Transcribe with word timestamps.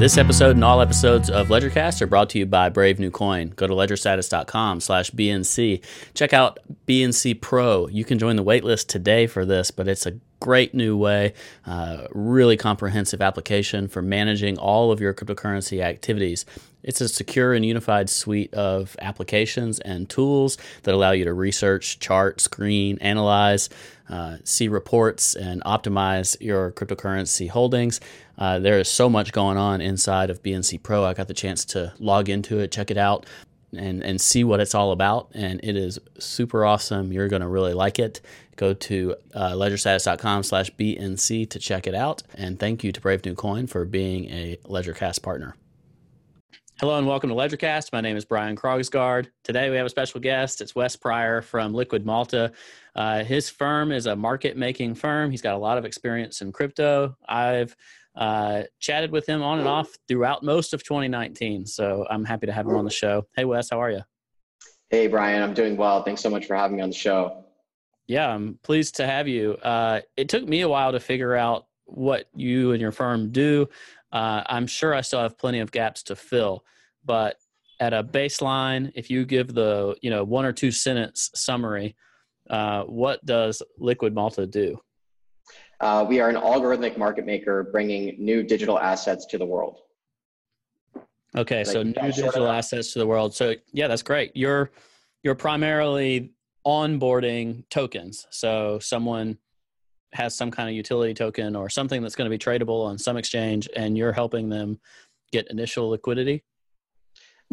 This 0.00 0.16
episode 0.16 0.52
and 0.56 0.64
all 0.64 0.80
episodes 0.80 1.28
of 1.28 1.48
LedgerCast 1.48 2.00
are 2.00 2.06
brought 2.06 2.30
to 2.30 2.38
you 2.38 2.46
by 2.46 2.70
Brave 2.70 2.98
New 2.98 3.10
Coin. 3.10 3.50
Go 3.50 3.66
to 3.66 3.74
ledgerstatus.com 3.74 4.80
slash 4.80 5.10
BNC. 5.10 5.84
Check 6.14 6.32
out 6.32 6.58
BNC 6.86 7.42
Pro. 7.42 7.86
You 7.86 8.06
can 8.06 8.18
join 8.18 8.36
the 8.36 8.42
waitlist 8.42 8.86
today 8.86 9.26
for 9.26 9.44
this, 9.44 9.70
but 9.70 9.88
it's 9.88 10.06
a 10.06 10.18
great 10.40 10.74
new 10.74 10.96
way, 10.96 11.34
uh, 11.66 12.06
really 12.10 12.56
comprehensive 12.56 13.20
application 13.20 13.88
for 13.88 14.02
managing 14.02 14.58
all 14.58 14.90
of 14.90 15.00
your 15.00 15.14
cryptocurrency 15.14 15.82
activities. 15.82 16.44
It's 16.82 17.00
a 17.00 17.08
secure 17.08 17.52
and 17.52 17.64
unified 17.64 18.08
suite 18.08 18.52
of 18.54 18.96
applications 19.00 19.80
and 19.80 20.08
tools 20.08 20.56
that 20.84 20.94
allow 20.94 21.10
you 21.10 21.24
to 21.24 21.34
research, 21.34 21.98
chart, 21.98 22.40
screen, 22.40 22.96
analyze, 23.00 23.68
uh, 24.08 24.38
see 24.44 24.68
reports, 24.68 25.34
and 25.34 25.62
optimize 25.64 26.36
your 26.40 26.72
cryptocurrency 26.72 27.48
holdings. 27.48 28.00
Uh, 28.38 28.58
there 28.58 28.78
is 28.78 28.88
so 28.88 29.08
much 29.08 29.32
going 29.32 29.58
on 29.58 29.80
inside 29.82 30.30
of 30.30 30.42
BNC 30.42 30.82
Pro. 30.82 31.04
I 31.04 31.12
got 31.12 31.28
the 31.28 31.34
chance 31.34 31.64
to 31.66 31.92
log 31.98 32.30
into 32.30 32.58
it, 32.58 32.72
check 32.72 32.90
it 32.90 32.96
out, 32.96 33.26
and 33.76 34.02
and 34.02 34.20
see 34.20 34.42
what 34.42 34.58
it's 34.58 34.74
all 34.74 34.92
about. 34.92 35.30
And 35.34 35.60
it 35.62 35.76
is 35.76 35.98
super 36.18 36.64
awesome. 36.64 37.12
You're 37.12 37.28
going 37.28 37.42
to 37.42 37.48
really 37.48 37.74
like 37.74 37.98
it. 37.98 38.20
Go 38.60 38.74
to 38.74 39.16
uh, 39.32 39.52
ledgerstatus.com 39.52 40.42
slash 40.42 40.70
BNC 40.72 41.48
to 41.48 41.58
check 41.58 41.86
it 41.86 41.94
out. 41.94 42.22
And 42.34 42.60
thank 42.60 42.84
you 42.84 42.92
to 42.92 43.00
Brave 43.00 43.24
New 43.24 43.34
Coin 43.34 43.66
for 43.66 43.86
being 43.86 44.26
a 44.26 44.58
LedgerCast 44.64 45.22
partner. 45.22 45.56
Hello 46.78 46.98
and 46.98 47.06
welcome 47.06 47.30
to 47.30 47.36
LedgerCast. 47.36 47.90
My 47.90 48.02
name 48.02 48.18
is 48.18 48.26
Brian 48.26 48.56
Krogsgard. 48.56 49.28
Today 49.44 49.70
we 49.70 49.76
have 49.76 49.86
a 49.86 49.88
special 49.88 50.20
guest. 50.20 50.60
It's 50.60 50.74
Wes 50.74 50.94
Pryor 50.94 51.40
from 51.40 51.72
Liquid 51.72 52.04
Malta. 52.04 52.52
Uh, 52.94 53.24
his 53.24 53.48
firm 53.48 53.92
is 53.92 54.04
a 54.04 54.14
market 54.14 54.58
making 54.58 54.94
firm. 54.94 55.30
He's 55.30 55.40
got 55.40 55.54
a 55.54 55.58
lot 55.58 55.78
of 55.78 55.86
experience 55.86 56.42
in 56.42 56.52
crypto. 56.52 57.16
I've 57.26 57.74
uh, 58.14 58.64
chatted 58.78 59.10
with 59.10 59.26
him 59.26 59.42
on 59.42 59.60
and 59.60 59.68
off 59.68 59.88
throughout 60.06 60.42
most 60.42 60.74
of 60.74 60.84
2019. 60.84 61.64
So 61.64 62.06
I'm 62.10 62.26
happy 62.26 62.44
to 62.44 62.52
have 62.52 62.66
him 62.66 62.76
on 62.76 62.84
the 62.84 62.90
show. 62.90 63.26
Hey, 63.34 63.46
Wes, 63.46 63.70
how 63.70 63.80
are 63.80 63.90
you? 63.90 64.02
Hey, 64.90 65.06
Brian, 65.06 65.42
I'm 65.42 65.54
doing 65.54 65.78
well. 65.78 66.02
Thanks 66.02 66.20
so 66.20 66.28
much 66.28 66.44
for 66.44 66.56
having 66.56 66.76
me 66.76 66.82
on 66.82 66.90
the 66.90 66.94
show. 66.94 67.46
Yeah, 68.10 68.34
I'm 68.34 68.58
pleased 68.64 68.96
to 68.96 69.06
have 69.06 69.28
you. 69.28 69.52
Uh, 69.62 70.00
it 70.16 70.28
took 70.28 70.42
me 70.44 70.62
a 70.62 70.68
while 70.68 70.90
to 70.90 70.98
figure 70.98 71.36
out 71.36 71.66
what 71.84 72.28
you 72.34 72.72
and 72.72 72.80
your 72.80 72.90
firm 72.90 73.30
do. 73.30 73.68
Uh, 74.10 74.42
I'm 74.46 74.66
sure 74.66 74.92
I 74.92 75.00
still 75.00 75.20
have 75.20 75.38
plenty 75.38 75.60
of 75.60 75.70
gaps 75.70 76.02
to 76.04 76.16
fill, 76.16 76.64
but 77.04 77.36
at 77.78 77.92
a 77.92 78.02
baseline, 78.02 78.90
if 78.96 79.10
you 79.10 79.24
give 79.24 79.54
the 79.54 79.94
you 80.02 80.10
know 80.10 80.24
one 80.24 80.44
or 80.44 80.50
two 80.50 80.72
sentence 80.72 81.30
summary, 81.36 81.94
uh, 82.50 82.82
what 82.82 83.24
does 83.24 83.62
Liquid 83.78 84.12
Malta 84.12 84.44
do? 84.44 84.80
Uh, 85.78 86.04
we 86.08 86.18
are 86.18 86.28
an 86.28 86.34
algorithmic 86.34 86.98
market 86.98 87.24
maker 87.24 87.68
bringing 87.70 88.16
new 88.18 88.42
digital 88.42 88.76
assets 88.76 89.24
to 89.26 89.38
the 89.38 89.46
world. 89.46 89.82
Okay, 91.36 91.58
like 91.58 91.66
so 91.68 91.84
new 91.84 91.92
digital 91.92 92.48
assets 92.48 92.92
to 92.94 92.98
the 92.98 93.06
world. 93.06 93.36
So 93.36 93.54
yeah, 93.72 93.86
that's 93.86 94.02
great. 94.02 94.32
You're 94.34 94.72
you're 95.22 95.36
primarily 95.36 96.32
onboarding 96.66 97.64
tokens. 97.70 98.26
So 98.30 98.78
someone 98.80 99.38
has 100.12 100.36
some 100.36 100.50
kind 100.50 100.68
of 100.68 100.74
utility 100.74 101.14
token 101.14 101.54
or 101.54 101.68
something 101.68 102.02
that's 102.02 102.16
going 102.16 102.30
to 102.30 102.36
be 102.36 102.38
tradable 102.38 102.84
on 102.84 102.98
some 102.98 103.16
exchange, 103.16 103.68
and 103.76 103.96
you're 103.96 104.12
helping 104.12 104.48
them 104.48 104.80
get 105.32 105.50
initial 105.50 105.90
liquidity. 105.90 106.44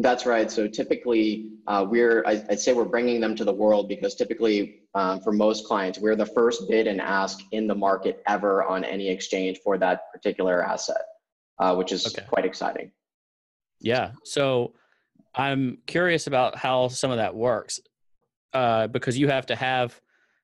That's 0.00 0.26
right. 0.26 0.48
So 0.50 0.68
typically, 0.68 1.50
uh, 1.66 1.84
we're 1.88 2.24
I'd 2.24 2.60
say 2.60 2.72
we're 2.72 2.84
bringing 2.84 3.20
them 3.20 3.34
to 3.34 3.44
the 3.44 3.52
world 3.52 3.88
because 3.88 4.14
typically, 4.14 4.82
um, 4.94 5.20
for 5.20 5.32
most 5.32 5.66
clients, 5.66 5.98
we're 5.98 6.14
the 6.14 6.26
first 6.26 6.68
bid 6.68 6.86
and 6.86 7.00
ask 7.00 7.40
in 7.50 7.66
the 7.66 7.74
market 7.74 8.22
ever 8.26 8.62
on 8.62 8.84
any 8.84 9.08
exchange 9.08 9.58
for 9.64 9.76
that 9.78 10.02
particular 10.12 10.64
asset, 10.64 11.02
uh, 11.58 11.74
which 11.74 11.90
is 11.90 12.06
okay. 12.06 12.24
quite 12.28 12.44
exciting. 12.44 12.92
Yeah. 13.80 14.12
So 14.24 14.74
I'm 15.34 15.78
curious 15.86 16.28
about 16.28 16.56
how 16.56 16.88
some 16.88 17.10
of 17.10 17.16
that 17.16 17.34
works 17.34 17.80
uh, 18.58 18.88
because 18.88 19.16
you 19.16 19.28
have 19.28 19.46
to 19.46 19.54
have 19.54 20.00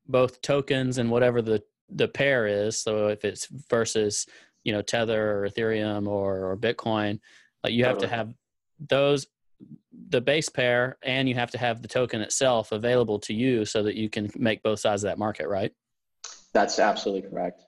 both 0.07 0.41
tokens 0.41 0.99
and 0.99 1.11
whatever 1.11 1.43
the 1.43 1.61
the 1.89 2.07
pair 2.07 2.47
is. 2.47 2.79
So 2.79 3.09
if 3.09 3.25
it's 3.25 3.49
versus 3.69 4.27
you 4.63 4.73
know 4.73 4.83
Tether 4.83 5.43
or 5.43 5.49
Ethereum 5.49 6.07
or, 6.07 6.51
or 6.51 6.57
Bitcoin, 6.57 7.19
like 7.65 7.73
you 7.73 7.85
have 7.85 7.95
totally. 7.95 8.11
to 8.11 8.17
have 8.17 8.35
those 8.89 9.27
the 10.11 10.21
base 10.21 10.49
pair 10.49 10.97
and 11.03 11.29
you 11.29 11.35
have 11.35 11.51
to 11.51 11.59
have 11.59 11.83
the 11.83 11.89
token 11.89 12.21
itself 12.21 12.71
available 12.71 13.19
to 13.19 13.35
you 13.35 13.65
so 13.65 13.83
that 13.83 13.97
you 13.97 14.09
can 14.09 14.31
make 14.37 14.63
both 14.63 14.79
sides 14.81 15.03
of 15.05 15.09
that 15.09 15.19
market 15.19 15.47
right 15.49 15.73
that's 16.53 16.79
absolutely 16.81 17.27
correct 17.31 17.65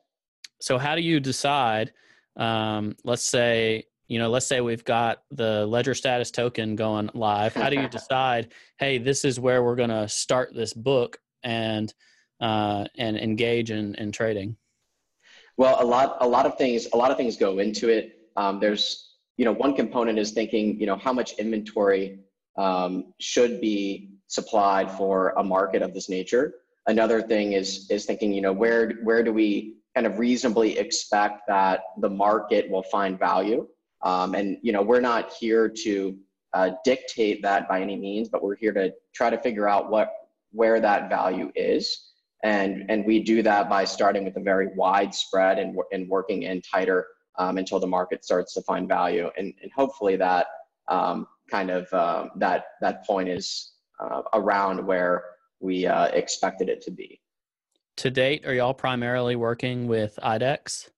so 0.60 0.76
how 0.76 0.96
do 0.96 1.00
you 1.00 1.20
decide 1.20 1.92
um, 2.36 2.96
let's 3.04 3.24
say 3.24 3.84
you 4.08 4.18
know 4.18 4.28
let's 4.28 4.46
say 4.46 4.60
we've 4.60 4.84
got 4.84 5.22
the 5.30 5.66
ledger 5.66 5.94
status 5.94 6.30
token 6.30 6.76
going 6.76 7.10
live 7.14 7.54
how 7.54 7.68
do 7.68 7.80
you 7.80 7.88
decide 8.00 8.52
hey 8.78 8.98
this 8.98 9.24
is 9.24 9.38
where 9.40 9.62
we're 9.62 9.76
going 9.76 9.90
to 9.90 10.08
start 10.08 10.54
this 10.54 10.72
book 10.72 11.18
and 11.42 11.92
uh, 12.40 12.84
and 12.96 13.16
engage 13.16 13.70
in, 13.70 13.94
in 13.94 14.12
trading 14.12 14.56
well 15.56 15.76
a 15.80 15.84
lot 15.84 16.18
a 16.20 16.28
lot 16.28 16.46
of 16.46 16.56
things 16.58 16.86
a 16.92 16.96
lot 16.96 17.10
of 17.10 17.16
things 17.16 17.36
go 17.36 17.58
into 17.58 17.88
it 17.88 18.12
um, 18.36 18.60
there's 18.60 19.06
you 19.36 19.44
know, 19.44 19.52
one 19.52 19.74
component 19.74 20.18
is 20.18 20.32
thinking, 20.32 20.80
you 20.80 20.86
know, 20.86 20.96
how 20.96 21.12
much 21.12 21.34
inventory 21.34 22.18
um, 22.56 23.12
should 23.20 23.60
be 23.60 24.10
supplied 24.28 24.90
for 24.90 25.34
a 25.36 25.44
market 25.44 25.82
of 25.82 25.92
this 25.92 26.08
nature. 26.08 26.54
Another 26.86 27.20
thing 27.20 27.52
is 27.52 27.90
is 27.90 28.06
thinking, 28.06 28.32
you 28.32 28.40
know, 28.40 28.52
where 28.52 28.92
where 29.02 29.22
do 29.22 29.32
we 29.32 29.76
kind 29.94 30.06
of 30.06 30.18
reasonably 30.18 30.78
expect 30.78 31.42
that 31.48 31.80
the 31.98 32.08
market 32.08 32.70
will 32.70 32.84
find 32.84 33.18
value? 33.18 33.66
Um, 34.02 34.34
and 34.34 34.58
you 34.62 34.72
know, 34.72 34.82
we're 34.82 35.00
not 35.00 35.32
here 35.32 35.68
to 35.68 36.16
uh, 36.52 36.70
dictate 36.84 37.42
that 37.42 37.68
by 37.68 37.80
any 37.80 37.96
means, 37.96 38.28
but 38.28 38.42
we're 38.42 38.56
here 38.56 38.72
to 38.72 38.92
try 39.14 39.30
to 39.30 39.38
figure 39.38 39.68
out 39.68 39.90
what 39.90 40.12
where 40.52 40.80
that 40.80 41.08
value 41.10 41.50
is. 41.54 42.12
And, 42.42 42.84
and 42.88 43.04
we 43.04 43.22
do 43.22 43.42
that 43.42 43.68
by 43.68 43.84
starting 43.84 44.24
with 44.24 44.36
a 44.36 44.40
very 44.40 44.68
wide 44.74 45.14
spread 45.14 45.58
and, 45.58 45.76
and 45.92 46.08
working 46.08 46.44
in 46.44 46.62
tighter 46.62 47.06
um, 47.38 47.58
until 47.58 47.80
the 47.80 47.86
market 47.86 48.24
starts 48.24 48.54
to 48.54 48.62
find 48.62 48.88
value. 48.88 49.30
And, 49.36 49.52
and 49.62 49.70
hopefully 49.72 50.16
that 50.16 50.46
um, 50.88 51.26
kind 51.50 51.70
of 51.70 51.92
um, 51.92 52.30
that 52.36 52.66
that 52.80 53.06
point 53.06 53.28
is 53.28 53.72
uh, 54.00 54.22
around 54.34 54.86
where 54.86 55.24
we 55.60 55.86
uh, 55.86 56.06
expected 56.06 56.68
it 56.68 56.80
to 56.82 56.90
be. 56.90 57.20
To 57.98 58.10
date, 58.10 58.46
are 58.46 58.54
y'all 58.54 58.74
primarily 58.74 59.36
working 59.36 59.88
with 59.88 60.18
IDEX? 60.22 60.90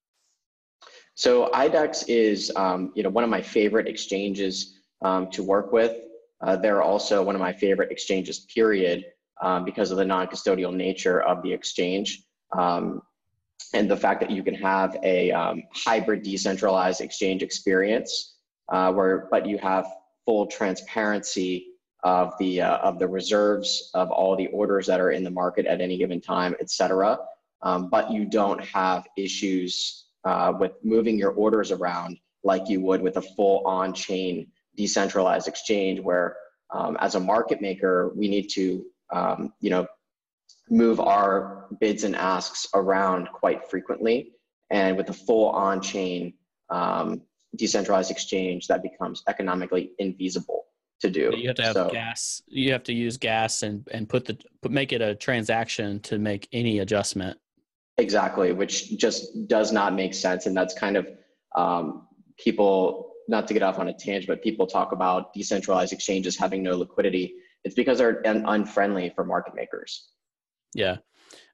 So 1.19 1.49
IDEX 1.53 2.05
is 2.07 2.49
um, 2.55 2.93
you 2.95 3.03
know 3.03 3.09
one 3.09 3.25
of 3.25 3.29
my 3.29 3.41
favorite 3.41 3.89
exchanges 3.89 4.79
um, 5.01 5.29
to 5.31 5.43
work 5.43 5.73
with. 5.73 5.97
Uh, 6.39 6.55
they're 6.55 6.81
also 6.81 7.21
one 7.21 7.35
of 7.35 7.41
my 7.41 7.51
favorite 7.51 7.91
exchanges, 7.91 8.39
period, 8.39 9.03
um, 9.41 9.65
because 9.65 9.91
of 9.91 9.97
the 9.97 10.05
non-custodial 10.05 10.73
nature 10.73 11.21
of 11.23 11.43
the 11.43 11.51
exchange. 11.51 12.23
Um, 12.57 13.01
and 13.73 13.91
the 13.91 13.97
fact 13.97 14.21
that 14.21 14.31
you 14.31 14.43
can 14.43 14.53
have 14.53 14.95
a 15.03 15.29
um, 15.33 15.63
hybrid 15.73 16.23
decentralized 16.23 17.01
exchange 17.01 17.43
experience 17.43 18.35
uh, 18.69 18.93
where 18.93 19.27
but 19.29 19.45
you 19.45 19.57
have 19.57 19.87
full 20.25 20.47
transparency 20.47 21.65
of 22.03 22.31
the 22.39 22.61
uh, 22.61 22.77
of 22.77 22.97
the 22.97 23.09
reserves 23.09 23.91
of 23.93 24.09
all 24.09 24.37
the 24.37 24.47
orders 24.47 24.87
that 24.87 25.01
are 25.01 25.11
in 25.11 25.25
the 25.25 25.31
market 25.31 25.65
at 25.65 25.81
any 25.81 25.97
given 25.97 26.21
time 26.21 26.55
et 26.61 26.69
cetera 26.69 27.19
um, 27.61 27.89
but 27.89 28.09
you 28.09 28.23
don't 28.23 28.63
have 28.63 29.05
issues 29.17 30.05
uh, 30.25 30.53
with 30.59 30.73
moving 30.83 31.17
your 31.17 31.31
orders 31.31 31.71
around 31.71 32.17
like 32.43 32.69
you 32.69 32.81
would 32.81 33.01
with 33.01 33.17
a 33.17 33.21
full 33.21 33.65
on-chain 33.65 34.47
decentralized 34.75 35.47
exchange 35.47 35.99
where 35.99 36.35
um, 36.73 36.95
as 36.99 37.15
a 37.15 37.19
market 37.19 37.61
maker 37.61 38.13
we 38.15 38.27
need 38.27 38.47
to 38.47 38.85
um, 39.11 39.53
you 39.59 39.69
know 39.69 39.87
move 40.69 40.99
our 40.99 41.67
bids 41.79 42.03
and 42.03 42.15
asks 42.15 42.67
around 42.73 43.27
quite 43.33 43.69
frequently. 43.69 44.33
And 44.69 44.95
with 44.95 45.09
a 45.09 45.13
full 45.13 45.49
on 45.49 45.81
chain 45.81 46.33
um, 46.69 47.21
decentralized 47.55 48.11
exchange, 48.11 48.67
that 48.67 48.83
becomes 48.83 49.23
economically 49.27 49.91
infeasible 49.99 50.61
to 51.01 51.09
do. 51.09 51.33
You 51.35 51.47
have 51.47 51.55
to 51.57 51.63
have 51.63 51.73
so, 51.73 51.89
gas. 51.89 52.41
You 52.47 52.71
have 52.71 52.83
to 52.83 52.93
use 52.93 53.17
gas 53.17 53.63
and, 53.63 53.87
and 53.91 54.07
put 54.07 54.25
the 54.25 54.37
put, 54.61 54.71
make 54.71 54.93
it 54.93 55.01
a 55.01 55.15
transaction 55.15 55.99
to 56.01 56.19
make 56.19 56.47
any 56.51 56.79
adjustment. 56.79 57.39
Exactly, 57.99 58.53
which 58.53 58.97
just 58.97 59.47
does 59.47 59.73
not 59.73 59.93
make 59.93 60.13
sense. 60.13 60.45
And 60.45 60.55
that's 60.55 60.73
kind 60.73 60.95
of 60.95 61.07
um, 61.55 62.07
people, 62.37 63.11
not 63.27 63.45
to 63.47 63.53
get 63.53 63.61
off 63.61 63.77
on 63.77 63.89
a 63.89 63.93
tangent, 63.93 64.27
but 64.27 64.41
people 64.41 64.65
talk 64.65 64.93
about 64.93 65.33
decentralized 65.33 65.91
exchanges 65.91 66.37
having 66.37 66.63
no 66.63 66.77
liquidity. 66.77 67.33
It's 67.65 67.75
because 67.75 67.97
they're 67.97 68.21
unfriendly 68.23 69.11
for 69.15 69.25
market 69.25 69.53
makers. 69.53 70.11
Yeah. 70.73 70.97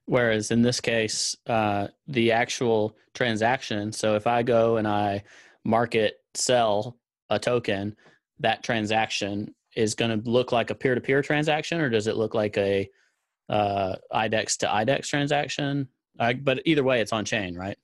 Whereas 0.04 0.52
in 0.52 0.62
this 0.62 0.80
case, 0.80 1.36
uh, 1.48 1.88
the 2.06 2.30
actual 2.30 2.96
transaction. 3.12 3.92
So 3.92 4.14
if 4.14 4.28
I 4.28 4.44
go 4.44 4.76
and 4.76 4.86
I 4.86 5.24
market 5.64 6.20
sell 6.34 6.96
a 7.28 7.40
token, 7.40 7.96
that 8.38 8.62
transaction 8.62 9.52
is 9.74 9.96
going 9.96 10.22
to 10.22 10.30
look 10.30 10.52
like 10.52 10.70
a 10.70 10.76
peer 10.76 10.94
to 10.94 11.00
peer 11.00 11.22
transaction, 11.22 11.80
or 11.80 11.90
does 11.90 12.06
it 12.06 12.16
look 12.16 12.34
like 12.34 12.56
a 12.56 12.88
uh, 13.48 13.96
IDEX 14.12 14.58
to 14.58 14.66
IDEX 14.66 15.08
transaction? 15.08 15.88
Uh, 16.18 16.32
but 16.34 16.62
either 16.64 16.84
way, 16.84 17.00
it's 17.00 17.12
on 17.12 17.24
chain, 17.24 17.56
right? 17.56 17.76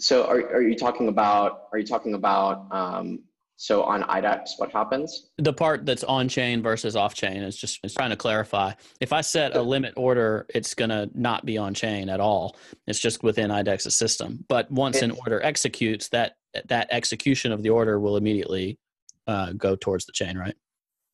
So 0.00 0.26
are, 0.26 0.40
are 0.54 0.62
you 0.62 0.76
talking 0.76 1.08
about, 1.08 1.62
are 1.72 1.78
you 1.78 1.86
talking 1.86 2.14
about, 2.14 2.66
um, 2.70 3.20
so 3.56 3.82
on 3.82 4.04
IDEX, 4.04 4.50
what 4.58 4.70
happens? 4.70 5.30
The 5.38 5.52
part 5.52 5.84
that's 5.84 6.04
on 6.04 6.28
chain 6.28 6.62
versus 6.62 6.94
off 6.94 7.14
chain 7.14 7.42
is 7.42 7.56
just 7.56 7.80
is 7.82 7.92
trying 7.92 8.10
to 8.10 8.16
clarify. 8.16 8.74
If 9.00 9.12
I 9.12 9.20
set 9.20 9.56
a 9.56 9.62
limit 9.62 9.94
order, 9.96 10.46
it's 10.54 10.74
going 10.74 10.90
to 10.90 11.10
not 11.12 11.44
be 11.44 11.58
on 11.58 11.74
chain 11.74 12.08
at 12.08 12.20
all. 12.20 12.56
It's 12.86 13.00
just 13.00 13.24
within 13.24 13.50
IDEX's 13.50 13.96
system. 13.96 14.44
But 14.48 14.70
once 14.70 15.02
an 15.02 15.10
order 15.10 15.42
executes, 15.42 16.08
that 16.10 16.36
that 16.68 16.86
execution 16.92 17.50
of 17.50 17.64
the 17.64 17.70
order 17.70 17.98
will 17.98 18.16
immediately 18.16 18.78
uh, 19.26 19.52
go 19.54 19.74
towards 19.74 20.06
the 20.06 20.12
chain, 20.12 20.38
right? 20.38 20.54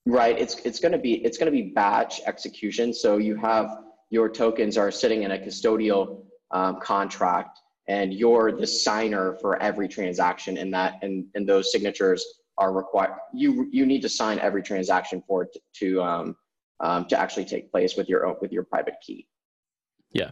Right. 0.04 0.38
It's 0.38 0.56
it's 0.66 0.80
going 0.80 0.92
to 0.92 0.98
be 0.98 1.24
it's 1.24 1.38
going 1.38 1.50
to 1.50 1.62
be 1.62 1.70
batch 1.70 2.20
execution. 2.26 2.92
So 2.92 3.16
you 3.16 3.36
have 3.36 3.83
your 4.10 4.28
tokens 4.28 4.76
are 4.76 4.90
sitting 4.90 5.22
in 5.22 5.32
a 5.32 5.38
custodial 5.38 6.22
um, 6.50 6.80
contract 6.80 7.60
and 7.88 8.14
you're 8.14 8.52
the 8.52 8.66
signer 8.66 9.36
for 9.40 9.60
every 9.62 9.88
transaction 9.88 10.56
in 10.56 10.70
that 10.70 10.94
and, 11.02 11.26
and 11.34 11.48
those 11.48 11.70
signatures 11.72 12.24
are 12.56 12.72
required 12.72 13.14
you 13.32 13.68
you 13.72 13.84
need 13.84 14.00
to 14.00 14.08
sign 14.08 14.38
every 14.38 14.62
transaction 14.62 15.22
for 15.26 15.42
it 15.42 15.52
to, 15.52 15.60
to 15.74 16.02
um, 16.02 16.36
um, 16.80 17.04
to 17.06 17.18
actually 17.18 17.44
take 17.44 17.70
place 17.70 17.96
with 17.96 18.08
your 18.08 18.26
own 18.26 18.36
with 18.40 18.52
your 18.52 18.64
private 18.64 18.96
key. 19.04 19.26
Yeah. 20.12 20.30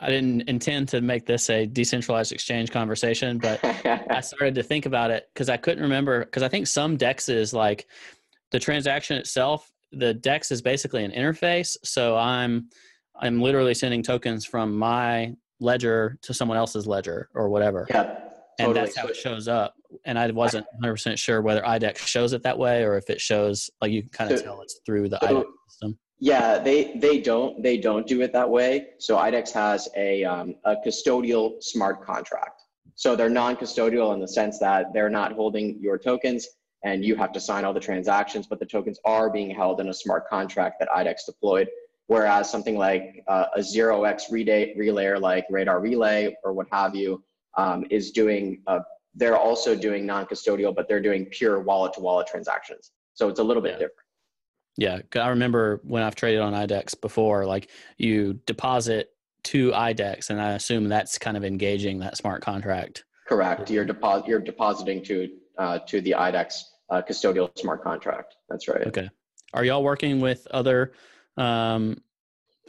I 0.00 0.08
didn't 0.08 0.48
intend 0.48 0.88
to 0.90 1.00
make 1.00 1.26
this 1.26 1.48
a 1.48 1.66
decentralized 1.66 2.32
exchange 2.32 2.70
conversation 2.70 3.38
but 3.38 3.64
i 4.10 4.20
started 4.20 4.54
to 4.56 4.62
think 4.62 4.84
about 4.84 5.10
it 5.10 5.30
because 5.32 5.48
i 5.48 5.56
couldn't 5.56 5.82
remember 5.82 6.24
because 6.24 6.42
i 6.42 6.48
think 6.48 6.66
some 6.66 6.98
dexes 6.98 7.54
like 7.54 7.86
the 8.50 8.58
transaction 8.58 9.16
itself 9.16 9.72
the 9.92 10.14
dex 10.14 10.50
is 10.50 10.62
basically 10.62 11.04
an 11.04 11.12
interface. 11.12 11.76
So 11.84 12.16
i'm 12.16 12.68
i'm 13.22 13.40
literally 13.40 13.74
sending 13.74 14.02
tokens 14.02 14.44
from 14.44 14.76
my 14.76 15.34
ledger 15.62 16.18
to 16.22 16.34
someone 16.34 16.58
else's 16.58 16.86
ledger 16.86 17.28
or 17.34 17.48
whatever. 17.48 17.86
Yeah. 17.88 18.18
Totally. 18.58 18.78
And 18.78 18.86
that's 18.86 18.96
how 18.96 19.06
it 19.06 19.16
shows 19.16 19.48
up. 19.48 19.74
And 20.04 20.18
I 20.18 20.30
wasn't 20.30 20.66
100% 20.82 21.16
sure 21.16 21.40
whether 21.40 21.62
IDEX 21.62 21.98
shows 21.98 22.34
it 22.34 22.42
that 22.42 22.58
way 22.58 22.84
or 22.84 22.98
if 22.98 23.08
it 23.08 23.20
shows, 23.20 23.70
like 23.80 23.92
you 23.92 24.02
can 24.02 24.10
kind 24.10 24.30
of 24.30 24.38
so, 24.38 24.44
tell 24.44 24.60
it's 24.60 24.80
through 24.84 25.08
the 25.08 25.18
so, 25.22 25.26
IDEX 25.26 25.44
system. 25.68 25.98
Yeah, 26.18 26.58
they, 26.58 26.98
they 26.98 27.18
don't 27.18 27.62
they 27.62 27.78
don't 27.78 28.06
do 28.06 28.20
it 28.20 28.32
that 28.34 28.48
way. 28.48 28.88
So 28.98 29.16
IDEX 29.16 29.52
has 29.52 29.88
a, 29.96 30.22
um, 30.24 30.54
a 30.64 30.76
custodial 30.86 31.62
smart 31.62 32.04
contract. 32.04 32.62
So 32.94 33.16
they're 33.16 33.30
non-custodial 33.30 34.12
in 34.12 34.20
the 34.20 34.28
sense 34.28 34.58
that 34.58 34.92
they're 34.92 35.10
not 35.10 35.32
holding 35.32 35.78
your 35.80 35.96
tokens 35.96 36.46
and 36.84 37.04
you 37.04 37.16
have 37.16 37.32
to 37.32 37.40
sign 37.40 37.64
all 37.64 37.72
the 37.72 37.80
transactions, 37.80 38.46
but 38.46 38.60
the 38.60 38.66
tokens 38.66 38.98
are 39.04 39.30
being 39.30 39.50
held 39.50 39.80
in 39.80 39.88
a 39.88 39.94
smart 39.94 40.28
contract 40.28 40.76
that 40.80 40.88
IDEX 40.90 41.24
deployed 41.26 41.68
Whereas 42.12 42.50
something 42.50 42.76
like 42.76 43.24
uh, 43.26 43.46
a 43.56 43.62
zero 43.62 44.04
X 44.04 44.30
relay, 44.30 44.74
relayer 44.76 45.18
like 45.18 45.46
Radar 45.48 45.80
Relay 45.80 46.36
or 46.44 46.52
what 46.52 46.66
have 46.70 46.94
you 46.94 47.24
um, 47.56 47.86
is 47.88 48.10
doing, 48.10 48.60
uh, 48.66 48.80
they're 49.14 49.38
also 49.38 49.74
doing 49.74 50.04
non 50.04 50.26
custodial, 50.26 50.74
but 50.74 50.88
they're 50.88 51.00
doing 51.00 51.24
pure 51.24 51.60
wallet 51.60 51.94
to 51.94 52.00
wallet 52.00 52.26
transactions. 52.26 52.90
So 53.14 53.30
it's 53.30 53.40
a 53.40 53.42
little 53.42 53.62
bit 53.62 53.72
yeah. 53.72 53.86
different. 53.86 55.08
Yeah. 55.14 55.22
I 55.22 55.28
remember 55.28 55.80
when 55.84 56.02
I've 56.02 56.14
traded 56.14 56.42
on 56.42 56.52
IDEX 56.52 57.00
before, 57.00 57.46
like 57.46 57.70
you 57.96 58.34
deposit 58.44 59.08
to 59.44 59.70
IDEX, 59.70 60.28
and 60.28 60.38
I 60.38 60.52
assume 60.52 60.88
that's 60.88 61.16
kind 61.16 61.38
of 61.38 61.46
engaging 61.46 62.00
that 62.00 62.18
smart 62.18 62.42
contract. 62.42 63.04
Correct. 63.26 63.70
You're, 63.70 63.86
you're 64.26 64.40
depositing 64.40 65.02
to, 65.04 65.30
uh, 65.56 65.78
to 65.86 66.02
the 66.02 66.14
IDEX 66.18 66.60
uh, 66.90 67.00
custodial 67.00 67.58
smart 67.58 67.82
contract. 67.82 68.36
That's 68.50 68.68
right. 68.68 68.86
Okay. 68.86 69.08
Are 69.54 69.64
y'all 69.64 69.82
working 69.82 70.20
with 70.20 70.46
other 70.50 70.92
um, 71.36 71.96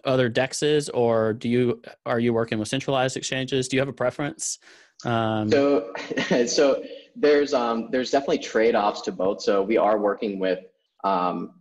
other 0.06 0.30
dexes 0.30 0.90
or 0.94 1.34
do 1.34 1.48
you 1.48 1.82
are 2.06 2.20
you 2.20 2.34
working 2.34 2.60
with 2.60 2.68
centralized 2.68 3.16
exchanges 3.16 3.68
do 3.68 3.78
you 3.78 3.82
have 3.82 3.90
a 3.90 3.94
preference 3.94 4.60
um, 5.06 5.50
so 5.50 5.94
so 6.48 6.84
there's 7.16 7.54
um, 7.54 7.90
there's 7.92 8.12
definitely 8.12 8.40
trade-offs 8.40 9.02
to 9.02 9.12
both 9.12 9.42
so 9.42 9.62
we 9.62 9.78
are 9.78 9.98
working 9.98 10.40
with 10.40 10.60
um, 11.04 11.54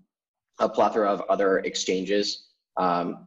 a 0.58 0.68
plethora 0.68 1.08
of 1.08 1.20
other 1.28 1.58
exchanges 1.58 2.48
um, 2.76 3.26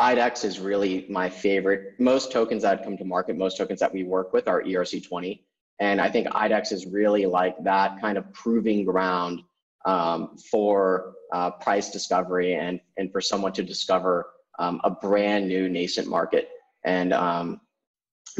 IDEX 0.00 0.44
is 0.44 0.60
really 0.60 1.06
my 1.08 1.28
favorite. 1.28 1.94
Most 1.98 2.32
tokens 2.32 2.62
that 2.62 2.84
come 2.84 2.96
to 2.96 3.04
market, 3.04 3.36
most 3.36 3.56
tokens 3.56 3.80
that 3.80 3.92
we 3.92 4.04
work 4.04 4.32
with 4.32 4.48
are 4.48 4.62
ERC20. 4.62 5.40
And 5.80 6.00
I 6.00 6.10
think 6.10 6.28
IDEX 6.28 6.72
is 6.72 6.86
really 6.86 7.26
like 7.26 7.56
that 7.64 8.00
kind 8.00 8.18
of 8.18 8.32
proving 8.32 8.84
ground 8.84 9.42
um, 9.84 10.36
for 10.50 11.14
uh, 11.32 11.50
price 11.50 11.90
discovery 11.90 12.54
and, 12.54 12.80
and 12.98 13.10
for 13.10 13.20
someone 13.20 13.52
to 13.52 13.62
discover 13.62 14.26
um, 14.58 14.80
a 14.84 14.90
brand 14.90 15.48
new 15.48 15.68
nascent 15.68 16.06
market. 16.06 16.50
And 16.84 17.12
um, 17.12 17.60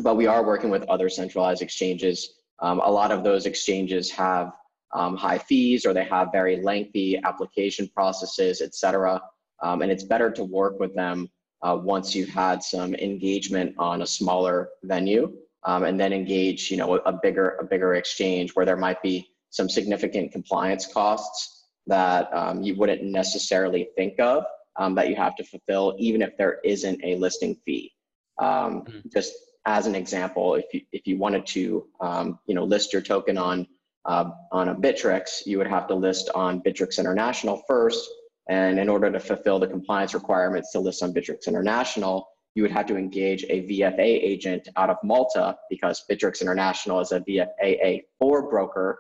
but 0.03 0.17
we 0.17 0.27
are 0.27 0.45
working 0.45 0.71
with 0.71 0.83
other 0.89 1.09
centralized 1.09 1.63
exchanges. 1.63 2.35
Um, 2.61 2.81
a 2.81 2.91
lot 2.91 3.11
of 3.11 3.25
those 3.25 3.47
exchanges 3.47 4.11
have 4.11 4.53
um, 4.95 5.17
high 5.17 5.39
fees 5.39 5.85
or 5.87 5.93
they 5.95 6.05
have 6.05 6.29
very 6.33 6.63
lengthy 6.63 7.19
application 7.25 7.89
processes, 7.89 8.61
et 8.61 8.75
cetera. 8.75 9.21
Um, 9.63 9.83
and 9.83 9.91
it's 9.91 10.05
better 10.05 10.31
to 10.31 10.45
work 10.45 10.79
with 10.79 10.95
them 10.95 11.31
uh, 11.63 11.79
once 11.81 12.15
you've 12.15 12.29
had 12.29 12.63
some 12.63 12.95
engagement 12.95 13.75
on 13.79 14.03
a 14.03 14.07
smaller 14.07 14.71
venue 14.83 15.33
and 15.67 15.99
then 15.99 16.13
engage, 16.13 16.71
you 16.71 16.77
know, 16.77 16.97
a 16.97 17.13
bigger 17.13 17.57
a 17.61 17.65
bigger 17.65 17.95
exchange 17.95 18.51
where 18.55 18.67
there 18.67 18.77
might 18.77 19.01
be 19.03 19.29
some 19.51 19.69
significant 19.69 20.33
compliance 20.33 20.87
costs 20.87 21.62
that 21.87 22.33
um, 22.33 22.63
you 22.63 22.77
wouldn't 22.77 23.03
necessarily 23.03 23.89
think 23.97 24.21
of 24.21 24.45
um, 24.77 24.95
that 24.95 25.09
you 25.09 25.17
have 25.17 25.37
to 25.37 25.45
fulfill, 25.45 25.95
even 25.99 26.23
if 26.23 26.37
there 26.37 26.59
isn't 26.65 27.01
a 27.05 27.17
listing 27.17 27.57
fee. 27.65 27.93
Um, 28.39 28.83
mm-hmm. 28.83 29.09
Just 29.13 29.35
as 29.67 29.87
an 29.87 29.95
example, 29.95 30.55
if 30.55 30.67
you 30.73 30.83
if 30.93 31.07
you 31.07 31.19
wanted 31.19 31.47
to, 31.47 31.87
um, 32.01 32.39
you 32.47 32.55
know, 32.55 32.65
list 32.65 32.93
your 32.93 33.03
token 33.03 33.39
on 33.39 33.67
uh, 34.05 34.31
on 34.51 34.69
a 34.69 34.75
Bittrex, 34.75 35.47
you 35.47 35.59
would 35.59 35.67
have 35.67 35.87
to 35.89 35.95
list 35.95 36.31
on 36.35 36.61
Bittrex 36.63 36.99
International 36.99 37.63
first, 37.69 38.09
and 38.49 38.79
in 38.79 38.89
order 38.89 39.11
to 39.11 39.21
fulfill 39.21 39.59
the 39.59 39.69
compliance 39.69 40.15
requirements 40.15 40.73
to 40.73 40.81
list 40.81 41.03
on 41.03 41.13
Bittrex 41.13 41.47
International, 41.47 42.29
you 42.55 42.63
would 42.63 42.73
have 42.73 42.87
to 42.87 42.97
engage 42.97 43.45
a 43.45 43.63
VFA 43.69 44.01
agent 44.01 44.69
out 44.77 44.91
of 44.91 44.97
Malta 45.03 45.57
because 45.71 46.05
Bittrex 46.11 46.41
International 46.41 47.01
is 47.01 47.13
a 47.13 47.21
VFAA4 47.21 48.51
broker 48.51 48.99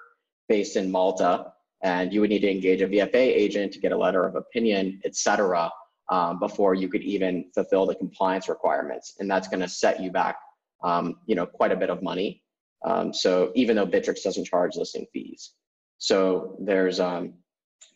based 0.49 0.77
in 0.77 0.91
Malta, 0.91 1.52
and 1.83 2.13
you 2.13 2.21
would 2.21 2.31
need 2.31 2.41
to 2.41 2.51
engage 2.51 2.81
a 2.81 2.89
VFA 2.89 3.15
agent 3.15 3.73
to 3.73 3.79
get 3.79 3.93
a 3.93 3.97
letter 3.97 4.25
of 4.25 4.37
opinion, 4.37 5.01
et 5.05 5.17
cetera, 5.17 5.71
um, 6.11 6.39
before 6.39 6.75
you 6.75 6.89
could 6.89 7.03
even 7.03 7.47
fulfill 7.55 7.87
the 7.87 7.95
compliance 7.95 8.49
requirements. 8.49 9.15
And 9.19 9.31
that's 9.31 9.49
going 9.49 9.61
to 9.61 9.69
set 9.69 10.01
you 10.01 10.11
back, 10.11 10.37
um, 10.83 11.17
you 11.27 11.35
know, 11.35 11.47
quite 11.47 11.73
a 11.73 11.77
bit 11.77 11.91
of 11.91 12.03
money. 12.03 12.43
Um, 12.85 13.13
so 13.13 13.53
even 13.55 13.77
though 13.77 13.87
Bittrex 13.87 14.23
doesn't 14.23 14.45
charge 14.45 14.77
listing 14.77 15.07
fees, 15.13 15.53
so 15.99 16.57
there's 16.61 16.99
um, 16.99 17.35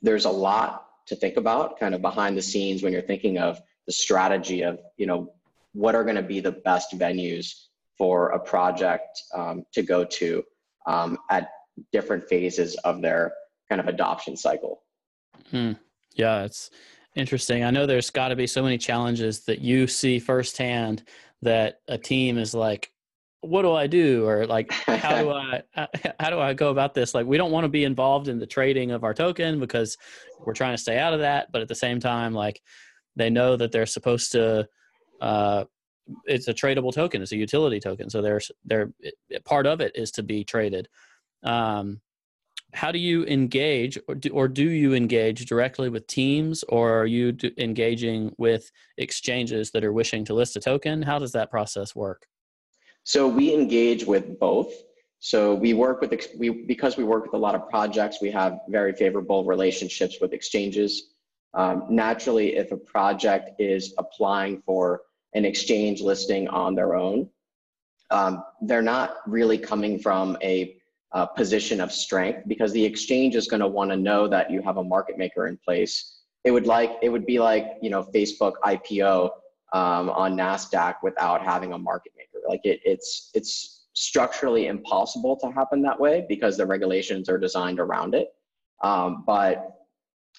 there's 0.02 0.25
a 0.25 0.30
lot 0.30 0.87
to 1.06 1.16
think 1.16 1.37
about, 1.37 1.78
kind 1.78 1.94
of 1.94 2.02
behind 2.02 2.37
the 2.37 2.42
scenes 2.42 2.82
when 2.82 2.92
you're 2.92 3.02
thinking 3.02 3.38
of 3.38 3.60
the 3.87 3.92
strategy 3.92 4.62
of, 4.62 4.78
you 4.96 5.06
know, 5.06 5.32
what 5.72 5.94
are 5.94 6.04
going 6.04 6.16
to 6.16 6.22
be 6.22 6.40
the 6.40 6.52
best 6.52 6.99
venues 6.99 7.66
for 7.96 8.30
a 8.30 8.38
project 8.38 9.22
um, 9.34 9.64
to 9.72 9.82
go 9.82 10.04
to 10.04 10.42
um, 10.87 11.18
at 11.30 11.50
different 11.92 12.28
phases 12.28 12.75
of 12.76 13.02
their 13.02 13.32
kind 13.68 13.80
of 13.80 13.88
adoption 13.88 14.37
cycle. 14.37 14.82
Hmm. 15.50 15.73
Yeah, 16.14 16.44
it's 16.44 16.70
interesting. 17.14 17.64
I 17.64 17.70
know 17.70 17.87
there's 17.87 18.11
got 18.11 18.28
to 18.28 18.37
be 18.37 18.46
so 18.46 18.62
many 18.62 18.78
challenges 18.78 19.44
that 19.44 19.61
you 19.61 19.87
see 19.87 20.18
firsthand 20.18 21.04
that 21.42 21.80
a 21.88 21.99
team 21.99 22.38
is 22.38 22.54
like, 22.54 22.90
what 23.40 23.62
do 23.62 23.73
I 23.73 23.87
do? 23.87 24.26
Or 24.26 24.46
like, 24.46 24.73
how 24.73 25.23
do 25.23 25.30
I, 25.30 25.62
how 26.20 26.30
do 26.30 26.40
I 26.40 26.54
go 26.54 26.70
about 26.70 26.94
this? 26.94 27.14
Like, 27.14 27.26
we 27.26 27.37
don't 27.37 27.52
want 27.52 27.64
to 27.64 27.68
be 27.68 27.85
involved 27.85 28.28
in 28.28 28.38
the 28.38 28.46
trading 28.46 28.90
of 28.90 29.04
our 29.04 29.14
token 29.14 29.61
because 29.61 29.96
we're 30.44 30.54
trying 30.54 30.75
to 30.75 30.82
stay 30.82 30.99
out 30.99 31.14
of 31.14 31.20
that. 31.20 31.52
But 31.52 31.62
at 31.62 31.68
the 31.68 31.75
same 31.75 32.00
time, 32.00 32.32
like 32.32 32.61
they 33.14 33.30
know 33.30 33.56
that 33.56 33.73
they're 33.73 33.87
supposed 33.87 34.32
to, 34.32 34.68
uh, 35.20 35.64
it's 36.25 36.49
a 36.49 36.54
tradable 36.54 36.92
token. 36.92 37.23
It's 37.23 37.32
a 37.32 37.37
utility 37.37 37.80
token. 37.80 38.11
So 38.11 38.23
there's, 38.23 38.50
they're, 38.64 38.92
part 39.44 39.66
of 39.66 39.80
it 39.80 39.92
is 39.94 40.11
to 40.12 40.23
be 40.23 40.44
traded. 40.44 40.88
Um, 41.42 42.00
how 42.76 42.92
do 42.92 42.99
you 42.99 43.25
engage 43.25 43.99
or 44.06 44.14
do, 44.14 44.28
or 44.30 44.49
do 44.49 44.68
you 44.68 44.92
engage 44.92 45.47
directly 45.47 45.88
with 45.88 46.06
teams 46.06 46.62
or 46.68 47.00
are 47.00 47.06
you 47.06 47.35
engaging 47.56 48.35
with 48.37 48.71
exchanges 48.99 49.71
that 49.71 49.83
are 49.83 49.95
wishing 49.95 50.26
to 50.26 50.35
list 50.35 50.56
a 50.56 50.61
token? 50.61 51.00
How 51.00 51.18
does 51.18 51.33
that 51.33 51.50
process 51.50 51.97
work? 51.97 52.26
So 53.02 53.26
we 53.28 53.54
engage 53.54 54.04
with 54.04 54.38
both. 54.38 54.73
So 55.21 55.54
we 55.54 55.73
work 55.73 56.02
with 56.02 56.12
we 56.38 56.50
because 56.50 56.99
we 56.99 57.04
work 57.04 57.25
with 57.25 57.33
a 57.33 57.38
lot 57.38 57.54
of 57.54 57.66
projects 57.71 58.18
we 58.21 58.30
have 58.33 58.59
very 58.68 58.92
favorable 58.92 59.45
relationships 59.45 60.18
with 60.21 60.35
exchanges. 60.35 61.14
Um, 61.54 61.87
naturally 61.88 62.56
if 62.56 62.73
a 62.73 62.76
project 62.76 63.59
is 63.59 63.95
applying 63.97 64.61
for 64.66 65.00
an 65.33 65.47
exchange 65.47 66.02
listing 66.02 66.49
on 66.49 66.75
their 66.75 66.95
own 66.95 67.30
um, 68.11 68.45
they're 68.61 68.83
not 68.83 69.16
really 69.26 69.59
coming 69.59 69.99
from 69.99 70.37
a 70.42 70.75
uh, 71.12 71.26
position 71.26 71.80
of 71.80 71.92
strength 71.92 72.42
because 72.46 72.72
the 72.72 72.84
exchange 72.84 73.36
is 73.36 73.46
going 73.46 73.60
to 73.60 73.68
want 73.68 73.90
to 73.90 73.96
know 73.96 74.28
that 74.28 74.50
you 74.50 74.60
have 74.62 74.76
a 74.76 74.84
market 74.84 75.16
maker 75.16 75.46
in 75.46 75.56
place. 75.56 76.20
It 76.44 76.50
would 76.50 76.66
like 76.66 76.92
it 77.02 77.08
would 77.08 77.26
be 77.26 77.38
like 77.38 77.72
you 77.82 77.90
know 77.90 78.02
Facebook 78.02 78.54
IPO 78.64 79.30
um, 79.72 80.10
on 80.10 80.36
Nasdaq 80.36 80.96
without 81.02 81.42
having 81.42 81.72
a 81.72 81.78
market 81.78 82.12
maker. 82.16 82.44
Like 82.48 82.60
it, 82.64 82.80
it's 82.84 83.30
it's 83.34 83.86
structurally 83.94 84.66
impossible 84.66 85.36
to 85.38 85.50
happen 85.50 85.80
that 85.82 85.98
way 85.98 86.26
because 86.28 86.56
the 86.56 86.66
regulations 86.66 87.28
are 87.28 87.38
designed 87.38 87.80
around 87.80 88.14
it. 88.14 88.28
Um, 88.82 89.25
but 89.26 89.72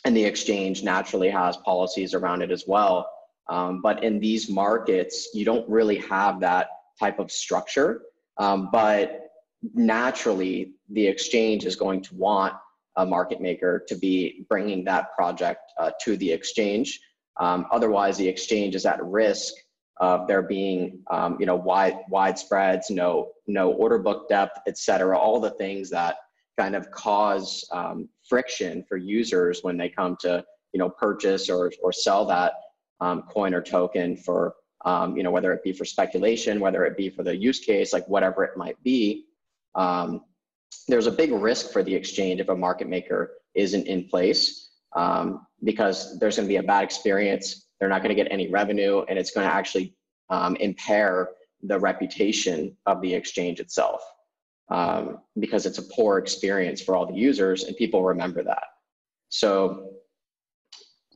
and 0.05 0.15
the 0.15 0.23
exchange 0.23 0.83
naturally 0.83 1.29
has 1.29 1.57
policies 1.57 2.13
around 2.13 2.41
it 2.41 2.51
as 2.51 2.65
well. 2.67 3.09
Um, 3.49 3.81
but 3.81 4.03
in 4.03 4.19
these 4.19 4.49
markets, 4.49 5.29
you 5.33 5.43
don't 5.43 5.67
really 5.69 5.97
have 5.97 6.39
that 6.41 6.67
type 6.99 7.19
of 7.19 7.31
structure. 7.31 8.01
Um, 8.37 8.69
but 8.71 9.26
naturally, 9.73 10.73
the 10.89 11.05
exchange 11.05 11.65
is 11.65 11.75
going 11.75 12.01
to 12.03 12.15
want 12.15 12.53
a 12.95 13.05
market 13.05 13.39
maker 13.39 13.83
to 13.87 13.95
be 13.95 14.45
bringing 14.49 14.83
that 14.85 15.13
project 15.15 15.61
uh, 15.79 15.91
to 16.01 16.17
the 16.17 16.31
exchange. 16.31 16.99
Um, 17.39 17.67
otherwise, 17.71 18.17
the 18.17 18.27
exchange 18.27 18.75
is 18.75 18.85
at 18.85 19.03
risk 19.03 19.53
of 19.99 20.27
there 20.27 20.41
being, 20.41 20.99
um, 21.09 21.37
you 21.39 21.45
know, 21.45 21.55
wide 21.55 21.97
widespreads, 22.11 22.89
no 22.89 23.29
no 23.47 23.71
order 23.71 23.99
book 23.99 24.29
depth, 24.29 24.59
et 24.67 24.77
cetera, 24.77 25.17
all 25.17 25.39
the 25.39 25.51
things 25.51 25.89
that 25.89 26.17
kind 26.57 26.75
of 26.75 26.89
cause 26.91 27.67
um, 27.71 28.09
friction 28.27 28.83
for 28.87 28.97
users 28.97 29.59
when 29.63 29.77
they 29.77 29.89
come 29.89 30.17
to, 30.19 30.43
you 30.73 30.79
know, 30.79 30.89
purchase 30.89 31.49
or 31.49 31.71
or 31.81 31.91
sell 31.91 32.25
that 32.25 32.53
um, 32.99 33.23
coin 33.23 33.53
or 33.53 33.61
token 33.61 34.17
for, 34.17 34.55
um, 34.85 35.15
you 35.15 35.23
know, 35.23 35.31
whether 35.31 35.53
it 35.53 35.63
be 35.63 35.73
for 35.73 35.85
speculation, 35.85 36.59
whether 36.59 36.85
it 36.85 36.97
be 36.97 37.09
for 37.09 37.23
the 37.23 37.35
use 37.35 37.59
case, 37.59 37.93
like 37.93 38.07
whatever 38.07 38.43
it 38.43 38.57
might 38.57 38.81
be. 38.83 39.25
Um, 39.75 40.21
there's 40.87 41.07
a 41.07 41.11
big 41.11 41.31
risk 41.31 41.71
for 41.71 41.83
the 41.83 41.93
exchange 41.93 42.39
if 42.39 42.49
a 42.49 42.55
market 42.55 42.87
maker 42.87 43.33
isn't 43.55 43.87
in 43.87 44.07
place 44.07 44.69
um, 44.95 45.45
because 45.63 46.17
there's 46.19 46.37
going 46.37 46.47
to 46.47 46.51
be 46.51 46.57
a 46.57 46.63
bad 46.63 46.83
experience 46.83 47.67
they're 47.79 47.89
not 47.89 48.01
going 48.01 48.15
to 48.15 48.21
get 48.21 48.31
any 48.31 48.49
revenue, 48.49 49.03
and 49.07 49.19
it's 49.19 49.31
going 49.31 49.47
to 49.47 49.53
actually 49.53 49.95
um, 50.29 50.55
impair 50.57 51.29
the 51.63 51.79
reputation 51.79 52.75
of 52.85 53.01
the 53.01 53.13
exchange 53.13 53.59
itself 53.59 54.01
um, 54.69 55.19
because 55.39 55.65
it's 55.65 55.77
a 55.77 55.83
poor 55.83 56.17
experience 56.17 56.81
for 56.81 56.95
all 56.95 57.05
the 57.05 57.13
users, 57.13 57.63
and 57.63 57.75
people 57.77 58.03
remember 58.03 58.43
that. 58.43 58.63
So 59.29 59.91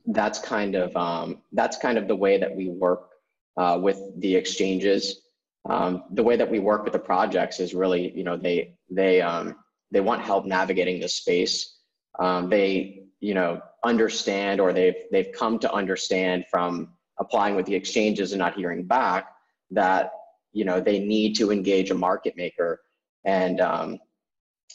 that's 0.06 0.38
kind 0.38 0.74
of 0.74 0.94
um, 0.96 1.42
that's 1.52 1.76
kind 1.76 1.98
of 1.98 2.08
the 2.08 2.16
way 2.16 2.38
that 2.38 2.54
we 2.54 2.68
work 2.68 3.10
uh, 3.56 3.78
with 3.80 3.98
the 4.18 4.34
exchanges. 4.34 5.21
Um, 5.68 6.04
the 6.10 6.22
way 6.22 6.36
that 6.36 6.50
we 6.50 6.58
work 6.58 6.84
with 6.84 6.92
the 6.92 6.98
projects 6.98 7.60
is 7.60 7.72
really, 7.74 8.12
you 8.16 8.24
know, 8.24 8.36
they 8.36 8.74
they 8.90 9.20
um, 9.22 9.56
they 9.90 10.00
want 10.00 10.22
help 10.22 10.44
navigating 10.44 11.00
this 11.00 11.14
space. 11.14 11.78
Um, 12.18 12.48
they 12.48 13.04
you 13.20 13.34
know 13.34 13.60
understand 13.84 14.60
or 14.60 14.72
they've 14.72 14.96
they've 15.10 15.32
come 15.32 15.58
to 15.60 15.72
understand 15.72 16.44
from 16.50 16.92
applying 17.18 17.54
with 17.54 17.66
the 17.66 17.74
exchanges 17.74 18.32
and 18.32 18.40
not 18.40 18.54
hearing 18.54 18.84
back 18.84 19.28
that 19.70 20.10
you 20.52 20.64
know 20.64 20.80
they 20.80 20.98
need 20.98 21.34
to 21.34 21.50
engage 21.50 21.90
a 21.90 21.94
market 21.94 22.36
maker 22.36 22.80
and 23.24 23.60
um, 23.60 23.98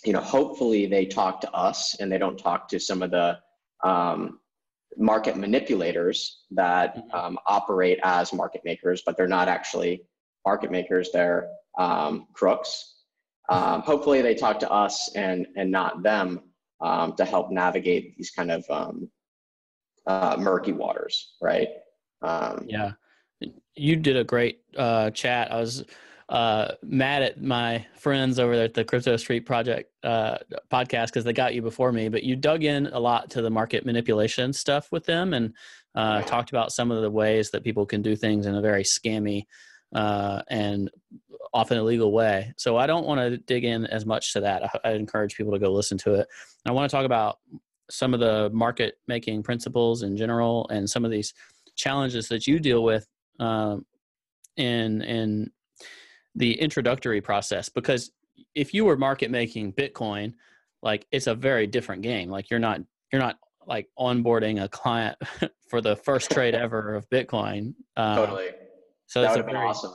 you 0.05 0.13
know 0.13 0.21
hopefully 0.21 0.85
they 0.85 1.05
talk 1.05 1.41
to 1.41 1.51
us 1.51 1.95
and 1.99 2.11
they 2.11 2.17
don't 2.17 2.37
talk 2.37 2.67
to 2.69 2.79
some 2.79 3.03
of 3.03 3.11
the 3.11 3.37
um, 3.83 4.39
market 4.97 5.35
manipulators 5.37 6.43
that 6.51 6.95
mm-hmm. 6.95 7.15
um, 7.15 7.39
operate 7.45 7.99
as 8.03 8.33
market 8.33 8.61
makers 8.63 9.03
but 9.05 9.15
they're 9.17 9.27
not 9.27 9.47
actually 9.47 10.01
market 10.49 10.71
makers 10.71 11.09
they're 11.13 11.41
um, 11.77 12.13
crooks 12.33 12.71
um, 13.49 13.81
hopefully 13.81 14.21
they 14.21 14.35
talk 14.35 14.59
to 14.59 14.69
us 14.69 14.95
and 15.15 15.47
and 15.55 15.69
not 15.71 16.03
them 16.03 16.29
um, 16.81 17.15
to 17.15 17.25
help 17.25 17.51
navigate 17.51 18.17
these 18.17 18.31
kind 18.31 18.51
of 18.51 18.63
um, 18.69 19.09
uh, 20.05 20.35
murky 20.39 20.71
waters, 20.71 21.33
right? 21.41 21.69
Um, 22.21 22.65
yeah, 22.67 22.93
you 23.75 23.95
did 23.95 24.17
a 24.17 24.23
great 24.23 24.61
uh, 24.77 25.11
chat. 25.11 25.51
I 25.51 25.59
was 25.59 25.83
uh, 26.29 26.73
mad 26.83 27.23
at 27.23 27.41
my 27.41 27.85
friends 27.95 28.39
over 28.39 28.55
there 28.55 28.65
at 28.65 28.73
the 28.73 28.83
Crypto 28.83 29.15
Street 29.17 29.45
Project 29.45 29.91
uh, 30.03 30.37
podcast 30.71 31.07
because 31.07 31.23
they 31.23 31.33
got 31.33 31.53
you 31.53 31.61
before 31.61 31.91
me, 31.91 32.09
but 32.09 32.23
you 32.23 32.35
dug 32.35 32.63
in 32.63 32.87
a 32.87 32.99
lot 32.99 33.29
to 33.31 33.41
the 33.41 33.49
market 33.49 33.85
manipulation 33.85 34.51
stuff 34.51 34.91
with 34.91 35.05
them 35.05 35.33
and 35.33 35.53
uh, 35.95 36.21
talked 36.23 36.49
about 36.49 36.71
some 36.71 36.91
of 36.91 37.01
the 37.01 37.09
ways 37.09 37.49
that 37.51 37.63
people 37.63 37.85
can 37.85 38.01
do 38.01 38.15
things 38.15 38.45
in 38.45 38.55
a 38.55 38.61
very 38.61 38.83
scammy 38.83 39.45
uh, 39.93 40.41
and 40.49 40.89
often 41.53 41.77
illegal 41.77 42.11
way. 42.11 42.53
So 42.57 42.77
I 42.77 42.87
don't 42.87 43.05
want 43.05 43.19
to 43.19 43.37
dig 43.37 43.63
in 43.63 43.85
as 43.87 44.05
much 44.05 44.33
to 44.33 44.41
that. 44.41 44.63
I, 44.63 44.89
I 44.89 44.91
encourage 44.93 45.35
people 45.35 45.53
to 45.53 45.59
go 45.59 45.71
listen 45.71 45.97
to 45.99 46.13
it. 46.13 46.27
And 46.65 46.71
I 46.71 46.71
want 46.71 46.89
to 46.89 46.95
talk 46.95 47.05
about 47.05 47.39
some 47.89 48.13
of 48.13 48.19
the 48.19 48.49
market 48.51 48.99
making 49.07 49.43
principles 49.43 50.03
in 50.03 50.17
general 50.17 50.67
and 50.69 50.89
some 50.89 51.05
of 51.05 51.11
these 51.11 51.33
challenges 51.75 52.27
that 52.27 52.47
you 52.47 52.59
deal 52.59 52.83
with 52.83 53.07
um, 53.39 53.85
in 54.57 55.01
in 55.03 55.51
the 56.35 56.59
introductory 56.59 57.21
process 57.21 57.69
because 57.69 58.11
if 58.53 58.73
you 58.73 58.85
were 58.85 58.97
market 58.97 59.31
making 59.31 59.73
bitcoin 59.73 60.33
like 60.83 61.05
it's 61.11 61.27
a 61.27 61.35
very 61.35 61.65
different 61.65 62.01
game 62.01 62.29
like 62.29 62.49
you're 62.49 62.59
not 62.59 62.79
you're 63.11 63.21
not 63.21 63.37
like 63.65 63.87
onboarding 63.97 64.63
a 64.63 64.67
client 64.67 65.17
for 65.69 65.81
the 65.81 65.95
first 65.95 66.31
trade 66.31 66.53
ever 66.53 66.95
of 66.95 67.09
bitcoin 67.09 67.73
uh, 67.95 68.15
totally 68.15 68.49
so 69.07 69.21
that 69.21 69.31
would 69.31 69.37
have 69.37 69.47
been 69.47 69.55
awesome 69.55 69.93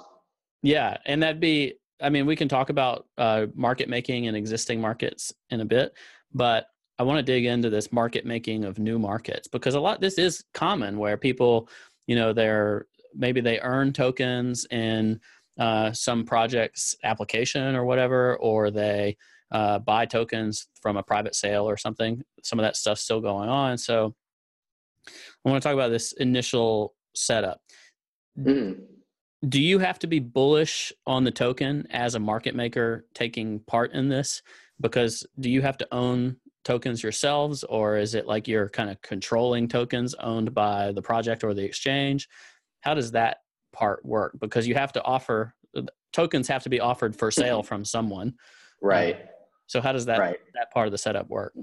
yeah, 0.62 0.97
and 1.07 1.23
that'd 1.23 1.40
be. 1.40 1.75
I 2.00 2.09
mean, 2.09 2.26
we 2.26 2.35
can 2.35 2.49
talk 2.49 2.71
about 2.71 3.07
uh, 3.16 3.47
market 3.54 3.88
making 3.88 4.26
and 4.26 4.37
existing 4.37 4.81
markets 4.81 5.33
in 5.50 5.61
a 5.61 5.64
bit, 5.64 5.92
but 6.33 6.66
I 6.99 7.04
want 7.04 7.19
to 7.19 7.23
dig 7.23 7.45
into 7.45 7.71
this 7.71 7.92
market 7.92 8.25
making 8.26 8.64
of 8.64 8.78
new 8.78 8.99
markets 8.99 9.47
because 9.47 9.75
a 9.75 9.81
lot 9.81 10.00
this 10.00 10.19
is 10.19 10.42
common 10.52 10.99
where 10.99 11.16
people, 11.16 11.69
you 12.07 12.16
know, 12.16 12.33
they're 12.33 12.87
maybe 13.14 13.40
they 13.40 13.61
earn 13.61 13.92
tokens 13.92 14.66
in 14.71 15.21
uh, 15.59 15.92
some 15.92 16.25
project's 16.25 16.97
application 17.04 17.76
or 17.76 17.85
whatever, 17.85 18.37
or 18.38 18.71
they 18.71 19.16
uh, 19.52 19.78
buy 19.78 20.07
tokens 20.07 20.66
from 20.81 20.97
a 20.97 21.02
private 21.02 21.35
sale 21.35 21.69
or 21.69 21.76
something. 21.76 22.23
Some 22.42 22.59
of 22.59 22.64
that 22.64 22.76
stuff's 22.76 23.02
still 23.02 23.21
going 23.21 23.49
on. 23.49 23.78
So 23.78 24.14
I 25.09 25.50
want 25.50 25.62
to 25.62 25.69
talk 25.69 25.75
about 25.75 25.90
this 25.90 26.12
initial 26.12 26.95
setup. 27.14 27.61
Mm 28.38 28.92
do 29.49 29.61
you 29.61 29.79
have 29.79 29.99
to 30.01 30.07
be 30.07 30.21
bullish 30.21 30.93
on 31.07 31.25
the 31.25 31.31
token 31.31 31.87
as 31.91 32.15
a 32.15 32.21
market 32.21 32.55
maker 32.55 33.07
taking 33.15 33.61
part 33.61 33.93
in 33.93 34.09
this? 34.09 34.43
Because 34.81 35.27
do 35.41 35.51
you 35.51 35.63
have 35.63 35.77
to 35.79 35.89
own 35.93 36.37
tokens 36.65 37.03
yourselves 37.03 37.65
or 37.65 37.97
is 37.97 38.15
it 38.15 38.27
like 38.27 38.47
you're 38.47 38.69
kind 38.69 38.89
of 38.89 39.03
controlling 39.03 39.67
tokens 39.69 40.15
owned 40.15 40.55
by 40.55 40.93
the 40.93 41.03
project 41.03 41.43
or 41.43 41.55
the 41.55 41.65
exchange? 41.65 42.29
How 42.83 42.95
does 42.95 43.13
that 43.13 43.39
part 43.73 44.05
work? 44.05 44.37
Because 44.39 44.67
you 44.67 44.75
have 44.75 44.93
to 44.93 45.05
offer 45.05 45.55
tokens 46.13 46.49
have 46.49 46.63
to 46.63 46.69
be 46.69 46.81
offered 46.81 47.17
for 47.17 47.31
sale 47.31 47.61
mm-hmm. 47.61 47.67
from 47.67 47.85
someone. 47.85 48.35
Right. 48.81 49.17
Um, 49.17 49.29
so 49.67 49.81
how 49.81 49.93
does 49.93 50.07
that 50.07 50.19
right. 50.19 50.37
that 50.55 50.71
part 50.71 50.87
of 50.87 50.93
the 50.93 50.99
setup 50.99 51.29
work? 51.29 51.55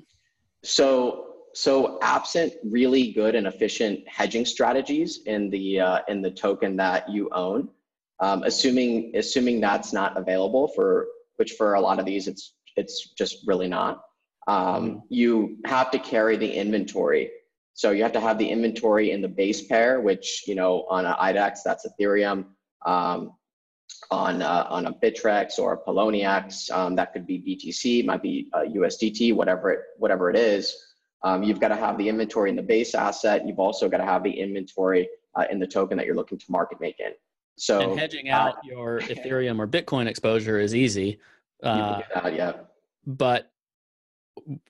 So 0.64 1.28
so 1.54 1.98
absent 2.02 2.54
really 2.64 3.12
good 3.12 3.36
and 3.36 3.48
efficient 3.48 4.08
hedging 4.08 4.46
strategies 4.46 5.22
in 5.26 5.50
the 5.50 5.80
uh, 5.80 6.00
in 6.08 6.22
the 6.22 6.32
token 6.32 6.76
that 6.78 7.10
you 7.10 7.30
own, 7.32 7.70
um, 8.20 8.44
assuming 8.44 9.12
assuming 9.16 9.60
that's 9.60 9.94
not 9.94 10.18
available 10.18 10.68
for 10.70 11.08
which 11.38 11.54
for 11.54 11.76
a 11.76 11.82
lot 11.82 12.00
of 12.00 12.06
these 12.06 12.28
it's 12.28 12.54
it's 12.76 13.12
just 13.18 13.46
really 13.48 13.68
not. 13.68 14.04
Um, 14.48 15.04
you 15.10 15.58
have 15.66 15.92
to 15.92 16.00
carry 16.00 16.38
the 16.38 16.52
inventory. 16.52 17.32
So 17.74 17.92
you 17.92 18.04
have 18.04 18.14
to 18.14 18.20
have 18.20 18.38
the 18.38 18.50
inventory 18.50 19.12
in 19.12 19.22
the 19.22 19.28
base 19.28 19.66
pair, 19.68 20.02
which 20.02 20.44
you 20.48 20.56
know 20.56 20.86
on 20.90 21.06
an 21.06 21.14
IDEX 21.14 21.60
that's 21.64 21.86
Ethereum. 21.88 22.46
Um, 22.86 23.34
on 24.12 24.42
uh, 24.42 24.66
on 24.70 24.88
a 24.88 24.94
Bittrex 24.94 25.60
or 25.60 25.74
a 25.74 25.78
Poloniex, 25.78 26.72
um, 26.72 26.96
that 26.96 27.14
could 27.14 27.28
be 27.28 27.40
BTC, 27.40 28.06
might 28.06 28.22
be 28.22 28.50
uh, 28.54 28.60
USDT, 28.62 29.34
whatever 29.36 29.72
it 29.72 29.80
whatever 29.98 30.30
it 30.30 30.36
is. 30.36 30.76
Um, 31.24 31.44
you've 31.44 31.60
got 31.60 31.70
to 31.70 31.76
have 31.76 31.98
the 31.98 32.08
inventory 32.08 32.50
in 32.50 32.56
the 32.56 32.64
base 32.64 32.96
asset. 32.96 33.46
You've 33.46 33.60
also 33.60 33.90
got 33.90 33.98
to 33.98 34.06
have 34.06 34.24
the 34.24 34.32
inventory 34.32 35.10
uh, 35.36 35.46
in 35.52 35.60
the 35.60 35.68
token 35.68 35.98
that 35.98 36.06
you're 36.06 36.16
looking 36.16 36.38
to 36.38 36.46
market 36.50 36.80
make 36.80 37.00
in. 37.00 37.12
So 37.58 37.82
and 37.82 38.00
hedging 38.00 38.30
out 38.30 38.56
uh, 38.56 38.60
your 38.64 39.00
Ethereum 39.02 39.60
or 39.60 39.68
Bitcoin 39.68 40.08
exposure 40.08 40.60
is 40.60 40.74
easy. 40.74 41.20
Uh, 41.62 42.02
that, 42.14 42.34
yeah. 42.34 42.54
But 43.06 43.52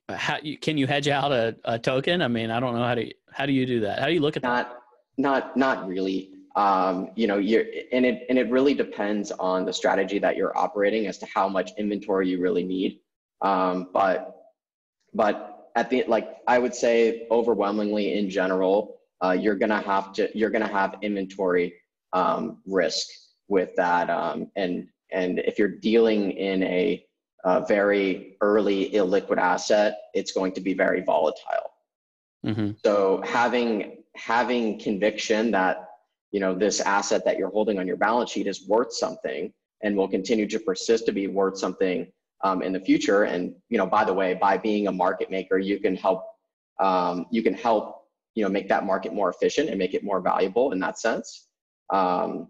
how 0.10 0.38
can 0.62 0.77
you 0.77 0.88
hedge 0.88 1.08
out 1.08 1.32
a, 1.32 1.56
a 1.65 1.77
token? 1.77 2.22
I 2.22 2.27
mean, 2.27 2.50
I 2.50 2.60
don't 2.60 2.74
know 2.74 2.84
how 2.84 2.96
to 2.96 3.13
how 3.32 3.46
do 3.46 3.53
you 3.53 3.65
do 3.65 3.82
that? 3.82 4.00
How 4.00 4.08
do 4.08 4.13
you 4.13 4.22
look 4.22 4.38
at 4.38 4.44
not, 4.44 4.70
that? 4.70 4.82
Not 5.18 5.58
not 5.58 5.88
really. 5.88 6.32
Um, 6.56 7.12
you 7.15 7.27
know, 7.27 7.38
you're 7.38 7.65
and 7.91 8.06
it 8.06 8.25
and 8.27 8.39
it 8.39 8.50
really 8.50 8.74
depends 8.74 9.32
on 9.32 9.65
the 9.65 9.74
strategy 9.74 10.18
that 10.20 10.36
you're 10.36 10.58
operating 10.58 11.06
as 11.06 11.20
to 11.20 11.27
how 11.34 11.48
much 11.48 11.72
inventory 11.77 12.27
you 12.27 12.41
really 12.41 12.63
need. 12.63 13.00
Um, 13.41 13.89
but 13.94 14.36
but 15.13 15.49
at 15.76 15.90
the 15.90 16.04
like 16.08 16.38
I 16.48 16.60
would 16.60 16.74
say 16.74 17.28
overwhelmingly 17.32 18.18
in 18.18 18.30
general, 18.30 19.00
uh, 19.24 19.32
you're 19.32 19.56
gonna 19.56 19.82
have 19.82 20.14
to 20.14 20.30
you're 20.38 20.50
gonna 20.50 20.68
have 20.68 20.96
inventory 21.02 21.74
um, 22.14 22.62
risk 22.66 23.08
with 23.48 23.76
that, 23.76 24.10
um, 24.10 24.52
and 24.56 24.88
and 25.12 25.40
if 25.40 25.58
you're 25.58 25.68
dealing 25.68 26.32
in 26.32 26.64
a, 26.64 27.04
a, 27.44 27.66
very 27.66 28.38
early 28.42 28.92
illiquid 28.92 29.38
asset, 29.38 29.98
it's 30.14 30.32
going 30.32 30.52
to 30.54 30.62
be 30.62 30.74
very 30.74 31.02
volatile. 31.02 31.72
Mm-hmm. 32.46 32.72
So 32.86 33.22
having 33.26 34.04
having 34.16 34.80
conviction 34.80 35.52
that 35.52 35.90
you 36.32 36.40
know 36.40 36.54
this 36.54 36.80
asset 36.80 37.26
that 37.26 37.38
you're 37.38 37.50
holding 37.50 37.80
on 37.80 37.88
your 37.88 37.98
balance 37.98 38.32
sheet 38.32 38.48
is 38.48 38.68
worth 38.68 38.94
something 38.94 39.52
and 39.82 39.96
will 39.96 40.08
continue 40.08 40.48
to 40.48 40.60
persist 40.60 41.06
to 41.06 41.12
be 41.12 41.28
worth 41.28 41.58
something 41.58 42.12
um, 42.43 42.62
in 42.62 42.74
the 42.74 42.79
future. 42.79 43.24
And 43.24 43.53
you 43.69 43.77
know, 43.77 43.86
by 43.86 44.05
the 44.05 44.13
way, 44.13 44.34
by 44.34 44.58
being 44.58 44.88
a 44.88 44.91
market 44.91 45.29
maker, 45.29 45.58
you 45.58 45.79
can 45.79 45.96
help 45.96 46.25
um, 46.79 47.25
you 47.31 47.43
can 47.43 47.53
help 47.53 48.08
you 48.36 48.43
know 48.43 48.50
make 48.50 48.69
that 48.69 48.86
market 48.86 49.13
more 49.13 49.29
efficient 49.29 49.69
and 49.69 49.77
make 49.77 49.93
it 49.93 50.03
more 50.03 50.22
valuable 50.22 50.72
in 50.72 50.79
that 50.79 51.00
sense. 51.00 51.48
Um, 51.89 52.48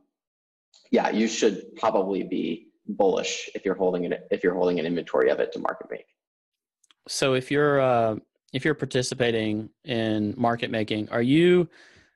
yeah, 0.91 1.09
you 1.09 1.27
should 1.27 1.75
probably 1.75 2.23
be 2.23 2.67
bullish 2.87 3.49
if 3.53 3.63
you're 3.65 3.75
holding 3.75 4.05
it 4.05 4.27
if 4.31 4.43
you're 4.43 4.55
holding 4.55 4.79
an 4.79 4.85
inventory 4.85 5.29
of 5.29 5.39
it 5.39 5.51
to 5.53 5.59
market 5.59 5.87
make. 5.89 6.05
So 7.07 7.33
if 7.33 7.49
you're 7.49 7.79
uh, 7.79 8.15
if 8.53 8.65
you're 8.65 8.75
participating 8.75 9.69
in 9.85 10.33
market 10.37 10.71
making, 10.71 11.09
are 11.09 11.21
you 11.21 11.69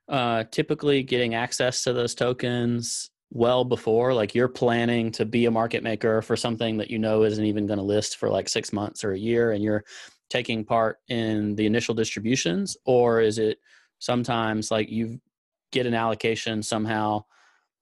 uh, 0.10 0.44
typically 0.51 1.03
getting 1.03 1.36
access 1.36 1.84
to 1.84 1.94
those 1.94 2.13
tokens 2.13 3.10
well 3.34 3.66
before? 3.66 4.13
Like 4.13 4.34
you're 4.34 4.48
planning 4.48 5.12
to 5.13 5.25
be 5.25 5.46
a 5.46 5.52
market 5.52 5.84
maker 5.84 6.22
for 6.22 6.38
something 6.38 6.78
that 6.78 6.90
you 6.90 7.00
know 7.00 7.24
isn't 7.24 7.44
even 7.44 7.68
going 7.68 7.80
to 7.80 7.84
list 7.84 8.18
for 8.18 8.30
like 8.30 8.48
six 8.48 8.72
months 8.72 9.04
or 9.04 9.12
a 9.12 9.20
year, 9.20 9.52
and 9.52 9.63
you're 9.63 9.84
taking 10.30 10.63
part 10.63 11.00
in 11.10 11.56
the 11.56 11.66
initial 11.66 11.94
distributions, 11.94 12.78
or 12.86 13.20
is 13.20 13.38
it 13.38 13.60
sometimes 14.00 14.72
like 14.72 14.90
you 14.90 15.20
get 15.72 15.86
an 15.86 15.94
allocation 15.94 16.63
somehow? 16.63 17.24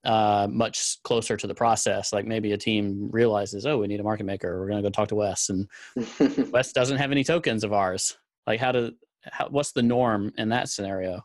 uh, 0.03 0.47
much 0.49 0.97
closer 1.03 1.37
to 1.37 1.47
the 1.47 1.53
process. 1.53 2.11
Like 2.11 2.25
maybe 2.25 2.53
a 2.53 2.57
team 2.57 3.09
realizes, 3.11 3.65
oh, 3.65 3.77
we 3.77 3.87
need 3.87 3.99
a 3.99 4.03
market 4.03 4.25
maker. 4.25 4.59
We're 4.59 4.67
going 4.67 4.81
to 4.81 4.89
go 4.89 4.91
talk 4.91 5.09
to 5.09 5.15
Wes, 5.15 5.49
and 5.49 5.67
Wes 6.51 6.71
doesn't 6.71 6.97
have 6.97 7.11
any 7.11 7.23
tokens 7.23 7.63
of 7.63 7.73
ours. 7.73 8.17
Like, 8.47 8.59
how 8.59 8.71
do 8.71 8.91
how, 9.23 9.49
what's 9.49 9.71
the 9.71 9.83
norm 9.83 10.33
in 10.37 10.49
that 10.49 10.69
scenario? 10.69 11.23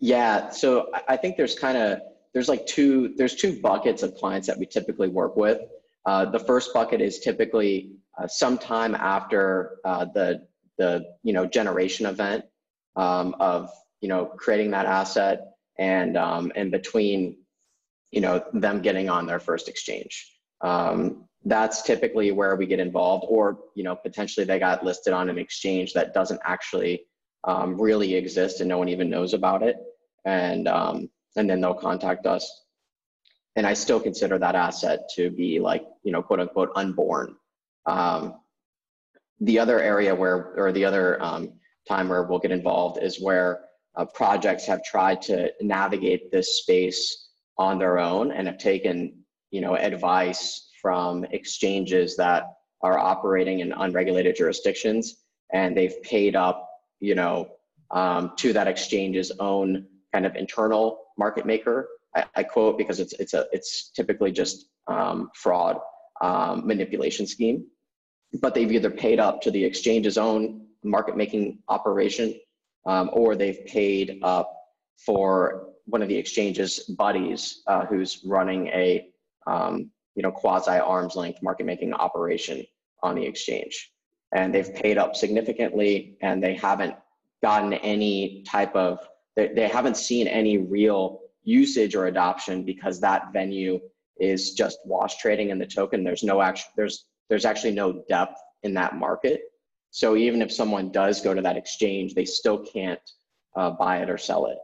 Yeah, 0.00 0.50
so 0.50 0.90
I 1.08 1.16
think 1.16 1.36
there's 1.36 1.58
kind 1.58 1.76
of 1.76 2.00
there's 2.32 2.48
like 2.48 2.66
two 2.66 3.14
there's 3.16 3.34
two 3.34 3.60
buckets 3.60 4.02
of 4.02 4.14
clients 4.14 4.46
that 4.46 4.58
we 4.58 4.66
typically 4.66 5.08
work 5.08 5.36
with. 5.36 5.60
Uh, 6.06 6.24
the 6.24 6.38
first 6.38 6.72
bucket 6.72 7.00
is 7.00 7.18
typically 7.20 7.92
uh, 8.18 8.26
sometime 8.26 8.94
after 8.94 9.78
uh, 9.84 10.04
the 10.14 10.46
the 10.78 11.04
you 11.22 11.32
know 11.32 11.46
generation 11.46 12.06
event 12.06 12.44
um, 12.96 13.34
of 13.40 13.70
you 14.00 14.08
know 14.08 14.26
creating 14.26 14.70
that 14.70 14.86
asset 14.86 15.52
and 15.78 16.16
um, 16.16 16.52
and 16.56 16.70
between 16.70 17.36
you 18.10 18.20
know 18.20 18.42
them 18.52 18.80
getting 18.80 19.08
on 19.08 19.26
their 19.26 19.40
first 19.40 19.68
exchange 19.68 20.32
um, 20.62 21.24
that's 21.44 21.82
typically 21.82 22.30
where 22.32 22.56
we 22.56 22.66
get 22.66 22.80
involved 22.80 23.24
or 23.28 23.58
you 23.74 23.82
know 23.82 23.96
potentially 23.96 24.44
they 24.46 24.58
got 24.58 24.84
listed 24.84 25.12
on 25.12 25.28
an 25.28 25.38
exchange 25.38 25.92
that 25.92 26.14
doesn't 26.14 26.40
actually 26.44 27.02
um, 27.44 27.80
really 27.80 28.14
exist 28.14 28.60
and 28.60 28.68
no 28.68 28.78
one 28.78 28.88
even 28.88 29.10
knows 29.10 29.34
about 29.34 29.62
it 29.62 29.76
and 30.24 30.68
um, 30.68 31.08
and 31.36 31.48
then 31.48 31.60
they'll 31.60 31.74
contact 31.74 32.26
us. 32.26 32.64
And 33.56 33.66
i 33.66 33.74
still 33.74 34.00
consider 34.00 34.38
that 34.38 34.54
asset 34.54 35.00
to 35.16 35.30
be 35.30 35.58
like 35.58 35.84
you 36.02 36.12
know 36.12 36.22
quote 36.22 36.40
unquote 36.40 36.70
unborn. 36.76 37.36
Um, 37.86 38.40
the 39.40 39.58
other 39.58 39.80
area 39.80 40.14
where 40.14 40.54
or 40.56 40.72
the 40.72 40.84
other 40.84 41.22
um, 41.22 41.52
time 41.88 42.08
where 42.08 42.22
we'll 42.22 42.38
get 42.38 42.52
involved 42.52 43.02
is 43.02 43.20
where 43.20 43.62
uh, 43.96 44.04
projects 44.04 44.66
have 44.66 44.84
tried 44.84 45.20
to 45.22 45.52
navigate 45.60 46.30
this 46.30 46.58
space 46.58 47.28
on 47.58 47.78
their 47.78 47.98
own 47.98 48.30
and 48.32 48.46
have 48.46 48.58
taken 48.58 49.12
you 49.50 49.60
know 49.60 49.76
advice 49.76 50.70
from 50.80 51.24
exchanges 51.24 52.16
that 52.16 52.44
are 52.82 52.98
operating 52.98 53.60
in 53.60 53.72
unregulated 53.72 54.36
jurisdictions 54.36 55.16
and 55.52 55.76
they've 55.76 56.00
paid 56.02 56.36
up 56.36 56.68
you 57.00 57.14
know 57.14 57.48
um, 57.90 58.32
to 58.36 58.52
that 58.52 58.68
exchange's 58.68 59.32
own 59.40 59.86
kind 60.12 60.26
of 60.26 60.36
internal 60.36 60.98
market 61.18 61.46
maker. 61.46 61.88
I, 62.14 62.24
I 62.36 62.42
quote 62.42 62.78
because 62.78 63.00
it's 63.00 63.12
it's 63.14 63.34
a 63.34 63.46
it's 63.52 63.90
typically 63.90 64.32
just 64.32 64.66
um, 64.86 65.30
fraud 65.34 65.78
um, 66.20 66.66
manipulation 66.66 67.26
scheme. 67.26 67.66
But 68.40 68.54
they've 68.54 68.70
either 68.70 68.90
paid 68.90 69.18
up 69.18 69.40
to 69.42 69.50
the 69.50 69.64
exchange's 69.64 70.18
own 70.18 70.66
market 70.84 71.16
making 71.16 71.58
operation 71.68 72.38
um, 72.86 73.10
or 73.12 73.36
they've 73.36 73.64
paid 73.66 74.20
up 74.22 74.54
for 75.04 75.68
one 75.86 76.02
of 76.02 76.08
the 76.08 76.16
exchange's 76.16 76.80
buddies 76.80 77.62
uh, 77.66 77.84
who's 77.86 78.20
running 78.24 78.68
a 78.68 79.08
um, 79.46 79.90
you 80.14 80.22
know 80.22 80.30
quasi 80.30 80.70
arm's 80.70 81.16
length 81.16 81.42
market 81.42 81.66
making 81.66 81.92
operation 81.94 82.64
on 83.02 83.14
the 83.14 83.24
exchange. 83.24 83.92
And 84.32 84.54
they've 84.54 84.72
paid 84.72 84.96
up 84.96 85.16
significantly 85.16 86.16
and 86.22 86.42
they 86.42 86.54
haven't 86.54 86.94
gotten 87.42 87.72
any 87.72 88.44
type 88.46 88.76
of 88.76 89.00
they, 89.36 89.68
haven't 89.68 89.96
seen 89.96 90.26
any 90.26 90.58
real 90.58 91.20
usage 91.44 91.94
or 91.94 92.06
adoption 92.06 92.64
because 92.64 93.00
that 93.00 93.32
venue 93.32 93.80
is 94.18 94.52
just 94.52 94.78
wash 94.84 95.16
trading 95.16 95.50
in 95.50 95.58
the 95.58 95.66
token. 95.66 96.04
There's 96.04 96.22
no 96.22 96.42
actual 96.42 96.70
there's 96.76 97.06
there's 97.28 97.44
actually 97.44 97.72
no 97.72 98.02
depth 98.08 98.38
in 98.62 98.74
that 98.74 98.96
market. 98.96 99.42
So 99.90 100.16
even 100.16 100.42
if 100.42 100.52
someone 100.52 100.92
does 100.92 101.20
go 101.20 101.34
to 101.34 101.42
that 101.42 101.56
exchange 101.56 102.14
they 102.14 102.24
still 102.24 102.58
can't 102.58 103.00
uh, 103.56 103.70
buy 103.70 103.98
it 103.98 104.10
or 104.10 104.18
sell 104.18 104.46
it. 104.46 104.58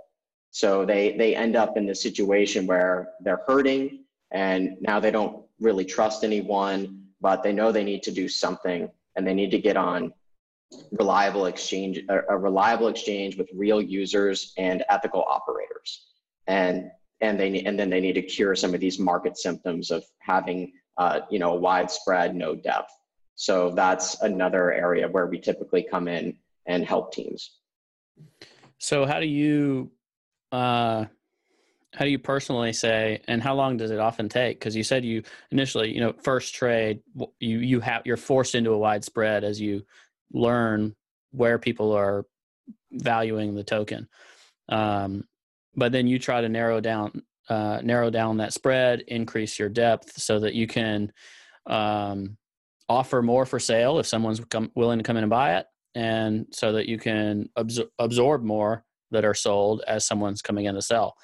So 0.51 0.85
they 0.85 1.17
they 1.17 1.35
end 1.35 1.57
up 1.57 1.77
in 1.77 1.87
this 1.87 2.03
situation 2.03 2.67
where 2.67 3.09
they're 3.21 3.43
hurting 3.47 4.05
and 4.33 4.77
now 4.81 5.01
they 5.01 5.11
don't 5.11 5.45
really 5.61 5.85
trust 5.85 6.25
anyone, 6.25 7.05
but 7.21 7.43
they 7.43 7.53
know 7.53 7.73
they 7.73 7.85
need 7.85 8.03
to 8.03 8.11
do 8.11 8.29
something 8.29 8.91
and 9.17 9.27
they 9.27 9.35
need 9.35 9.51
to 9.51 9.59
get 9.59 9.77
on 9.77 10.13
reliable 10.93 11.47
exchange 11.47 12.01
a 12.09 12.37
reliable 12.37 12.89
exchange 12.89 13.37
with 13.37 13.49
real 13.55 13.81
users 13.81 14.53
and 14.59 14.85
ethical 14.89 15.25
operators. 15.29 16.07
And 16.47 16.91
and 17.21 17.39
they 17.41 17.63
and 17.63 17.79
then 17.79 17.91
they 17.91 18.01
need 18.01 18.15
to 18.15 18.23
cure 18.23 18.55
some 18.55 18.75
of 18.75 18.81
these 18.81 18.99
market 18.99 19.39
symptoms 19.39 19.91
of 19.91 20.05
having 20.19 20.73
uh, 20.99 21.21
you 21.31 21.39
know 21.39 21.55
widespread 21.55 22.35
no 22.35 22.55
depth. 22.55 22.93
So 23.35 23.71
that's 23.71 24.21
another 24.23 24.73
area 24.73 25.09
where 25.09 25.27
we 25.27 25.39
typically 25.39 25.83
come 25.83 26.09
in 26.09 26.37
and 26.67 26.85
help 26.85 27.13
teams. 27.13 27.59
So 28.79 29.07
how 29.07 29.21
do 29.21 29.27
you 29.27 29.91
uh, 30.53 31.07
how 31.97 32.05
do 32.05 32.11
you 32.11 32.19
personally 32.19 32.75
say, 32.75 33.23
and 33.27 33.43
how 33.43 33.55
long 33.55 33.79
does 33.79 33.91
it 33.91 33.99
often 33.99 34.29
take? 34.29 34.59
Because 34.59 34.77
you 34.77 34.85
said 34.85 35.05
you 35.05 35.23
initially, 35.51 35.95
you 35.95 36.01
know, 36.01 36.13
first 36.23 36.55
trade, 36.55 37.01
you 37.41 37.59
you 37.59 37.81
have 37.81 38.03
you're 38.05 38.19
forced 38.19 38.55
into 38.55 38.73
a 38.73 38.79
widespread 38.79 39.45
as 39.45 39.61
you 39.61 39.83
learn 40.33 40.95
where 41.33 41.59
people 41.59 41.93
are 41.93 42.25
valuing 42.93 43.55
the 43.55 43.65
token. 43.65 44.09
Um, 44.69 45.25
but 45.75 45.93
then 45.93 46.07
you 46.07 46.19
try 46.19 46.41
to 46.41 46.49
narrow 46.49 46.81
down 46.81 47.23
uh, 47.49 47.81
narrow 47.85 48.11
down 48.11 48.39
that 48.39 48.53
spread, 48.53 49.03
increase 49.07 49.57
your 49.57 49.69
depth, 49.69 50.21
so 50.21 50.41
that 50.41 50.55
you 50.55 50.67
can 50.67 51.13
um, 51.67 52.37
offer 52.89 53.23
more 53.23 53.47
for 53.47 53.61
sale 53.61 54.01
if 54.01 54.07
someone's 54.07 54.41
come, 54.51 54.73
willing 54.75 54.99
to 54.99 55.05
come 55.05 55.17
in 55.17 55.23
and 55.23 55.31
buy 55.31 55.57
it, 55.57 55.67
and 55.95 56.47
so 56.51 56.73
that 56.73 56.89
you 56.89 56.99
can 56.99 57.49
absor- 57.57 57.87
absorb 58.01 58.43
more 58.43 58.85
that 59.13 59.25
are 59.25 59.35
sold 59.35 59.83
as 59.87 60.05
someone's 60.05 60.43
coming 60.43 60.65
in 60.65 60.75
to 60.75 60.83
sell. 60.83 61.15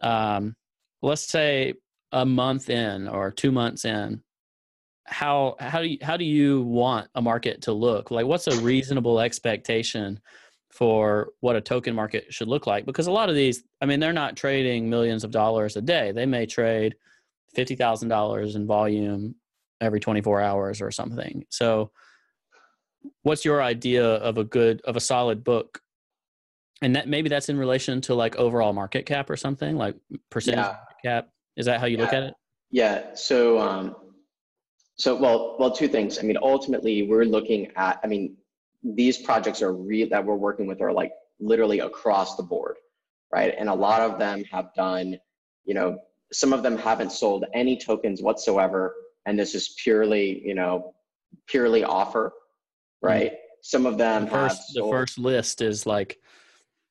Um, 0.00 0.56
let's 1.02 1.28
say 1.28 1.74
a 2.10 2.26
month 2.26 2.68
in 2.68 3.06
or 3.06 3.30
two 3.30 3.52
months 3.52 3.84
in, 3.84 4.23
how 5.06 5.56
how 5.60 5.80
do 5.80 5.88
you, 5.88 5.98
how 6.02 6.16
do 6.16 6.24
you 6.24 6.62
want 6.62 7.08
a 7.14 7.22
market 7.22 7.62
to 7.62 7.72
look? 7.72 8.10
Like, 8.10 8.26
what's 8.26 8.46
a 8.46 8.60
reasonable 8.60 9.20
expectation 9.20 10.20
for 10.70 11.28
what 11.40 11.56
a 11.56 11.60
token 11.60 11.94
market 11.94 12.32
should 12.32 12.48
look 12.48 12.66
like? 12.66 12.86
Because 12.86 13.06
a 13.06 13.12
lot 13.12 13.28
of 13.28 13.34
these, 13.34 13.62
I 13.80 13.86
mean, 13.86 14.00
they're 14.00 14.12
not 14.12 14.36
trading 14.36 14.88
millions 14.88 15.24
of 15.24 15.30
dollars 15.30 15.76
a 15.76 15.82
day. 15.82 16.12
They 16.12 16.26
may 16.26 16.46
trade 16.46 16.96
fifty 17.54 17.76
thousand 17.76 18.08
dollars 18.08 18.56
in 18.56 18.66
volume 18.66 19.34
every 19.80 20.00
24 20.00 20.40
hours 20.40 20.80
or 20.80 20.90
something. 20.90 21.44
So, 21.50 21.90
what's 23.22 23.44
your 23.44 23.62
idea 23.62 24.04
of 24.04 24.38
a 24.38 24.44
good 24.44 24.80
of 24.82 24.96
a 24.96 25.00
solid 25.00 25.44
book 25.44 25.80
and 26.84 26.96
that 26.96 27.08
maybe 27.08 27.28
that's 27.28 27.48
in 27.48 27.58
relation 27.58 28.00
to 28.02 28.14
like 28.14 28.36
overall 28.36 28.72
market 28.72 29.06
cap 29.06 29.30
or 29.30 29.36
something 29.36 29.76
like 29.76 29.96
percentage 30.30 30.58
yeah. 30.58 30.76
cap. 31.04 31.28
Is 31.56 31.66
that 31.66 31.80
how 31.80 31.86
you 31.86 31.96
yeah. 31.96 32.02
look 32.02 32.12
at 32.12 32.22
it? 32.24 32.34
Yeah. 32.70 33.14
So, 33.14 33.58
um, 33.58 33.96
so 34.96 35.16
well, 35.16 35.56
well, 35.58 35.70
two 35.70 35.88
things. 35.88 36.18
I 36.18 36.22
mean, 36.22 36.36
ultimately, 36.40 37.02
we're 37.02 37.24
looking 37.24 37.72
at. 37.76 37.98
I 38.04 38.06
mean, 38.06 38.36
these 38.82 39.18
projects 39.18 39.60
are 39.62 39.72
real 39.72 40.08
that 40.10 40.24
we're 40.24 40.36
working 40.36 40.66
with 40.66 40.80
are 40.80 40.92
like 40.92 41.12
literally 41.40 41.80
across 41.80 42.36
the 42.36 42.42
board, 42.42 42.76
right? 43.32 43.54
And 43.58 43.68
a 43.68 43.74
lot 43.74 44.00
of 44.00 44.18
them 44.18 44.44
have 44.44 44.72
done. 44.74 45.16
You 45.64 45.74
know, 45.74 45.98
some 46.32 46.52
of 46.52 46.62
them 46.62 46.76
haven't 46.76 47.10
sold 47.10 47.44
any 47.54 47.76
tokens 47.76 48.22
whatsoever, 48.22 48.94
and 49.26 49.38
this 49.38 49.54
is 49.54 49.74
purely, 49.82 50.42
you 50.46 50.54
know, 50.54 50.94
purely 51.48 51.82
offer, 51.82 52.32
right? 53.02 53.32
Mm-hmm. 53.32 53.36
Some 53.62 53.86
of 53.86 53.98
them 53.98 54.26
the 54.26 54.30
first, 54.30 54.74
the 54.74 54.88
first 54.90 55.18
list 55.18 55.60
is 55.60 55.86
like 55.86 56.18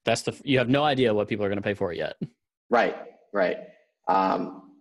that's 0.04 0.24
the 0.24 0.36
you 0.44 0.58
have 0.58 0.70
no 0.70 0.84
idea 0.84 1.14
what 1.14 1.30
people 1.30 1.46
are 1.46 1.50
going 1.50 1.58
to 1.58 1.64
pay 1.64 1.74
for 1.74 1.94
it 1.94 1.98
yet. 1.98 2.16
Right, 2.70 2.96
right. 3.32 3.58
Um, 4.08 4.72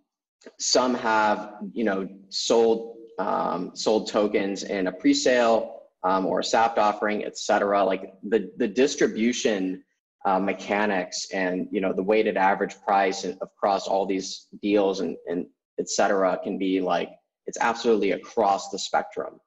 some 0.59 0.95
have 0.95 1.53
you 1.71 1.83
know 1.83 2.07
sold 2.29 2.97
um, 3.19 3.71
sold 3.75 4.09
tokens 4.09 4.63
in 4.63 4.87
a 4.87 4.91
pre-sale 4.91 5.81
um, 6.03 6.25
or 6.25 6.39
a 6.39 6.43
SAFT 6.43 6.77
offering, 6.77 7.25
et 7.25 7.37
cetera. 7.37 7.83
Like 7.83 8.13
the 8.23 8.51
the 8.57 8.67
distribution 8.67 9.83
uh, 10.25 10.39
mechanics 10.39 11.27
and 11.33 11.67
you 11.71 11.81
know 11.81 11.93
the 11.93 12.03
weighted 12.03 12.37
average 12.37 12.75
price 12.85 13.25
across 13.25 13.87
all 13.87 14.05
these 14.05 14.47
deals 14.61 14.99
and, 14.99 15.17
and 15.27 15.45
et 15.79 15.89
cetera, 15.89 16.39
can 16.43 16.57
be 16.57 16.81
like 16.81 17.09
it's 17.45 17.57
absolutely 17.59 18.11
across 18.11 18.69
the 18.69 18.79
spectrum. 18.79 19.39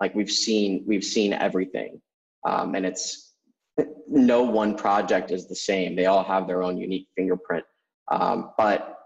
Like 0.00 0.14
we've 0.14 0.30
seen 0.30 0.84
we've 0.86 1.04
seen 1.04 1.32
everything, 1.32 2.00
um, 2.46 2.74
and 2.74 2.84
it's 2.84 3.34
no 4.08 4.42
one 4.42 4.76
project 4.76 5.30
is 5.30 5.48
the 5.48 5.56
same. 5.56 5.96
They 5.96 6.06
all 6.06 6.22
have 6.22 6.46
their 6.46 6.62
own 6.62 6.76
unique 6.78 7.08
fingerprint. 7.16 7.64
Um, 8.10 8.50
but 8.56 8.98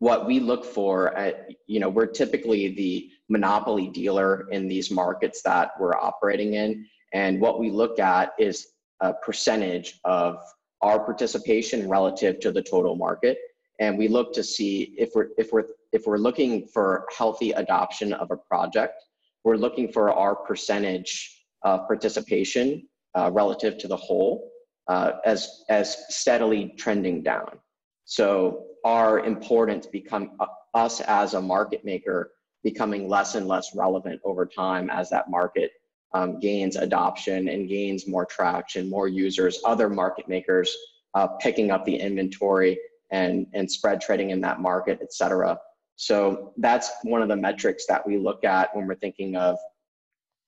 what 0.00 0.26
we 0.26 0.40
look 0.40 0.64
for 0.64 1.16
at, 1.16 1.48
you 1.66 1.80
know, 1.80 1.88
we're 1.88 2.06
typically 2.06 2.74
the 2.74 3.10
monopoly 3.28 3.88
dealer 3.88 4.46
in 4.50 4.68
these 4.68 4.90
markets 4.90 5.42
that 5.42 5.72
we're 5.78 5.96
operating 5.96 6.54
in. 6.54 6.86
And 7.12 7.40
what 7.40 7.58
we 7.58 7.70
look 7.70 7.98
at 7.98 8.32
is 8.38 8.66
a 9.00 9.14
percentage 9.14 10.00
of 10.04 10.38
our 10.82 10.98
participation 10.98 11.88
relative 11.88 12.40
to 12.40 12.52
the 12.52 12.62
total 12.62 12.96
market. 12.96 13.38
And 13.80 13.98
we 13.98 14.08
look 14.08 14.32
to 14.34 14.44
see 14.44 14.94
if 14.98 15.10
we're, 15.14 15.28
if 15.38 15.52
we're, 15.52 15.64
if 15.92 16.06
we're 16.06 16.18
looking 16.18 16.66
for 16.68 17.06
healthy 17.16 17.52
adoption 17.52 18.12
of 18.12 18.30
a 18.30 18.36
project, 18.36 19.02
we're 19.44 19.56
looking 19.56 19.90
for 19.92 20.12
our 20.12 20.34
percentage 20.34 21.44
of 21.62 21.86
participation 21.86 22.86
uh, 23.16 23.30
relative 23.32 23.78
to 23.78 23.88
the 23.88 23.96
whole 23.96 24.50
uh, 24.88 25.12
as, 25.24 25.64
as 25.68 26.04
steadily 26.08 26.74
trending 26.76 27.22
down. 27.22 27.58
So 28.04 28.66
our 28.84 29.20
importance 29.20 29.86
become 29.86 30.32
uh, 30.40 30.46
us 30.74 31.00
as 31.00 31.34
a 31.34 31.40
market 31.40 31.84
maker 31.84 32.32
becoming 32.64 33.08
less 33.08 33.34
and 33.36 33.46
less 33.46 33.74
relevant 33.76 34.20
over 34.24 34.46
time 34.46 34.90
as 34.90 35.08
that 35.10 35.30
market 35.30 35.70
um, 36.14 36.40
gains 36.40 36.76
adoption 36.76 37.48
and 37.48 37.68
gains 37.68 38.08
more 38.08 38.24
traction, 38.24 38.88
more 38.88 39.06
users, 39.06 39.60
other 39.64 39.88
market 39.88 40.28
makers 40.28 40.74
uh, 41.14 41.28
picking 41.40 41.70
up 41.70 41.84
the 41.84 41.94
inventory 41.94 42.78
and, 43.10 43.46
and 43.52 43.70
spread 43.70 44.00
trading 44.00 44.30
in 44.30 44.40
that 44.40 44.60
market, 44.60 44.98
et 45.02 45.12
cetera. 45.12 45.58
So 45.96 46.52
that's 46.56 46.90
one 47.04 47.22
of 47.22 47.28
the 47.28 47.36
metrics 47.36 47.86
that 47.86 48.04
we 48.04 48.16
look 48.18 48.44
at 48.44 48.74
when 48.74 48.86
we're 48.86 48.96
thinking 48.96 49.36
of 49.36 49.58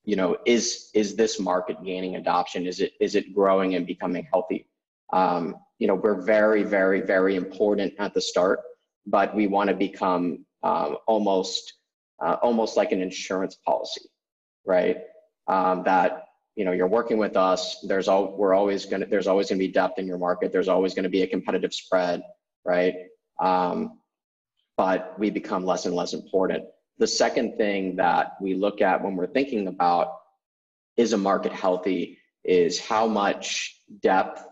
you 0.06 0.14
know, 0.14 0.38
is 0.46 0.88
is 0.94 1.16
this 1.16 1.38
market 1.38 1.76
gaining 1.84 2.16
adoption? 2.16 2.64
Is 2.64 2.80
it 2.80 2.92
is 3.00 3.16
it 3.16 3.34
growing 3.34 3.74
and 3.74 3.86
becoming 3.86 4.26
healthy? 4.32 4.68
Um, 5.12 5.56
you 5.78 5.86
know, 5.88 5.96
we're 5.96 6.22
very, 6.22 6.62
very, 6.62 7.00
very 7.00 7.34
important 7.34 7.92
at 7.98 8.14
the 8.14 8.20
start, 8.20 8.60
but 9.04 9.34
we 9.34 9.46
want 9.48 9.68
to 9.68 9.76
become 9.76 10.46
um, 10.62 10.96
almost 11.06 11.74
uh, 12.24 12.36
almost 12.42 12.76
like 12.76 12.92
an 12.92 13.00
insurance 13.00 13.56
policy, 13.56 14.02
right? 14.64 14.98
Um, 15.48 15.82
that 15.84 16.24
you 16.54 16.64
know 16.64 16.72
you're 16.72 16.88
working 16.88 17.18
with 17.18 17.36
us. 17.36 17.80
There's 17.86 18.08
all 18.08 18.36
we're 18.36 18.54
always 18.54 18.86
gonna 18.86 19.06
there's 19.06 19.26
always 19.26 19.48
gonna 19.48 19.58
be 19.58 19.68
depth 19.68 19.98
in 19.98 20.06
your 20.06 20.18
market. 20.18 20.52
There's 20.52 20.68
always 20.68 20.94
gonna 20.94 21.08
be 21.08 21.22
a 21.22 21.26
competitive 21.26 21.72
spread, 21.72 22.22
right? 22.64 22.94
Um, 23.40 24.00
but 24.76 25.18
we 25.18 25.30
become 25.30 25.64
less 25.64 25.86
and 25.86 25.94
less 25.94 26.12
important. 26.12 26.64
The 26.98 27.06
second 27.06 27.56
thing 27.56 27.96
that 27.96 28.32
we 28.40 28.54
look 28.54 28.80
at 28.80 29.02
when 29.02 29.16
we're 29.16 29.26
thinking 29.26 29.68
about 29.68 30.18
is 30.96 31.12
a 31.12 31.18
market 31.18 31.52
healthy 31.52 32.18
is 32.44 32.80
how 32.80 33.06
much 33.06 33.80
depth. 34.00 34.42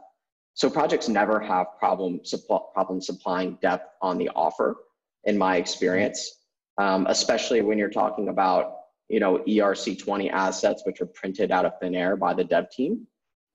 So 0.55 0.69
projects 0.69 1.09
never 1.09 1.41
have 1.41 1.67
problem, 1.79 2.21
supply, 2.25 2.61
problem 2.75 3.01
supplying 3.01 3.59
depth 3.63 3.89
on 4.03 4.19
the 4.19 4.29
offer, 4.31 4.77
in 5.25 5.39
my 5.39 5.57
experience, 5.57 6.31
um, 6.79 7.07
especially 7.09 7.63
when 7.63 7.79
you're 7.79 7.91
talking 7.91 8.29
about 8.29 8.77
you 9.09 9.21
know 9.21 9.39
ERC20 9.47 10.31
assets 10.31 10.83
which 10.85 11.01
are 11.01 11.07
printed 11.07 11.51
out 11.51 11.65
of 11.65 11.73
thin 11.81 11.95
air 11.95 12.17
by 12.17 12.35
the 12.35 12.45
dev 12.45 12.71
team. 12.71 13.07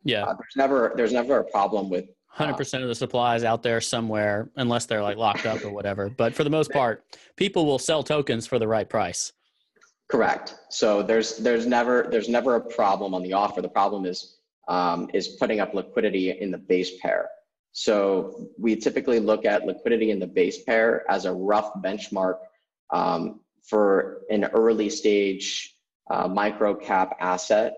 Yeah, 0.03 0.23
uh, 0.23 0.33
there's 0.33 0.55
never 0.55 0.93
there's 0.95 1.13
never 1.13 1.39
a 1.39 1.43
problem 1.43 1.89
with 1.89 2.05
Hundred 2.31 2.57
percent 2.57 2.83
of 2.83 2.89
the 2.89 2.95
supply 2.95 3.35
is 3.35 3.43
out 3.43 3.63
there 3.63 3.81
somewhere, 3.81 4.49
unless 4.55 4.85
they're 4.85 5.01
like 5.01 5.17
locked 5.17 5.45
up 5.45 5.65
or 5.65 5.71
whatever. 5.71 6.09
But 6.09 6.35
for 6.35 6.43
the 6.43 6.49
most 6.49 6.71
part, 6.71 7.03
people 7.35 7.65
will 7.65 7.79
sell 7.79 8.03
tokens 8.03 8.45
for 8.45 8.59
the 8.59 8.67
right 8.67 8.87
price. 8.87 9.33
Correct. 10.09 10.55
So 10.69 11.01
there's 11.01 11.37
there's 11.37 11.65
never 11.65 12.07
there's 12.09 12.29
never 12.29 12.55
a 12.55 12.61
problem 12.61 13.13
on 13.15 13.23
the 13.23 13.33
offer. 13.33 13.61
The 13.61 13.69
problem 13.69 14.05
is 14.05 14.37
um, 14.67 15.09
is 15.13 15.29
putting 15.39 15.59
up 15.59 15.73
liquidity 15.73 16.29
in 16.39 16.51
the 16.51 16.57
base 16.57 16.91
pair. 17.01 17.27
So 17.71 18.47
we 18.57 18.75
typically 18.75 19.19
look 19.19 19.43
at 19.45 19.65
liquidity 19.65 20.11
in 20.11 20.19
the 20.19 20.27
base 20.27 20.63
pair 20.63 21.09
as 21.11 21.25
a 21.25 21.33
rough 21.33 21.73
benchmark 21.83 22.37
um, 22.91 23.41
for 23.67 24.21
an 24.29 24.45
early 24.45 24.89
stage 24.89 25.75
uh, 26.09 26.27
micro 26.27 26.73
cap 26.73 27.15
asset. 27.19 27.73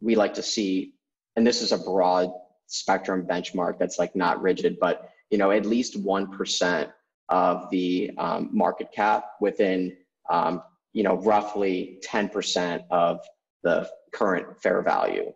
We 0.00 0.14
like 0.14 0.34
to 0.34 0.42
see, 0.42 0.94
and 1.36 1.46
this 1.46 1.62
is 1.62 1.72
a 1.72 1.78
broad 1.78 2.30
spectrum 2.66 3.26
benchmark 3.26 3.78
that's 3.78 3.98
like 3.98 4.16
not 4.16 4.42
rigid, 4.42 4.78
but 4.80 5.10
you 5.30 5.38
know 5.38 5.50
at 5.50 5.66
least 5.66 5.96
one 5.96 6.30
percent 6.30 6.90
of 7.28 7.70
the 7.70 8.10
um, 8.18 8.50
market 8.52 8.88
cap 8.92 9.24
within 9.40 9.96
um, 10.30 10.62
you 10.92 11.02
know 11.02 11.16
roughly 11.16 11.98
ten 12.02 12.28
percent 12.28 12.82
of 12.90 13.20
the 13.62 13.88
current 14.12 14.60
fair 14.62 14.82
value. 14.82 15.32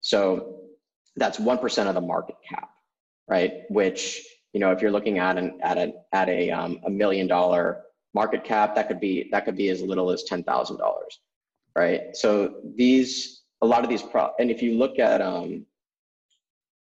So 0.00 0.60
that's 1.16 1.38
one 1.38 1.58
percent 1.58 1.88
of 1.88 1.94
the 1.94 2.00
market 2.00 2.36
cap, 2.48 2.70
right? 3.28 3.62
Which 3.68 4.24
you 4.52 4.60
know 4.60 4.70
if 4.70 4.80
you're 4.80 4.92
looking 4.92 5.18
at 5.18 5.36
an 5.36 5.58
at 5.62 5.76
a 5.76 5.92
at 6.12 6.28
a 6.28 6.50
um, 6.50 6.80
a 6.86 6.90
million 6.90 7.26
dollar 7.26 7.82
market 8.14 8.44
cap, 8.44 8.74
that 8.74 8.88
could 8.88 9.00
be 9.00 9.28
that 9.32 9.44
could 9.44 9.56
be 9.56 9.68
as 9.68 9.82
little 9.82 10.10
as 10.10 10.24
ten 10.24 10.42
thousand 10.44 10.78
dollars, 10.78 11.20
right? 11.76 12.14
So 12.14 12.56
these 12.76 13.42
a 13.62 13.66
lot 13.66 13.82
of 13.84 13.90
these 13.90 14.02
pro 14.02 14.30
and 14.38 14.50
if 14.50 14.62
you 14.62 14.78
look 14.78 14.98
at 14.98 15.20
um, 15.20 15.66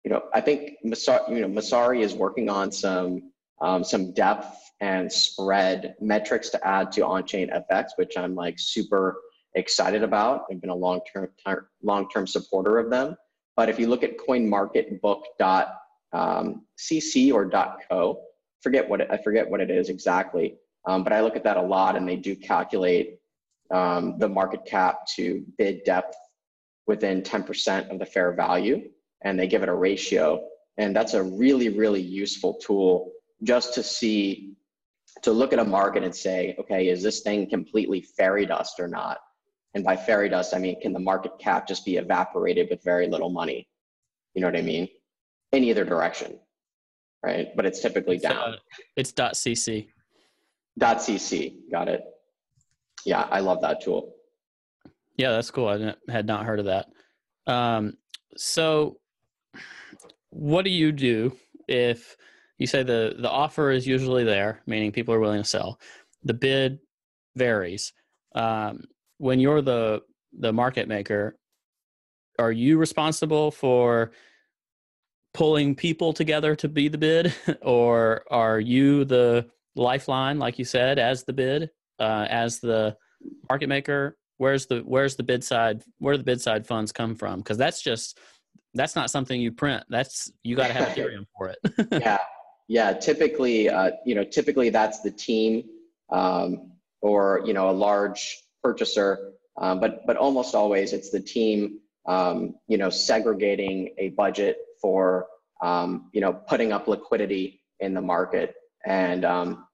you 0.06 0.12
know, 0.12 0.24
I 0.34 0.40
think 0.40 0.74
Messari, 0.86 1.30
you 1.30 1.42
know, 1.42 1.48
Messari 1.48 2.02
is 2.02 2.14
working 2.14 2.48
on 2.48 2.72
some 2.72 3.32
um, 3.62 3.84
some 3.84 4.14
depth 4.14 4.56
and 4.80 5.12
spread 5.12 5.96
metrics 6.00 6.50
to 6.50 6.68
add 6.68 6.92
to 6.92 7.02
OnChainFX, 7.02 7.86
which 7.96 8.18
I'm 8.18 8.36
like 8.36 8.60
super 8.60 9.18
excited 9.56 10.04
about. 10.04 10.44
I've 10.52 10.62
been 10.62 10.70
a 10.70 10.76
long-term 10.76 11.30
long-term 11.82 12.28
supporter 12.28 12.78
of 12.78 12.90
them. 12.92 13.16
But 13.56 13.70
if 13.70 13.80
you 13.80 13.88
look 13.88 14.04
at 14.04 14.18
CoinMarketBook.cc 14.18 15.70
um, 16.14 17.36
or 17.36 17.50
.co, 17.90 18.22
forget 18.62 18.88
what 18.88 19.02
it, 19.02 19.08
I 19.10 19.18
forget 19.18 19.50
what 19.50 19.62
it 19.62 19.72
is 19.72 19.90
exactly. 19.90 20.58
Um, 20.88 21.04
but 21.04 21.14
I 21.14 21.22
look 21.22 21.36
at 21.36 21.44
that 21.44 21.58
a 21.58 21.62
lot, 21.62 21.96
and 21.96 22.08
they 22.08 22.16
do 22.16 22.36
calculate 22.36 23.20
um, 23.72 24.18
the 24.20 24.30
market 24.30 24.66
cap 24.66 25.06
to 25.16 25.44
bid 25.58 25.84
depth 25.84 26.16
within 26.88 27.22
10% 27.22 27.90
of 27.90 28.00
the 28.00 28.06
fair 28.06 28.34
value 28.34 28.90
and 29.24 29.40
they 29.40 29.48
give 29.48 29.64
it 29.64 29.70
a 29.70 29.74
ratio. 29.74 30.48
And 30.78 30.96
that's 30.96 31.14
a 31.14 31.24
really, 31.24 31.70
really 31.70 32.02
useful 32.02 32.56
tool 32.56 33.12
just 33.44 33.74
to 33.74 33.84
see, 33.84 34.54
to 35.24 35.32
look 35.32 35.54
at 35.54 35.60
a 35.60 35.64
market 35.64 36.04
and 36.04 36.16
say, 36.16 36.56
okay, 36.60 36.90
is 36.90 37.02
this 37.02 37.22
thing 37.22 37.50
completely 37.50 38.02
fairy 38.02 38.46
dust 38.46 38.80
or 38.80 38.88
not? 38.88 39.20
And 39.74 39.84
by 39.84 39.96
fairy 39.98 40.30
dust, 40.30 40.54
I 40.54 40.60
mean, 40.60 40.80
can 40.80 40.94
the 40.94 41.00
market 41.00 41.38
cap 41.40 41.68
just 41.68 41.86
be 41.86 41.98
evaporated 41.98 42.68
with 42.70 42.84
very 42.84 43.08
little 43.08 43.30
money? 43.30 43.68
You 44.34 44.42
know 44.42 44.48
what 44.48 44.58
I 44.58 44.62
mean? 44.62 44.88
In 45.52 45.64
either 45.64 45.84
direction, 45.86 46.40
right? 47.24 47.50
But 47.56 47.66
it's 47.66 47.82
typically 47.82 48.16
it's, 48.16 48.24
down. 48.24 48.54
Uh, 48.54 48.56
it's 48.96 49.12
.cc. 49.12 49.88
.cc, 50.80 51.56
got 51.72 51.88
it. 51.88 52.02
Yeah, 53.06 53.28
I 53.30 53.40
love 53.40 53.62
that 53.62 53.82
tool. 53.82 54.16
Yeah, 55.18 55.32
that's 55.32 55.52
cool. 55.52 55.68
I 55.68 56.12
had 56.12 56.26
not 56.26 56.46
heard 56.46 56.60
of 56.60 56.66
that. 56.66 56.88
Um, 57.48 57.98
so 58.36 58.98
what 60.30 60.66
do 60.66 60.72
you 60.72 60.92
do 60.92 61.38
if 61.68 62.18
you 62.58 62.68
say 62.68 62.84
the 62.84 63.16
the 63.20 63.30
offer 63.30 63.72
is 63.72 63.88
usually 63.88 64.24
there, 64.24 64.62
meaning 64.66 64.92
people 64.92 65.14
are 65.14 65.20
willing 65.20 65.42
to 65.42 65.48
sell, 65.48 65.80
the 66.24 66.34
bid 66.34 66.80
varies. 67.36 67.94
Um, 68.34 68.84
when 69.18 69.40
you're 69.40 69.62
the 69.62 70.02
the 70.38 70.52
market 70.52 70.88
maker, 70.88 71.38
are 72.40 72.52
you 72.52 72.78
responsible 72.78 73.52
for 73.52 74.12
pulling 75.34 75.76
people 75.76 76.14
together 76.14 76.56
to 76.56 76.68
be 76.68 76.88
the 76.88 76.98
bid, 76.98 77.34
or 77.62 78.24
are 78.32 78.60
you 78.60 79.06
the 79.06 79.48
lifeline, 79.76 80.40
like 80.40 80.60
you 80.60 80.66
said, 80.66 81.00
as 81.00 81.24
the 81.24 81.34
bid, 81.34 81.70
uh, 82.00 82.28
as 82.30 82.60
the 82.60 82.96
market 83.50 83.68
maker? 83.68 84.18
Where's 84.38 84.66
the 84.66 84.80
where's 84.80 85.16
the 85.16 85.24
bid 85.24 85.44
side? 85.44 85.84
Where 86.00 86.18
the 86.18 86.24
bid 86.24 86.42
side 86.42 86.68
funds 86.68 86.92
come 86.92 87.16
from? 87.16 87.40
Because 87.40 87.58
that's 87.58 87.82
just 87.82 88.20
that's 88.74 88.96
not 88.96 89.10
something 89.10 89.40
you 89.40 89.52
print. 89.52 89.84
That's 89.90 90.32
you 90.44 90.56
got 90.56 90.68
to 90.68 90.74
have 90.74 90.90
Ethereum 90.90 91.26
for 91.38 91.50
it. 91.50 91.88
yeah, 91.92 92.18
yeah. 92.68 92.94
Typically, 92.94 93.70
uh, 93.70 93.92
you 94.06 94.16
know, 94.16 94.24
typically 94.24 94.70
that's 94.70 95.02
the 95.02 95.12
team 95.12 95.64
um, 96.10 96.72
or 97.02 97.42
you 97.46 97.54
know 97.54 97.70
a 97.70 97.72
large 97.72 98.44
purchaser, 98.62 99.32
um, 99.58 99.80
but 99.80 100.06
but 100.06 100.18
almost 100.18 100.56
always 100.56 100.94
it's 100.94 101.10
the 101.10 101.20
team. 101.20 101.80
Um, 102.08 102.56
you 102.68 102.78
know, 102.78 102.92
segregating 102.92 103.96
a 103.98 104.10
budget 104.10 104.58
for 104.82 105.28
um, 105.62 106.10
you 106.14 106.22
know 106.22 106.34
putting 106.34 106.74
up 106.74 106.88
liquidity 106.88 107.62
in 107.80 107.94
the 107.94 108.02
market, 108.02 108.56
and 108.86 109.26
um, 109.26 109.68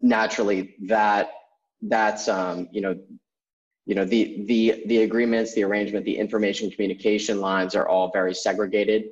naturally 0.00 0.74
that 0.86 1.30
that's 1.82 2.28
um, 2.28 2.68
you 2.72 2.80
know 2.80 2.98
you 3.86 3.94
know 3.94 4.04
the 4.04 4.44
the 4.46 4.82
the 4.86 5.02
agreements 5.02 5.54
the 5.54 5.64
arrangement 5.64 6.04
the 6.04 6.16
information 6.16 6.70
communication 6.70 7.40
lines 7.40 7.74
are 7.74 7.88
all 7.88 8.10
very 8.12 8.34
segregated 8.34 9.04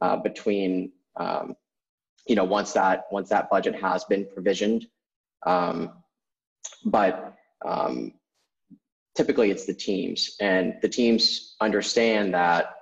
uh, 0.00 0.16
between 0.16 0.92
um, 1.16 1.54
you 2.26 2.34
know 2.34 2.44
once 2.44 2.72
that 2.72 3.04
once 3.10 3.28
that 3.28 3.48
budget 3.50 3.74
has 3.74 4.04
been 4.04 4.26
provisioned. 4.32 4.86
Um, 5.44 5.92
but 6.84 7.34
um, 7.64 8.12
typically 9.16 9.50
it's 9.50 9.64
the 9.64 9.74
teams, 9.74 10.36
and 10.40 10.74
the 10.82 10.88
teams 10.88 11.56
understand 11.60 12.34
that 12.34 12.74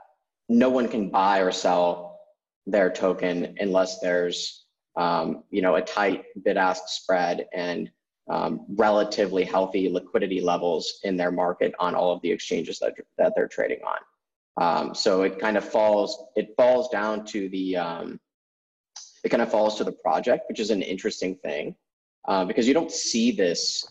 no 0.48 0.70
one 0.70 0.88
can 0.88 1.10
buy 1.10 1.40
or 1.40 1.52
sell 1.52 2.18
their 2.66 2.90
token 2.90 3.56
unless 3.60 4.00
there's 4.00 4.63
um, 4.96 5.44
you 5.50 5.62
know 5.62 5.76
a 5.76 5.82
tight 5.82 6.24
bid-ask 6.44 6.82
spread 6.86 7.46
and 7.52 7.90
um, 8.30 8.64
relatively 8.76 9.44
healthy 9.44 9.88
liquidity 9.88 10.40
levels 10.40 11.00
in 11.04 11.16
their 11.16 11.30
market 11.30 11.74
on 11.78 11.94
all 11.94 12.12
of 12.12 12.22
the 12.22 12.30
exchanges 12.30 12.78
that, 12.78 12.94
that 13.18 13.32
they're 13.36 13.48
trading 13.48 13.80
on. 13.86 13.98
Um, 14.56 14.94
so 14.94 15.22
it 15.22 15.38
kind 15.38 15.56
of 15.56 15.64
falls 15.68 16.26
it 16.36 16.54
falls 16.56 16.88
down 16.88 17.24
to 17.26 17.48
the 17.48 17.76
um, 17.76 18.20
it 19.24 19.30
kind 19.30 19.42
of 19.42 19.50
falls 19.50 19.76
to 19.78 19.84
the 19.84 19.92
project, 19.92 20.48
which 20.48 20.60
is 20.60 20.70
an 20.70 20.82
interesting 20.82 21.36
thing 21.36 21.74
uh, 22.28 22.44
because 22.44 22.68
you 22.68 22.74
don't 22.74 22.92
see 22.92 23.32
this 23.32 23.84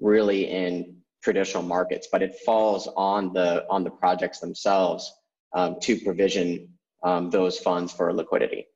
really 0.00 0.50
in 0.50 0.96
traditional 1.22 1.62
markets, 1.62 2.08
but 2.10 2.22
it 2.22 2.34
falls 2.44 2.88
on 2.96 3.32
the 3.32 3.64
on 3.70 3.84
the 3.84 3.90
projects 3.90 4.40
themselves 4.40 5.12
um, 5.54 5.76
to 5.80 5.98
provision 5.98 6.68
um, 7.04 7.30
those 7.30 7.58
funds 7.58 7.92
for 7.92 8.12
liquidity. 8.12 8.66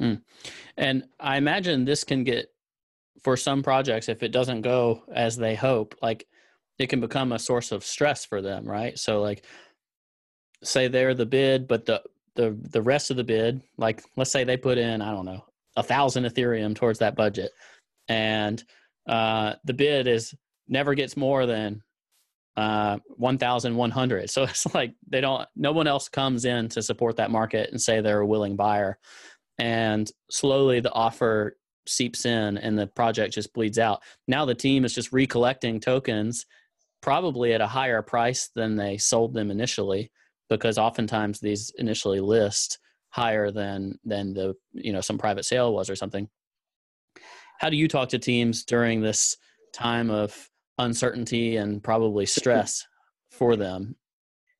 Hmm. 0.00 0.14
And 0.76 1.04
I 1.18 1.36
imagine 1.36 1.84
this 1.84 2.04
can 2.04 2.24
get 2.24 2.48
for 3.22 3.36
some 3.36 3.62
projects 3.62 4.08
if 4.08 4.22
it 4.22 4.32
doesn't 4.32 4.62
go 4.62 5.02
as 5.12 5.36
they 5.36 5.54
hope, 5.54 5.94
like 6.00 6.26
it 6.78 6.88
can 6.88 7.00
become 7.00 7.32
a 7.32 7.38
source 7.38 7.70
of 7.70 7.84
stress 7.84 8.24
for 8.24 8.40
them, 8.40 8.64
right? 8.64 8.98
So 8.98 9.20
like 9.20 9.44
say 10.62 10.88
they're 10.88 11.14
the 11.14 11.26
bid, 11.26 11.68
but 11.68 11.84
the 11.84 12.02
the 12.34 12.56
the 12.70 12.82
rest 12.82 13.10
of 13.10 13.18
the 13.18 13.24
bid, 13.24 13.60
like 13.76 14.02
let's 14.16 14.30
say 14.30 14.44
they 14.44 14.56
put 14.56 14.78
in, 14.78 15.02
I 15.02 15.12
don't 15.12 15.26
know, 15.26 15.44
a 15.76 15.82
thousand 15.82 16.24
Ethereum 16.24 16.74
towards 16.74 17.00
that 17.00 17.16
budget, 17.16 17.52
and 18.08 18.62
uh, 19.06 19.54
the 19.64 19.74
bid 19.74 20.06
is 20.06 20.34
never 20.66 20.94
gets 20.94 21.16
more 21.16 21.44
than 21.44 21.82
uh, 22.56 22.98
1,100. 23.16 24.30
So 24.30 24.42
it's 24.44 24.72
like 24.74 24.94
they 25.08 25.20
don't, 25.20 25.46
no 25.56 25.72
one 25.72 25.86
else 25.86 26.08
comes 26.08 26.44
in 26.44 26.68
to 26.70 26.82
support 26.82 27.16
that 27.16 27.30
market 27.30 27.70
and 27.70 27.80
say 27.80 28.00
they're 28.00 28.20
a 28.20 28.26
willing 28.26 28.56
buyer. 28.56 28.98
And 29.60 30.10
slowly 30.30 30.80
the 30.80 30.92
offer 30.92 31.56
seeps 31.86 32.24
in 32.24 32.58
and 32.58 32.78
the 32.78 32.86
project 32.86 33.34
just 33.34 33.52
bleeds 33.52 33.78
out. 33.78 34.02
Now 34.26 34.44
the 34.44 34.54
team 34.54 34.84
is 34.84 34.94
just 34.94 35.12
recollecting 35.12 35.80
tokens, 35.80 36.46
probably 37.00 37.52
at 37.52 37.60
a 37.60 37.66
higher 37.66 38.02
price 38.02 38.50
than 38.54 38.76
they 38.76 38.96
sold 38.96 39.34
them 39.34 39.50
initially, 39.50 40.10
because 40.48 40.78
oftentimes 40.78 41.40
these 41.40 41.72
initially 41.78 42.20
list 42.20 42.78
higher 43.10 43.50
than 43.50 43.98
than 44.04 44.32
the 44.34 44.54
you 44.72 44.92
know 44.92 45.00
some 45.00 45.18
private 45.18 45.44
sale 45.44 45.74
was 45.74 45.90
or 45.90 45.96
something. 45.96 46.28
How 47.58 47.68
do 47.68 47.76
you 47.76 47.88
talk 47.88 48.08
to 48.10 48.18
teams 48.18 48.64
during 48.64 49.00
this 49.00 49.36
time 49.74 50.10
of 50.10 50.48
uncertainty 50.78 51.56
and 51.56 51.82
probably 51.82 52.24
stress 52.24 52.86
for 53.30 53.56
them? 53.56 53.96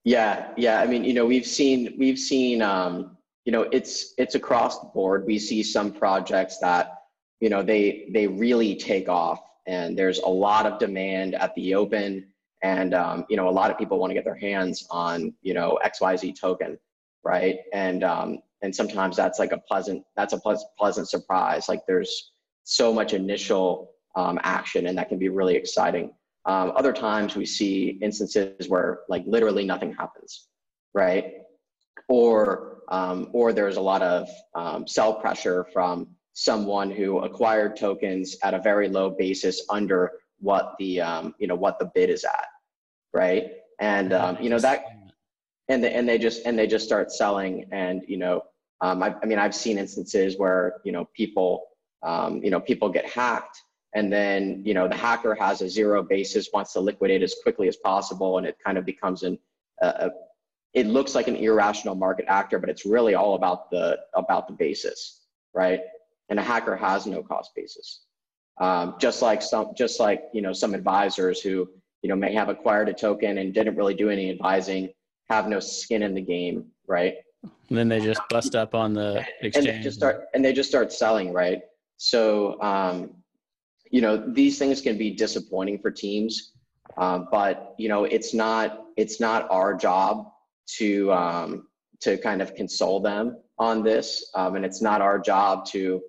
Yeah, 0.04 0.48
yeah. 0.56 0.80
I 0.80 0.86
mean, 0.86 1.04
you 1.04 1.14
know, 1.14 1.26
we've 1.26 1.46
seen 1.46 1.94
we've 1.98 2.18
seen 2.18 2.60
um, 2.60 3.16
you 3.44 3.52
know, 3.52 3.62
it's 3.72 4.14
it's 4.18 4.34
across 4.34 4.80
the 4.80 4.88
board. 4.88 5.24
We 5.26 5.38
see 5.38 5.62
some 5.62 5.92
projects 5.92 6.58
that 6.58 6.94
you 7.40 7.48
know 7.48 7.62
they 7.62 8.08
they 8.12 8.26
really 8.26 8.76
take 8.76 9.08
off 9.08 9.40
and 9.66 9.98
there's 9.98 10.18
a 10.18 10.28
lot 10.28 10.66
of 10.66 10.78
demand 10.78 11.34
at 11.34 11.54
the 11.54 11.74
open 11.74 12.26
and 12.62 12.94
um, 12.94 13.24
you 13.30 13.36
know 13.36 13.48
a 13.48 13.50
lot 13.50 13.70
of 13.70 13.78
people 13.78 13.98
want 13.98 14.10
to 14.10 14.14
get 14.14 14.24
their 14.24 14.36
hands 14.36 14.86
on 14.90 15.32
you 15.42 15.54
know 15.54 15.78
xyz 15.84 16.38
token 16.38 16.78
right? 17.24 17.58
And 17.72 18.04
um, 18.04 18.38
and 18.62 18.74
sometimes 18.74 19.16
that's 19.16 19.38
like 19.38 19.52
a 19.52 19.58
pleasant 19.58 20.04
that's 20.16 20.32
a 20.32 20.38
pleasant, 20.38 20.68
pleasant 20.78 21.08
surprise. 21.08 21.68
Like 21.68 21.80
there's 21.86 22.32
so 22.64 22.92
much 22.92 23.14
initial 23.14 23.92
um, 24.16 24.38
action 24.42 24.86
and 24.86 24.98
that 24.98 25.08
can 25.08 25.18
be 25.18 25.28
really 25.28 25.56
exciting. 25.56 26.12
Um, 26.46 26.72
other 26.74 26.92
times 26.92 27.36
we 27.36 27.44
see 27.46 27.98
instances 28.00 28.68
where 28.68 29.00
like 29.08 29.24
literally 29.26 29.64
nothing 29.64 29.94
happens 29.94 30.46
right? 30.92 31.34
Or 32.08 32.78
um, 32.90 33.28
or 33.32 33.52
there's 33.52 33.76
a 33.76 33.80
lot 33.80 34.02
of 34.02 34.28
um, 34.54 34.86
sell 34.86 35.14
pressure 35.14 35.66
from 35.72 36.08
someone 36.32 36.90
who 36.90 37.18
acquired 37.20 37.76
tokens 37.76 38.36
at 38.42 38.54
a 38.54 38.58
very 38.58 38.88
low 38.88 39.10
basis 39.10 39.64
under 39.70 40.12
what 40.40 40.74
the 40.78 41.00
um, 41.00 41.34
you 41.38 41.46
know 41.46 41.54
what 41.54 41.78
the 41.78 41.90
bid 41.94 42.10
is 42.10 42.24
at, 42.24 42.46
right? 43.12 43.52
And 43.78 44.12
um, 44.12 44.38
you 44.40 44.50
know 44.50 44.58
that, 44.58 44.84
and 45.68 45.84
they, 45.84 45.92
and 45.92 46.08
they 46.08 46.18
just 46.18 46.44
and 46.46 46.58
they 46.58 46.66
just 46.66 46.84
start 46.84 47.12
selling, 47.12 47.66
and 47.72 48.02
you 48.08 48.16
know, 48.16 48.42
um, 48.80 49.02
I, 49.02 49.14
I 49.22 49.26
mean, 49.26 49.38
I've 49.38 49.54
seen 49.54 49.78
instances 49.78 50.38
where 50.38 50.80
you 50.84 50.92
know 50.92 51.08
people 51.14 51.66
um, 52.02 52.42
you 52.42 52.50
know 52.50 52.60
people 52.60 52.88
get 52.88 53.08
hacked, 53.08 53.60
and 53.94 54.12
then 54.12 54.62
you 54.64 54.74
know 54.74 54.88
the 54.88 54.96
hacker 54.96 55.34
has 55.34 55.62
a 55.62 55.68
zero 55.68 56.02
basis, 56.02 56.48
wants 56.52 56.72
to 56.72 56.80
liquidate 56.80 57.22
as 57.22 57.34
quickly 57.42 57.68
as 57.68 57.76
possible, 57.76 58.38
and 58.38 58.46
it 58.46 58.56
kind 58.64 58.78
of 58.78 58.84
becomes 58.84 59.22
an 59.22 59.38
a, 59.82 60.10
it 60.74 60.86
looks 60.86 61.14
like 61.14 61.28
an 61.28 61.36
irrational 61.36 61.94
market 61.94 62.26
actor, 62.28 62.58
but 62.58 62.68
it's 62.68 62.86
really 62.86 63.14
all 63.14 63.34
about 63.34 63.70
the 63.70 63.98
about 64.14 64.46
the 64.46 64.54
basis, 64.54 65.26
right? 65.54 65.80
and 66.30 66.38
a 66.38 66.42
hacker 66.42 66.76
has 66.76 67.06
no 67.06 67.22
cost 67.22 67.50
basis. 67.54 68.04
Um, 68.60 68.94
just 68.98 69.20
like 69.20 69.42
some, 69.42 69.72
just 69.76 70.00
like 70.00 70.24
you 70.32 70.42
know, 70.42 70.52
some 70.52 70.74
advisors 70.74 71.40
who 71.40 71.68
you 72.02 72.08
know 72.08 72.16
may 72.16 72.32
have 72.32 72.48
acquired 72.48 72.88
a 72.88 72.94
token 72.94 73.38
and 73.38 73.52
didn't 73.52 73.76
really 73.76 73.94
do 73.94 74.08
any 74.08 74.30
advising, 74.30 74.88
have 75.28 75.48
no 75.48 75.60
skin 75.60 76.02
in 76.02 76.14
the 76.14 76.20
game, 76.20 76.66
right? 76.86 77.16
And 77.42 77.78
then 77.78 77.88
they 77.88 78.00
just 78.00 78.20
bust 78.30 78.54
up 78.54 78.74
on 78.74 78.94
the 78.94 79.24
exchange. 79.42 79.68
And 79.68 79.78
they 79.78 79.82
just 79.82 79.98
start 79.98 80.26
and 80.34 80.44
they 80.44 80.52
just 80.52 80.68
start 80.68 80.92
selling, 80.92 81.32
right? 81.32 81.62
So 81.96 82.60
um, 82.62 83.10
you 83.90 84.00
know, 84.00 84.16
these 84.16 84.58
things 84.58 84.80
can 84.80 84.96
be 84.96 85.10
disappointing 85.10 85.80
for 85.80 85.90
teams, 85.90 86.52
um, 86.96 87.28
but 87.32 87.74
you 87.78 87.88
know, 87.88 88.04
it's 88.04 88.34
not 88.34 88.84
it's 88.96 89.20
not 89.20 89.50
our 89.50 89.74
job 89.74 90.30
to 90.78 91.12
um, 91.12 91.68
to 92.00 92.16
kind 92.18 92.40
of 92.40 92.54
console 92.54 93.00
them 93.00 93.36
on 93.58 93.82
this, 93.82 94.30
um, 94.34 94.56
and 94.56 94.64
it's 94.64 94.80
not 94.80 95.02
our 95.02 95.18
job 95.18 95.66
to 95.66 96.00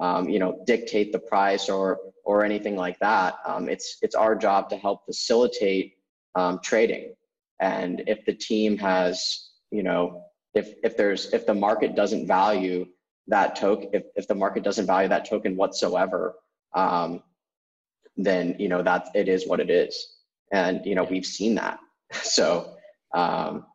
um, 0.00 0.28
you 0.28 0.38
know, 0.38 0.62
dictate 0.66 1.12
the 1.12 1.18
price 1.18 1.68
or 1.68 2.00
or 2.24 2.44
anything 2.44 2.74
like 2.74 2.98
that. 3.00 3.34
Um, 3.46 3.68
it's 3.68 3.98
it's 4.02 4.14
our 4.14 4.34
job 4.34 4.70
to 4.70 4.76
help 4.76 5.04
facilitate 5.04 5.94
um, 6.34 6.58
trading. 6.64 7.14
And 7.60 8.02
if 8.06 8.24
the 8.24 8.32
team 8.32 8.78
has, 8.78 9.50
you 9.70 9.82
know, 9.82 10.24
if 10.54 10.72
if 10.82 10.96
there's 10.96 11.32
if 11.32 11.46
the 11.46 11.54
market 11.54 11.94
doesn't 11.94 12.26
value 12.26 12.86
that 13.28 13.56
token, 13.56 13.90
if 13.92 14.04
if 14.16 14.26
the 14.26 14.34
market 14.34 14.64
doesn't 14.64 14.86
value 14.86 15.08
that 15.08 15.28
token 15.28 15.54
whatsoever, 15.56 16.34
um, 16.74 17.22
then 18.16 18.56
you 18.58 18.68
know 18.68 18.82
that 18.82 19.08
it 19.14 19.28
is 19.28 19.46
what 19.46 19.60
it 19.60 19.70
is. 19.70 20.16
And 20.50 20.84
you 20.86 20.94
know 20.94 21.04
we've 21.04 21.26
seen 21.26 21.54
that. 21.56 21.78
So, 22.22 22.74
um, 23.14 23.66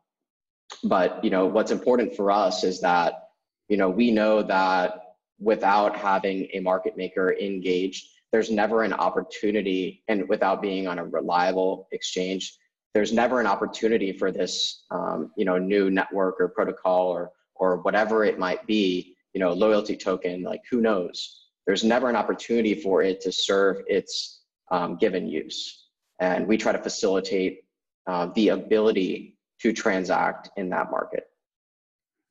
but 0.83 1.23
you 1.23 1.29
know 1.29 1.45
what's 1.45 1.71
important 1.71 2.15
for 2.15 2.31
us 2.31 2.63
is 2.63 2.81
that 2.81 3.29
you 3.69 3.77
know 3.77 3.89
we 3.89 4.11
know 4.11 4.41
that 4.43 5.01
without 5.39 5.95
having 5.95 6.47
a 6.53 6.59
market 6.59 6.95
maker 6.95 7.33
engaged, 7.33 8.07
there's 8.31 8.49
never 8.49 8.83
an 8.83 8.93
opportunity, 8.93 10.03
and 10.07 10.27
without 10.29 10.61
being 10.61 10.87
on 10.87 10.99
a 10.99 11.05
reliable 11.05 11.87
exchange, 11.91 12.57
there's 12.93 13.13
never 13.13 13.39
an 13.39 13.47
opportunity 13.47 14.13
for 14.13 14.31
this, 14.31 14.83
um, 14.91 15.31
you 15.37 15.45
know, 15.45 15.57
new 15.57 15.89
network 15.91 16.35
or 16.39 16.49
protocol 16.49 17.07
or 17.07 17.31
or 17.55 17.77
whatever 17.77 18.25
it 18.25 18.37
might 18.37 18.65
be, 18.67 19.15
you 19.33 19.39
know, 19.39 19.53
loyalty 19.53 19.95
token. 19.95 20.43
Like 20.43 20.61
who 20.69 20.81
knows? 20.81 21.43
There's 21.65 21.83
never 21.83 22.09
an 22.09 22.15
opportunity 22.15 22.75
for 22.75 23.01
it 23.01 23.21
to 23.21 23.31
serve 23.31 23.77
its 23.87 24.41
um, 24.71 24.97
given 24.97 25.27
use, 25.27 25.87
and 26.19 26.47
we 26.47 26.57
try 26.57 26.71
to 26.71 26.81
facilitate 26.81 27.61
uh, 28.07 28.27
the 28.35 28.49
ability 28.49 29.34
to 29.61 29.73
transact 29.73 30.49
in 30.57 30.69
that 30.69 30.91
market. 30.91 31.27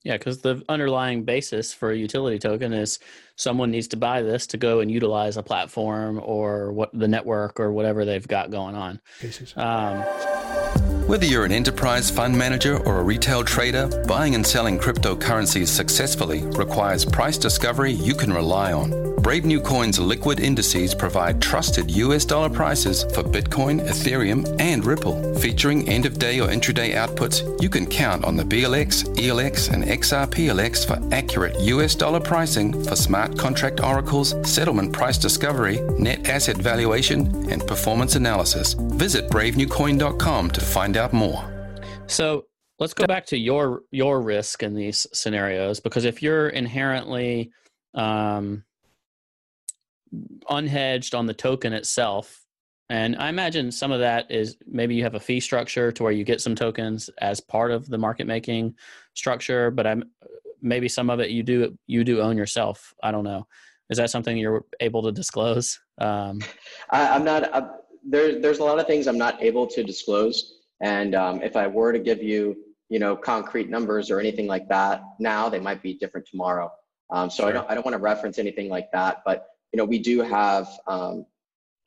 Yeah, 0.05 0.19
because 0.19 0.43
the 0.43 0.63
underlying 0.69 1.25
basis 1.25 1.73
for 1.73 1.91
a 1.91 1.97
utility 1.97 2.39
token 2.39 2.75
is 2.75 2.99
someone 3.37 3.71
needs 3.71 3.89
to 3.89 3.97
buy 3.97 4.21
this 4.21 4.47
to 4.49 4.59
go 4.59 4.81
and 4.81 4.91
utilize 4.91 5.39
a 5.39 5.43
platform 5.43 6.21
or 6.23 6.73
what 6.73 6.91
the 6.93 7.09
network 7.09 7.59
or 7.59 7.73
whatever 7.73 8.05
they've 8.05 8.29
got 8.29 8.51
going 8.51 8.75
on. 8.75 9.01
Um, 9.57 10.05
Whether 11.07 11.27
you're 11.27 11.45
an 11.45 11.53
enterprise 11.53 12.11
fund 12.11 12.35
manager 12.37 12.79
or 12.79 12.99
a 12.99 13.03
retail 13.03 13.45
trader, 13.45 13.89
buying 14.09 14.35
and 14.37 14.47
selling 14.47 14.79
cryptocurrencies 14.79 15.69
successfully 15.69 16.41
requires 16.57 17.05
price 17.05 17.37
discovery 17.37 17.93
you 17.93 18.15
can 18.15 18.33
rely 18.33 18.73
on. 18.73 19.15
Brave 19.25 19.47
New 19.47 19.59
Coin's 19.59 19.99
liquid 19.99 20.39
indices 20.39 20.95
provide 20.95 21.41
trusted 21.41 21.91
US 21.91 22.27
dollar 22.27 22.51
prices 22.51 23.05
for 23.05 23.23
Bitcoin, 23.23 23.81
Ethereum, 23.89 24.45
and 24.61 24.85
Ripple. 24.85 25.35
Featuring 25.37 25.89
end 25.89 26.05
of 26.05 26.19
day 26.19 26.41
or 26.41 26.49
intraday 26.49 26.93
outputs, 26.93 27.41
you 27.63 27.71
can 27.71 27.87
count 27.87 28.23
on 28.27 28.37
the 28.37 28.43
BLX, 28.43 29.05
ELX, 29.17 29.73
and 29.73 29.83
XRPLX 29.85 30.87
for 30.87 31.01
accurate 31.15 31.59
US 31.61 31.95
dollar 31.95 32.21
pricing 32.21 32.85
for 32.85 32.97
smart 32.97 33.39
contract 33.39 33.81
oracles, 33.81 34.35
settlement 34.47 34.93
price 34.93 35.17
discovery, 35.17 35.81
net 35.99 36.29
asset 36.29 36.59
valuation, 36.59 37.51
and 37.51 37.67
performance 37.67 38.17
analysis. 38.17 38.75
Visit 38.75 39.31
bravenewcoin.com 39.31 40.51
to 40.51 40.61
find 40.61 40.94
out 40.97 41.13
more. 41.13 41.77
So, 42.07 42.47
let's 42.79 42.95
go 42.95 43.07
back 43.07 43.27
to 43.27 43.37
your 43.37 43.83
your 43.91 44.21
risk 44.21 44.63
in 44.63 44.75
these 44.75 45.07
scenarios 45.13 45.81
because 45.81 46.05
if 46.05 46.23
you're 46.23 46.49
inherently 46.49 47.53
um, 47.95 48.65
unhedged 50.51 51.17
on 51.17 51.27
the 51.27 51.35
token 51.35 51.73
itself. 51.73 52.41
And 52.91 53.17
I 53.17 53.29
imagine 53.29 53.73
some 53.73 53.93
of 53.93 54.01
that 54.01 54.31
is 54.31 54.57
maybe 54.67 54.95
you 54.95 55.03
have 55.05 55.15
a 55.15 55.21
fee 55.21 55.41
structure 55.41 55.91
to 55.93 56.03
where 56.03 56.13
you 56.13 56.25
get 56.25 56.41
some 56.41 56.55
tokens 56.55 57.09
as 57.19 57.41
part 57.41 57.71
of 57.71 57.89
the 57.89 57.99
market 57.99 58.27
making 58.27 58.75
structure, 59.15 59.71
but 59.71 59.87
I'm 59.87 60.05
maybe 60.61 60.89
some 60.89 61.11
of 61.11 61.21
it 61.21 61.31
you 61.31 61.43
do 61.43 61.77
you 61.87 62.05
do 62.05 62.21
own 62.21 62.37
yourself. 62.37 62.95
I 63.03 63.11
don't 63.11 63.25
know. 63.25 63.47
Is 63.91 63.99
that 63.99 64.11
something 64.11 64.37
you're 64.37 64.65
able 64.81 65.03
to 65.03 65.13
disclose? 65.13 65.79
Um, 65.99 66.41
I, 66.91 67.17
am 67.17 67.25
not. 67.25 67.53
Uh, 67.53 67.69
there, 68.07 68.41
there's 68.41 68.59
a 68.59 68.65
lot 68.65 68.79
of 68.79 68.87
things 68.87 69.07
I'm 69.07 69.19
not 69.19 69.43
able 69.43 69.67
to 69.69 69.83
disclose, 69.83 70.61
and 70.81 71.15
um, 71.15 71.43
if 71.43 71.57
I 71.57 71.67
were 71.67 71.93
to 71.93 71.99
give 71.99 72.23
you, 72.23 72.57
you 72.89 72.99
know, 72.99 73.17
concrete 73.17 73.71
numbers 73.71 74.11
or 74.11 74.21
anything 74.21 74.47
like 74.47 74.69
that 74.69 75.03
now, 75.19 75.49
they 75.49 75.61
might 75.61 75.83
be 75.83 75.95
different 75.95 76.27
tomorrow. 76.27 76.71
Um, 77.11 77.31
so 77.31 77.43
sure. 77.43 77.51
I 77.51 77.53
don't. 77.53 77.71
I 77.71 77.75
don't 77.75 77.85
want 77.85 77.95
to 77.95 78.03
reference 78.03 78.39
anything 78.39 78.69
like 78.69 78.91
that. 78.93 79.23
But 79.25 79.47
you 79.73 79.79
know, 79.79 79.85
we 79.85 79.99
do 79.99 80.23
have, 80.23 80.69
um, 80.87 81.27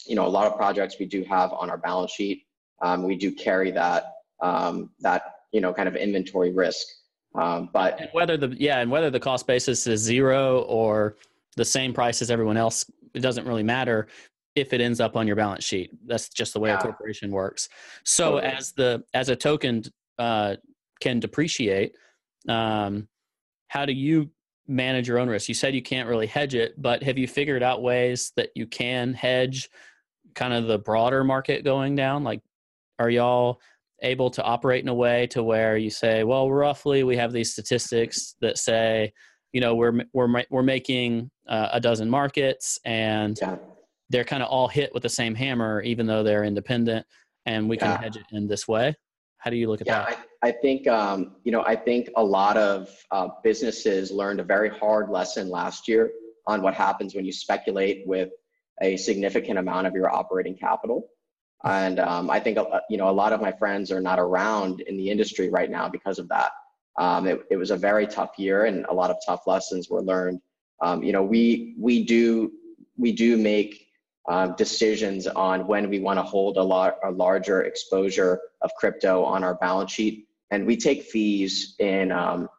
you 0.06 0.16
know, 0.16 0.26
a 0.26 0.30
lot 0.30 0.48
of 0.48 0.56
projects 0.56 0.98
we 1.00 1.06
do 1.06 1.24
have 1.24 1.52
on 1.54 1.70
our 1.70 1.78
balance 1.78 2.12
sheet. 2.12 2.44
Um, 2.82 3.04
we 3.04 3.16
do 3.16 3.32
carry 3.32 3.72
that 3.72 4.14
um, 4.42 4.92
that 5.00 5.24
you 5.52 5.62
know 5.62 5.74
kind 5.74 5.88
of 5.88 5.96
inventory 5.96 6.54
risk. 6.54 6.86
Um, 7.36 7.70
but 7.74 8.00
and 8.00 8.10
whether 8.14 8.38
the 8.38 8.56
yeah, 8.60 8.80
and 8.80 8.90
whether 8.90 9.10
the 9.10 9.20
cost 9.20 9.48
basis 9.48 9.86
is 9.88 10.02
zero 10.02 10.62
or 10.62 11.18
the 11.56 11.66
same 11.66 11.94
price 11.94 12.22
as 12.22 12.30
everyone 12.32 12.58
else, 12.58 12.86
it 13.14 13.20
doesn't 13.20 13.46
really 13.46 13.64
matter 13.64 14.08
if 14.58 14.74
it 14.74 14.82
ends 14.82 15.00
up 15.00 15.16
on 15.16 15.28
your 15.28 15.36
balance 15.36 15.64
sheet. 15.64 15.92
That's 16.06 16.30
just 16.30 16.54
the 16.54 16.60
way 16.60 16.72
yeah. 16.72 16.80
a 16.80 16.82
corporation 16.82 17.32
works. 17.32 17.70
So 18.04 18.32
totally. 18.32 18.54
as 18.54 18.72
the 18.74 19.04
as 19.14 19.30
a 19.30 19.36
token 19.36 19.84
uh, 20.18 20.56
can 21.00 21.20
depreciate, 21.20 21.96
um, 22.50 23.08
how 23.68 23.86
do 23.86 23.94
you 23.94 24.32
manage 24.68 25.08
your 25.08 25.20
own 25.20 25.30
risk? 25.30 25.48
You 25.48 25.54
said 25.54 25.76
you 25.76 25.84
can't 25.84 26.10
really 26.10 26.26
hedge 26.26 26.56
it, 26.56 26.82
but 26.82 27.04
have 27.04 27.20
you 27.20 27.28
figured 27.28 27.62
out 27.62 27.84
ways 27.84 28.34
that 28.36 28.50
you 28.56 28.66
can 28.66 29.14
hedge 29.14 29.70
kind 30.34 30.54
of 30.54 30.66
the 30.66 30.80
broader 30.80 31.24
market 31.24 31.64
going 31.64 31.96
down? 31.96 32.24
Like, 32.24 32.42
are 32.98 33.12
y'all 33.12 33.62
able 34.02 34.32
to 34.32 34.44
operate 34.44 34.82
in 34.82 34.90
a 34.90 34.94
way 34.94 35.28
to 35.28 35.44
where 35.44 35.78
you 35.78 35.92
say, 35.92 36.24
well, 36.24 36.52
roughly 36.52 37.04
we 37.04 37.16
have 37.16 37.32
these 37.32 37.52
statistics 37.52 38.36
that 38.42 38.58
say 38.58 39.14
you 39.54 39.62
know 39.62 39.76
we're 39.76 40.04
we're 40.14 40.44
we're 40.50 40.64
making 40.64 41.32
uh, 41.48 41.70
a 41.74 41.80
dozen 41.80 42.10
markets 42.10 42.80
and 42.86 43.38
yeah. 43.42 43.56
They're 44.10 44.24
kind 44.24 44.44
of 44.44 44.50
all 44.50 44.68
hit 44.68 44.94
with 44.94 45.04
the 45.04 45.10
same 45.10 45.36
hammer 45.36 45.82
even 45.82 46.06
though 46.06 46.24
they're 46.24 46.44
independent 46.44 47.06
and 47.46 47.70
we 47.70 47.78
can 47.78 47.98
hedge 47.98 48.18
it 48.18 48.26
in 48.32 48.48
this 48.48 48.68
way. 48.68 48.94
How 49.38 49.50
do 49.50 49.56
you 49.56 49.70
look 49.70 49.82
at 49.82 49.88
yeah, 49.88 50.06
that? 50.06 50.20
I, 50.44 50.50
I 50.50 50.52
think 50.52 50.88
um, 50.88 51.36
you 51.44 51.52
know 51.52 51.64
i 51.64 51.76
think 51.76 52.10
a 52.16 52.24
lot 52.24 52.58
of 52.58 52.90
uh, 53.12 53.30
businesses 53.44 54.12
learned 54.12 54.40
a 54.40 54.44
very 54.44 54.70
hard 54.70 55.10
lesson 55.10 55.50
last 55.50 55.88
year 55.88 56.12
on 56.48 56.62
what 56.62 56.74
happens 56.74 57.16
when 57.16 57.26
you 57.26 57.32
speculate 57.32 58.04
with 58.06 58.30
a 58.82 58.98
significant 58.98 59.58
amount 59.58 59.88
of 59.88 59.94
your 59.94 60.14
operating 60.14 60.56
capital. 60.56 61.10
And 61.64 62.00
um, 62.00 62.30
i 62.30 62.40
think 62.40 62.58
uh, 62.58 62.80
you 62.90 62.98
know 62.98 63.10
a 63.10 63.18
lot 63.24 63.34
of 63.34 63.42
my 63.42 63.52
friends 63.52 63.92
are 63.92 64.02
not 64.02 64.20
around 64.20 64.82
in 64.82 64.98
the 64.98 65.10
industry 65.10 65.50
right 65.50 65.70
now 65.70 65.88
because 65.90 66.20
of 66.20 66.28
that. 66.30 66.52
Um, 67.00 67.28
it, 67.28 67.42
it, 67.52 67.58
was 67.58 67.70
a 67.70 67.78
very 67.78 68.08
tough 68.08 68.32
year, 68.40 68.66
and 68.66 68.84
a 68.90 68.94
lot 68.94 69.12
of 69.12 69.18
tough 69.24 69.46
lessons 69.46 69.88
were 69.88 70.02
learned. 70.02 70.42
Um, 70.82 71.04
you 71.04 71.14
know, 71.14 71.22
we 71.22 71.76
we 71.78 72.04
do 72.04 72.52
we 72.98 73.12
do 73.12 73.38
make 73.38 73.87
um, 74.28 74.56
decisions 74.58 75.28
on 75.28 75.68
when 75.68 75.90
we 75.90 76.00
want 76.00 76.18
to 76.18 76.24
hold 76.24 76.58
a 76.58 76.64
lot 76.64 76.98
a 77.04 77.12
larger 77.12 77.62
exposure 77.64 78.40
of 78.62 78.72
crypto 78.78 79.24
on 79.24 79.44
our 79.44 79.56
balance 79.56 79.92
sheet, 79.92 80.28
and 80.52 80.66
we 80.66 80.76
take 80.76 81.04
fees 81.04 81.76
in 81.80 82.12
um, 82.12 82.50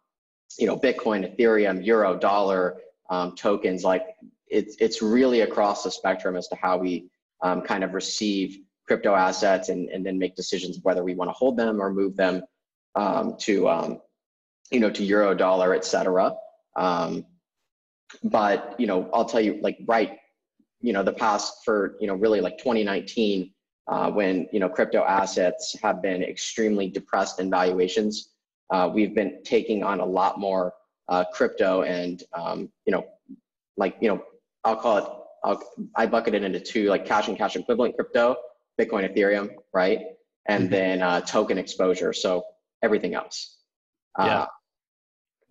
you 0.59 0.67
know 0.67 0.77
Bitcoin, 0.77 1.37
Ethereum, 1.37 1.85
Euro, 1.85 2.19
Dollar 2.19 2.79
um, 3.11 3.35
tokens. 3.35 3.85
Like 3.85 4.07
it's 4.47 4.77
it's 4.81 5.03
really 5.03 5.43
across 5.43 5.85
the 5.85 5.91
spectrum 5.91 6.37
as 6.37 6.49
to 6.49 6.57
how 6.57 6.79
we 6.79 7.11
um, 7.43 7.63
kind 7.63 7.85
of 7.85 7.95
receive 7.95 8.61
crypto 8.87 9.15
assets 9.15 9.69
and, 9.69 9.91
and 9.91 10.05
then 10.05 10.19
make 10.19 10.35
decisions 10.35 10.79
whether 10.83 11.05
we 11.05 11.15
want 11.15 11.29
to 11.29 11.35
hold 11.35 11.59
them 11.59 11.81
or 11.81 11.93
move 11.93 12.17
them 12.17 12.43
um, 12.95 13.37
to 13.39 13.69
um, 13.69 14.01
you 14.71 14.81
know, 14.81 14.91
to 14.91 15.05
euro, 15.05 15.35
dollar, 15.35 15.75
et 15.75 15.85
cetera. 15.85 16.35
But, 18.23 18.75
you 18.79 18.87
know, 18.87 19.11
I'll 19.13 19.25
tell 19.27 19.41
you, 19.41 19.59
like, 19.61 19.79
right, 19.87 20.19
you 20.81 20.93
know, 20.93 21.03
the 21.03 21.13
past 21.13 21.65
for, 21.65 21.97
you 22.01 22.07
know, 22.07 22.15
really 22.15 22.41
like 22.41 22.59
2019, 22.59 23.53
uh, 23.89 24.11
when, 24.11 24.47
you 24.53 24.61
know, 24.61 24.69
crypto 24.69 25.03
assets 25.05 25.75
have 25.83 26.03
been 26.03 26.23
extremely 26.23 26.89
depressed 26.89 27.41
in 27.41 27.51
valuations, 27.51 28.31
uh, 28.71 28.91
we've 28.93 29.15
been 29.15 29.43
taking 29.45 29.83
on 29.83 30.01
a 30.01 30.05
lot 30.05 30.39
more 30.39 30.75
uh, 31.09 31.25
crypto 31.33 31.83
and, 31.83 32.25
um, 32.35 32.71
you 32.85 32.93
know, 32.93 33.05
like, 33.77 33.97
you 34.01 34.09
know, 34.09 34.23
I'll 34.65 34.77
call 34.77 34.99
it, 34.99 35.05
I'll, 35.45 35.63
I 35.97 36.07
bucket 36.07 36.35
it 36.35 36.43
into 36.43 36.61
two, 36.61 36.89
like 36.89 37.07
cash 37.07 37.29
and 37.29 37.39
cash 37.39 37.57
equivalent 37.57 37.95
crypto, 37.95 38.37
Bitcoin, 38.79 39.11
Ethereum, 39.11 39.51
right? 39.73 40.01
And 40.47 40.65
mm-hmm. 40.65 40.73
then 40.73 41.03
uh, 41.03 41.21
token 41.23 41.57
exposure. 41.59 42.13
So 42.13 42.45
everything 42.83 43.15
else. 43.15 43.59
Yeah. 44.19 44.43
Uh, 44.43 44.47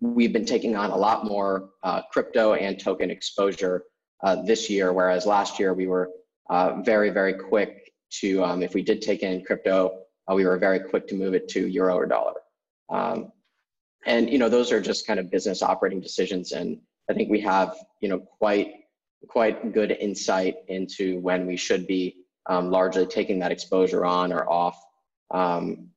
we've 0.00 0.32
been 0.32 0.44
taking 0.44 0.76
on 0.76 0.90
a 0.90 0.96
lot 0.96 1.24
more 1.24 1.70
uh, 1.82 2.02
crypto 2.12 2.54
and 2.54 2.78
token 2.78 3.10
exposure 3.10 3.84
uh, 4.22 4.42
this 4.42 4.68
year, 4.68 4.92
whereas 4.92 5.26
last 5.26 5.58
year 5.58 5.74
we 5.74 5.86
were 5.86 6.10
uh, 6.50 6.80
very, 6.82 7.10
very 7.10 7.34
quick 7.34 7.92
to, 8.10 8.42
um, 8.42 8.62
if 8.62 8.74
we 8.74 8.82
did 8.82 9.02
take 9.02 9.22
in 9.22 9.44
crypto, 9.44 10.00
uh, 10.30 10.34
we 10.34 10.44
were 10.44 10.58
very 10.58 10.80
quick 10.80 11.06
to 11.08 11.14
move 11.14 11.34
it 11.34 11.48
to 11.48 11.68
euro 11.68 11.94
or 11.94 12.06
dollar. 12.06 12.34
Um, 12.90 13.32
and 14.06 14.30
you 14.30 14.38
know, 14.38 14.48
those 14.48 14.72
are 14.72 14.80
just 14.80 15.06
kind 15.06 15.20
of 15.20 15.30
business 15.30 15.62
operating 15.62 16.00
decisions, 16.00 16.52
and 16.52 16.78
I 17.10 17.14
think 17.14 17.30
we 17.30 17.40
have 17.40 17.76
you 18.00 18.08
know 18.08 18.20
quite 18.20 18.74
quite 19.28 19.72
good 19.72 19.90
insight 19.90 20.56
into 20.68 21.18
when 21.20 21.46
we 21.46 21.56
should 21.56 21.86
be 21.86 22.16
um, 22.46 22.70
largely 22.70 23.06
taking 23.06 23.38
that 23.40 23.52
exposure 23.52 24.06
on 24.06 24.32
or 24.32 24.48
off. 24.48 24.80
Um, 25.32 25.88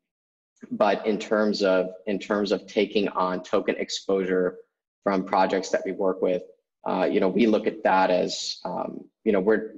but 0.72 1.06
in 1.06 1.18
terms 1.18 1.64
of 1.64 1.92
in 2.08 2.20
terms 2.20 2.52
of 2.52 2.68
taking 2.68 3.08
on 3.10 3.44
token 3.44 3.76
exposure 3.78 4.58
from 5.04 5.24
projects 5.24 5.70
that 5.70 5.82
we 5.86 5.92
work 5.92 6.22
with, 6.22 6.44
uh, 6.88 7.08
you 7.10 7.20
know, 7.20 7.28
we 7.28 7.48
look 7.48 7.68
at 7.68 7.84
that 7.84 8.10
as 8.10 8.60
um, 8.66 9.06
you 9.24 9.32
know 9.32 9.40
we're. 9.40 9.74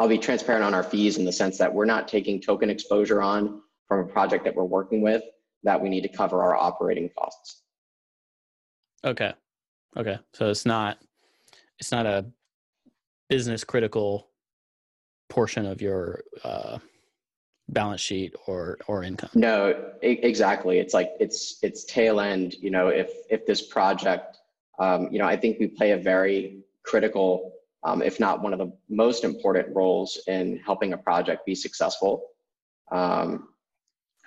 I'll 0.00 0.08
be 0.08 0.18
transparent 0.18 0.64
on 0.64 0.74
our 0.74 0.84
fees 0.84 1.18
in 1.18 1.24
the 1.24 1.32
sense 1.32 1.58
that 1.58 1.74
we're 1.74 1.84
not 1.84 2.06
taking 2.06 2.40
token 2.40 2.70
exposure 2.70 3.20
on 3.20 3.62
from 3.88 4.00
a 4.00 4.06
project 4.06 4.44
that 4.44 4.54
we're 4.54 4.62
working 4.62 5.02
with 5.02 5.24
that 5.64 5.80
we 5.80 5.88
need 5.88 6.02
to 6.02 6.08
cover 6.08 6.40
our 6.42 6.54
operating 6.54 7.10
costs. 7.18 7.62
Okay. 9.04 9.32
Okay. 9.96 10.18
So 10.34 10.50
it's 10.50 10.64
not 10.64 10.98
it's 11.78 11.90
not 11.90 12.06
a 12.06 12.26
business 13.28 13.64
critical 13.64 14.28
portion 15.28 15.66
of 15.66 15.82
your 15.82 16.22
uh, 16.44 16.78
balance 17.68 18.00
sheet 18.00 18.34
or 18.46 18.78
or 18.86 19.02
income 19.02 19.28
no 19.34 19.92
exactly 20.00 20.78
it's 20.78 20.94
like 20.94 21.10
it's 21.20 21.58
it's 21.62 21.84
tail 21.84 22.18
end 22.18 22.54
you 22.54 22.70
know 22.70 22.88
if 22.88 23.12
if 23.28 23.44
this 23.44 23.60
project 23.60 24.38
um, 24.78 25.08
you 25.10 25.18
know 25.18 25.26
i 25.26 25.36
think 25.36 25.58
we 25.58 25.66
play 25.66 25.92
a 25.92 25.96
very 25.96 26.60
critical 26.84 27.52
um, 27.84 28.02
if 28.02 28.18
not 28.18 28.42
one 28.42 28.52
of 28.52 28.58
the 28.58 28.72
most 28.88 29.24
important 29.24 29.74
roles 29.74 30.18
in 30.26 30.58
helping 30.64 30.92
a 30.92 30.98
project 30.98 31.46
be 31.46 31.54
successful 31.54 32.24
um, 32.92 33.48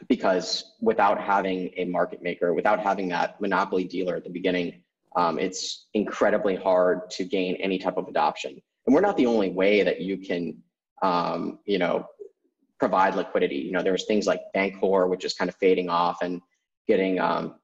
because 0.07 0.75
without 0.81 1.19
having 1.19 1.69
a 1.77 1.85
market 1.85 2.21
maker 2.21 2.53
without 2.53 2.79
having 2.79 3.07
that 3.09 3.39
monopoly 3.41 3.83
dealer 3.83 4.15
at 4.15 4.23
the 4.23 4.29
beginning 4.29 4.81
um, 5.15 5.37
it's 5.37 5.87
incredibly 5.93 6.55
hard 6.55 7.09
to 7.09 7.25
gain 7.25 7.55
any 7.55 7.77
type 7.77 7.97
of 7.97 8.07
adoption 8.07 8.61
and 8.85 8.95
we're 8.95 9.01
not 9.01 9.17
the 9.17 9.25
only 9.25 9.49
way 9.49 9.83
that 9.83 10.01
you 10.01 10.17
can 10.17 10.57
um, 11.01 11.59
you 11.65 11.77
know 11.77 12.05
provide 12.81 13.13
liquidity. 13.13 13.57
You 13.57 13.71
know, 13.73 13.83
there's 13.83 14.05
things 14.05 14.25
like 14.25 14.41
Bancor, 14.55 15.07
which 15.07 15.23
is 15.23 15.35
kind 15.35 15.47
of 15.47 15.55
fading 15.57 15.87
off 15.87 16.17
and 16.23 16.41
getting 16.87 17.19
um, 17.19 17.59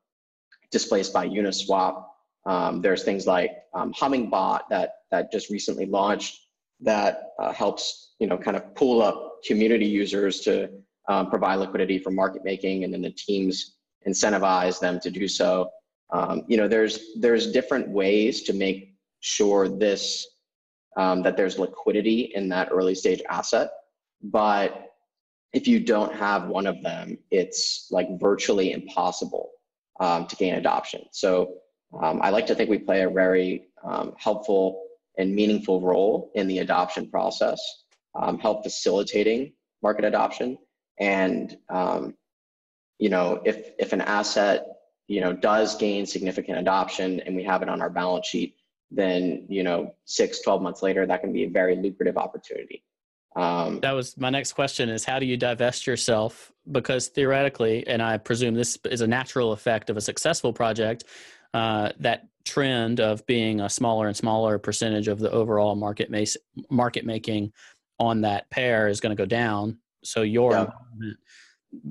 displaced 0.72 1.12
by 1.12 1.28
Uniswap. 1.28 2.04
Um, 2.48 2.82
there's 2.82 3.04
things 3.04 3.28
like 3.28 3.52
um, 3.74 3.94
Hummingbot 3.94 4.62
that 4.70 4.92
that 5.12 5.32
just 5.32 5.50
recently 5.50 5.86
launched 5.86 6.40
that 6.80 7.32
uh, 7.40 7.52
helps 7.52 8.16
you 8.20 8.28
know 8.28 8.38
kind 8.38 8.56
of 8.56 8.74
pull 8.74 9.02
up 9.02 9.40
community 9.46 9.86
users 9.86 10.40
to 10.42 10.70
um, 11.10 11.30
provide 11.30 11.56
liquidity 11.56 12.00
for 12.00 12.10
market 12.10 12.44
making, 12.46 12.86
and 12.86 12.94
then 12.94 13.02
the 13.02 13.12
teams 13.12 13.76
incentivize 14.08 14.80
them 14.80 15.00
to 15.02 15.12
do 15.12 15.28
so. 15.28 15.70
Um, 16.14 16.44
you 16.48 16.56
know, 16.56 16.70
there's 16.70 17.14
there's 17.20 17.52
different 17.52 17.90
ways 17.90 18.44
to 18.44 18.54
make 18.54 18.96
sure 19.20 19.68
this 19.68 20.26
um, 20.96 21.22
that 21.24 21.36
there's 21.36 21.60
liquidity 21.60 22.32
in 22.34 22.48
that 22.50 22.70
early 22.72 22.96
stage 22.96 23.22
asset, 23.30 23.70
but 24.24 24.86
if 25.52 25.68
you 25.68 25.82
don't 25.82 26.14
have 26.14 26.48
one 26.48 26.66
of 26.66 26.82
them, 26.82 27.18
it's 27.30 27.88
like 27.92 28.08
virtually 28.20 28.72
impossible 28.72 29.50
um, 30.00 30.28
to 30.28 30.36
gain 30.38 30.56
adoption. 30.56 31.02
So 31.12 31.56
um, 32.02 32.22
I 32.22 32.30
like 32.30 32.48
to 32.48 32.56
think 32.56 32.70
we 32.70 32.80
play 32.80 33.04
a 33.04 33.10
very 33.10 33.68
um, 33.84 34.14
helpful 34.18 34.84
and 35.18 35.34
meaningful 35.34 35.82
role 35.82 36.32
in 36.36 36.48
the 36.48 36.60
adoption 36.60 37.10
process, 37.10 37.60
um, 38.16 38.38
help 38.40 38.64
facilitating 38.64 39.54
market 39.82 40.06
adoption. 40.06 40.58
And 41.00 41.58
um, 41.70 42.16
you 43.00 43.10
know, 43.10 43.42
if 43.46 43.72
if 43.80 43.94
an 43.94 44.02
asset 44.02 44.66
you 45.08 45.22
know 45.22 45.34
does 45.34 45.76
gain 45.76 46.06
significant 46.06 46.60
adoption 46.60 47.20
and 47.22 47.36
we 47.36 47.44
have 47.44 47.62
it 47.62 47.70
on 47.70 47.82
our 47.82 47.90
balance 47.90 48.28
sheet, 48.28 48.58
then 48.92 49.46
you 49.50 49.64
know 49.64 49.94
six 50.06 50.42
12 50.42 50.62
months 50.62 50.82
later 50.82 51.06
that 51.06 51.22
can 51.22 51.34
be 51.34 51.44
a 51.44 51.50
very 51.50 51.76
lucrative 51.76 52.18
opportunity 52.18 52.84
um, 53.36 53.80
that 53.82 53.92
was 53.92 54.18
my 54.18 54.30
next 54.30 54.54
question 54.54 54.90
is 54.90 55.04
how 55.04 55.20
do 55.20 55.26
you 55.26 55.36
divest 55.36 55.86
yourself 55.86 56.52
because 56.72 57.08
theoretically 57.10 57.86
and 57.88 58.02
i 58.02 58.18
presume 58.18 58.54
this 58.54 58.78
is 58.86 59.02
a 59.02 59.08
natural 59.08 59.52
effect 59.52 59.90
of 59.90 59.98
a 59.98 60.02
successful 60.02 60.54
project 60.54 61.04
uh, 61.54 61.92
that 62.00 62.28
trend 62.46 63.00
of 63.00 63.26
being 63.26 63.60
a 63.62 63.70
smaller 63.70 64.08
and 64.08 64.16
smaller 64.16 64.58
percentage 64.58 65.08
of 65.08 65.20
the 65.20 65.32
overall 65.32 65.76
market 65.76 66.10
mas- 66.10 66.38
market 66.70 67.06
making 67.06 67.52
on 68.00 68.22
that 68.22 68.50
pair 68.50 68.88
is 68.88 69.00
going 69.00 69.16
to 69.16 69.22
go 69.22 69.26
down 69.26 69.78
so 70.04 70.22
your 70.22 70.52
yeah. 70.52 71.12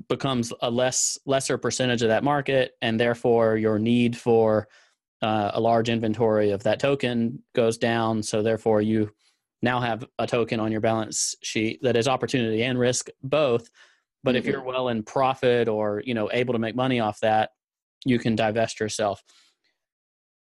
becomes 0.09 0.51
a 0.61 0.71
less 0.71 1.17
lesser 1.25 1.57
percentage 1.57 2.01
of 2.01 2.07
that 2.07 2.23
market 2.23 2.71
and 2.81 2.99
therefore 2.99 3.57
your 3.57 3.77
need 3.77 4.17
for 4.17 4.67
uh, 5.21 5.51
a 5.53 5.59
large 5.59 5.89
inventory 5.89 6.51
of 6.51 6.63
that 6.63 6.79
token 6.79 7.41
goes 7.55 7.77
down. 7.77 8.21
So 8.21 8.41
therefore, 8.43 8.81
you 8.81 9.11
now 9.61 9.79
have 9.79 10.05
a 10.19 10.27
token 10.27 10.59
on 10.59 10.71
your 10.71 10.81
balance 10.81 11.35
sheet 11.41 11.79
that 11.81 11.97
is 11.97 12.07
opportunity 12.07 12.63
and 12.63 12.77
risk 12.77 13.09
both. 13.23 13.69
But 14.23 14.31
mm-hmm. 14.31 14.37
if 14.37 14.45
you're 14.45 14.63
well 14.63 14.89
in 14.89 15.03
profit 15.03 15.67
or 15.67 16.03
you 16.05 16.13
know 16.13 16.29
able 16.31 16.53
to 16.53 16.59
make 16.59 16.75
money 16.75 16.99
off 16.99 17.19
that, 17.21 17.51
you 18.05 18.19
can 18.19 18.35
divest 18.35 18.79
yourself. 18.79 19.23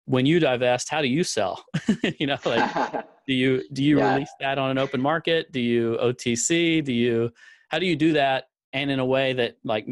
When 0.06 0.26
you 0.26 0.40
divest, 0.40 0.90
how 0.90 1.02
do 1.02 1.08
you 1.08 1.24
sell? 1.24 1.64
you 2.20 2.28
know, 2.28 2.38
like 2.46 3.06
do 3.28 3.34
you 3.34 3.64
do 3.72 3.84
you 3.84 4.00
yeah. 4.00 4.14
release 4.14 4.32
that 4.40 4.58
on 4.58 4.72
an 4.72 4.78
open 4.78 5.02
market? 5.02 5.52
Do 5.52 5.60
you 5.60 5.98
OTC? 6.02 6.84
Do 6.84 6.94
you 6.94 7.32
how 7.70 7.80
do 7.80 7.86
you 7.86 7.96
do 7.96 8.14
that 8.14 8.46
and 8.74 8.90
in 8.90 9.00
a 9.00 9.06
way 9.06 9.34
that 9.34 9.58
like 9.64 9.88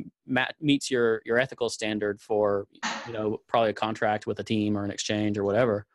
meets 0.59 0.91
your 0.91 1.21
your 1.25 1.39
ethical 1.39 1.69
standard 1.69 2.19
for 2.19 2.67
you 3.07 3.13
know 3.13 3.39
probably 3.47 3.69
a 3.69 3.73
contract 3.73 4.27
with 4.27 4.39
a 4.39 4.43
team 4.43 4.77
or 4.77 4.83
an 4.83 4.91
exchange 4.91 5.37
or 5.37 5.43
whatever 5.43 5.85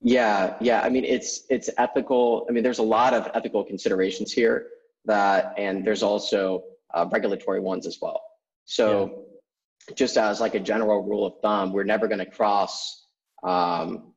yeah 0.00 0.56
yeah 0.60 0.80
i 0.82 0.88
mean 0.88 1.04
it's 1.04 1.44
it's 1.48 1.70
ethical 1.78 2.46
i 2.48 2.52
mean 2.52 2.62
there's 2.62 2.78
a 2.78 2.82
lot 2.82 3.14
of 3.14 3.28
ethical 3.34 3.64
considerations 3.64 4.32
here 4.32 4.66
that 5.04 5.54
and 5.56 5.86
there's 5.86 6.02
also 6.02 6.64
uh, 6.94 7.06
regulatory 7.10 7.60
ones 7.60 7.86
as 7.86 7.98
well 8.02 8.20
so 8.64 9.24
yeah. 9.88 9.94
just 9.94 10.16
as 10.16 10.40
like 10.40 10.54
a 10.54 10.60
general 10.60 11.02
rule 11.02 11.26
of 11.26 11.34
thumb 11.42 11.72
we're 11.72 11.84
never 11.84 12.06
going 12.08 12.18
to 12.18 12.26
cross 12.26 13.03
um, 13.44 14.12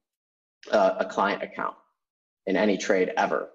a, 0.72 0.96
a, 1.00 1.06
client 1.06 1.44
account 1.44 1.76
in 2.46 2.56
any 2.56 2.78
trade 2.78 3.12
ever 3.18 3.50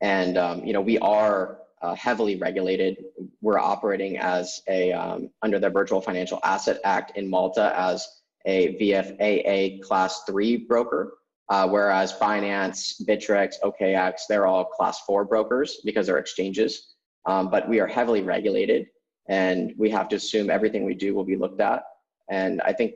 and 0.00 0.36
um, 0.36 0.64
you 0.64 0.72
know 0.72 0.80
we 0.80 0.98
are 0.98 1.58
uh, 1.82 1.94
heavily 1.94 2.36
regulated. 2.36 3.04
We're 3.40 3.58
operating 3.58 4.18
as 4.18 4.62
a 4.68 4.92
um, 4.92 5.30
under 5.42 5.58
the 5.58 5.70
Virtual 5.70 6.00
Financial 6.00 6.38
Asset 6.42 6.80
Act 6.84 7.16
in 7.16 7.28
Malta 7.28 7.74
as 7.76 8.06
a 8.46 8.76
VFAA 8.78 9.82
Class 9.82 10.22
Three 10.24 10.56
broker, 10.56 11.14
uh, 11.48 11.68
whereas 11.68 12.12
Binance, 12.14 13.02
Bittrex, 13.06 13.54
OKX, 13.62 14.22
they're 14.28 14.46
all 14.46 14.64
Class 14.64 15.00
Four 15.00 15.24
brokers 15.24 15.80
because 15.84 16.06
they're 16.06 16.18
exchanges. 16.18 16.94
Um, 17.26 17.50
but 17.50 17.68
we 17.68 17.80
are 17.80 17.86
heavily 17.86 18.22
regulated, 18.22 18.86
and 19.28 19.72
we 19.78 19.90
have 19.90 20.08
to 20.10 20.16
assume 20.16 20.50
everything 20.50 20.84
we 20.84 20.94
do 20.94 21.14
will 21.14 21.24
be 21.24 21.36
looked 21.36 21.60
at. 21.60 21.82
And 22.30 22.60
I 22.62 22.72
think 22.72 22.94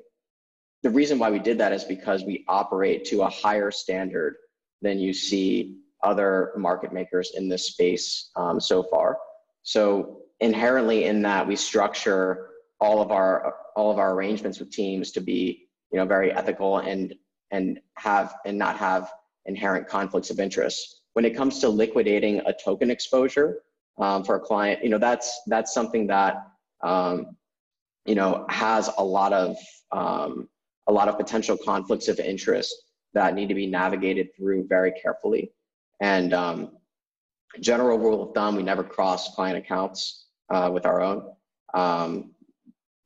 the 0.82 0.90
reason 0.90 1.18
why 1.18 1.30
we 1.30 1.38
did 1.38 1.58
that 1.58 1.72
is 1.72 1.84
because 1.84 2.24
we 2.24 2.44
operate 2.48 3.04
to 3.06 3.22
a 3.22 3.28
higher 3.28 3.70
standard 3.70 4.36
than 4.80 4.98
you 4.98 5.12
see 5.12 5.76
other 6.04 6.52
market 6.56 6.92
makers 6.92 7.32
in 7.34 7.48
this 7.48 7.68
space 7.68 8.30
um, 8.36 8.60
so 8.60 8.82
far. 8.84 9.18
So 9.62 10.20
inherently 10.40 11.04
in 11.04 11.22
that, 11.22 11.46
we 11.46 11.56
structure 11.56 12.50
all 12.80 13.02
of 13.02 13.10
our 13.10 13.54
all 13.74 13.90
of 13.90 13.98
our 13.98 14.14
arrangements 14.14 14.60
with 14.60 14.70
teams 14.70 15.10
to 15.12 15.20
be 15.20 15.66
you 15.90 15.98
know 15.98 16.04
very 16.04 16.32
ethical 16.32 16.78
and 16.78 17.14
and 17.50 17.80
have 17.96 18.34
and 18.46 18.56
not 18.56 18.76
have 18.76 19.10
inherent 19.46 19.88
conflicts 19.88 20.30
of 20.30 20.38
interest. 20.38 21.02
When 21.14 21.24
it 21.24 21.34
comes 21.36 21.58
to 21.60 21.68
liquidating 21.68 22.40
a 22.46 22.52
token 22.52 22.90
exposure 22.90 23.62
um, 23.98 24.22
for 24.22 24.36
a 24.36 24.40
client, 24.40 24.84
you 24.84 24.90
know 24.90 24.98
that's 24.98 25.40
that's 25.48 25.74
something 25.74 26.06
that 26.06 26.36
um, 26.84 27.36
you 28.06 28.14
know 28.14 28.46
has 28.48 28.88
a 28.98 29.04
lot 29.04 29.32
of 29.32 29.56
um, 29.90 30.48
a 30.88 30.92
lot 30.92 31.08
of 31.08 31.16
potential 31.16 31.56
conflicts 31.56 32.08
of 32.08 32.18
interest 32.18 32.74
that 33.14 33.34
need 33.34 33.48
to 33.48 33.54
be 33.54 33.66
navigated 33.66 34.28
through 34.36 34.66
very 34.66 34.92
carefully. 34.92 35.52
And 36.00 36.32
um, 36.32 36.72
general 37.60 37.98
rule 37.98 38.22
of 38.22 38.34
thumb, 38.34 38.56
we 38.56 38.62
never 38.62 38.82
cross 38.82 39.34
client 39.34 39.58
accounts 39.58 40.26
uh, 40.50 40.70
with 40.72 40.86
our 40.86 41.00
own. 41.00 41.30
Um, 41.74 42.32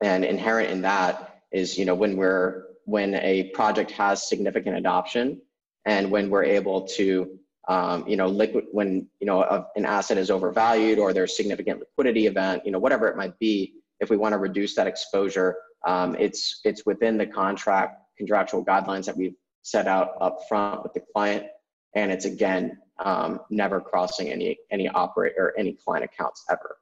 and 0.03 0.25
inherent 0.25 0.71
in 0.71 0.83
that 0.83 1.43
is, 1.53 1.79
you 1.79 1.85
know, 1.85 1.95
when 1.95 2.17
we're 2.17 2.65
when 2.85 3.15
a 3.15 3.45
project 3.51 3.93
has 3.93 4.29
significant 4.29 4.77
adoption, 4.77 5.41
and 5.85 6.11
when 6.11 6.31
we're 6.31 6.45
able 6.45 6.83
to, 6.83 7.39
um, 7.69 8.07
you 8.09 8.17
know, 8.17 8.27
liquid 8.27 8.65
when 8.73 9.09
you 9.21 9.27
know 9.27 9.43
a, 9.43 9.67
an 9.77 9.87
asset 9.87 10.19
is 10.19 10.31
overvalued 10.31 10.99
or 10.99 11.13
there's 11.13 11.37
significant 11.37 11.81
liquidity 11.81 12.27
event, 12.27 12.63
you 12.65 12.73
know, 12.73 12.79
whatever 12.79 13.09
it 13.09 13.17
might 13.17 13.39
be. 13.39 13.75
If 14.01 14.11
we 14.11 14.17
want 14.17 14.33
to 14.33 14.39
reduce 14.39 14.75
that 14.75 14.89
exposure, 14.89 15.55
um, 15.87 16.17
it's 16.19 16.61
it's 16.65 16.85
within 16.87 17.17
the 17.17 17.27
contract 17.27 17.99
contractual 18.19 18.65
guidelines 18.65 19.05
that 19.07 19.17
we've 19.17 19.35
set 19.63 19.87
out 19.87 20.11
up 20.21 20.39
front 20.49 20.83
with 20.83 20.93
the 20.93 21.03
client 21.13 21.47
and 21.95 22.11
it's 22.11 22.25
again 22.25 22.79
um, 23.05 23.41
never 23.51 23.81
crossing 23.81 24.29
any 24.29 24.59
any 24.71 24.89
operator 24.89 25.49
or 25.49 25.59
any 25.59 25.73
client 25.73 26.05
accounts 26.05 26.45
ever, 26.51 26.77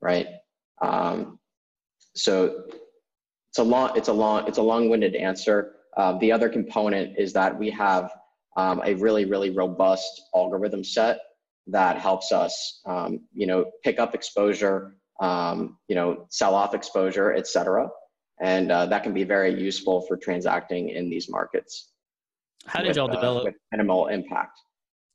right? 0.00 0.26
Um, 0.82 1.38
so 2.14 2.64
it's 3.48 3.58
a 3.58 3.62
long 3.62 3.96
it's 3.96 4.08
a 4.08 4.12
long 4.12 4.46
it's 4.46 4.58
a 4.58 4.62
long-winded 4.62 5.14
answer. 5.14 5.76
Uh, 5.96 6.18
the 6.18 6.32
other 6.32 6.48
component 6.48 7.16
is 7.18 7.32
that 7.32 7.56
we 7.56 7.70
have 7.70 8.12
um, 8.56 8.82
a 8.84 8.94
really 8.94 9.24
really 9.24 9.50
robust 9.50 10.22
algorithm 10.34 10.84
set 10.84 11.18
that 11.66 11.98
helps 11.98 12.30
us 12.32 12.80
um, 12.86 13.20
you 13.32 13.46
know 13.46 13.64
pick 13.82 13.98
up 13.98 14.14
exposure, 14.14 14.96
um, 15.20 15.78
you 15.88 15.94
know 15.94 16.26
sell 16.30 16.54
off 16.54 16.74
exposure, 16.74 17.32
etc. 17.32 17.88
And 18.40 18.72
uh, 18.72 18.86
that 18.86 19.02
can 19.02 19.14
be 19.14 19.24
very 19.24 19.54
useful 19.60 20.02
for 20.02 20.16
transacting 20.16 20.90
in 20.90 21.08
these 21.08 21.30
markets. 21.30 21.92
How 22.66 22.80
did 22.80 22.88
with, 22.88 22.96
y'all 22.96 23.10
uh, 23.10 23.14
develop 23.14 23.48
uh, 23.48 23.52
minimal 23.72 24.08
impact? 24.08 24.58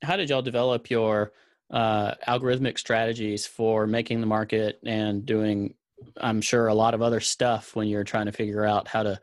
How 0.02 0.16
did 0.16 0.30
y'all 0.30 0.42
develop 0.42 0.90
your 0.90 1.32
uh, 1.70 2.14
algorithmic 2.26 2.78
strategies 2.78 3.46
for 3.46 3.86
making 3.86 4.20
the 4.20 4.26
market 4.26 4.80
and 4.84 5.26
doing, 5.26 5.74
I'm 6.16 6.40
sure, 6.40 6.68
a 6.68 6.74
lot 6.74 6.94
of 6.94 7.02
other 7.02 7.20
stuff 7.20 7.76
when 7.76 7.88
you're 7.88 8.04
trying 8.04 8.26
to 8.26 8.32
figure 8.32 8.64
out 8.64 8.88
how 8.88 9.02
to 9.02 9.20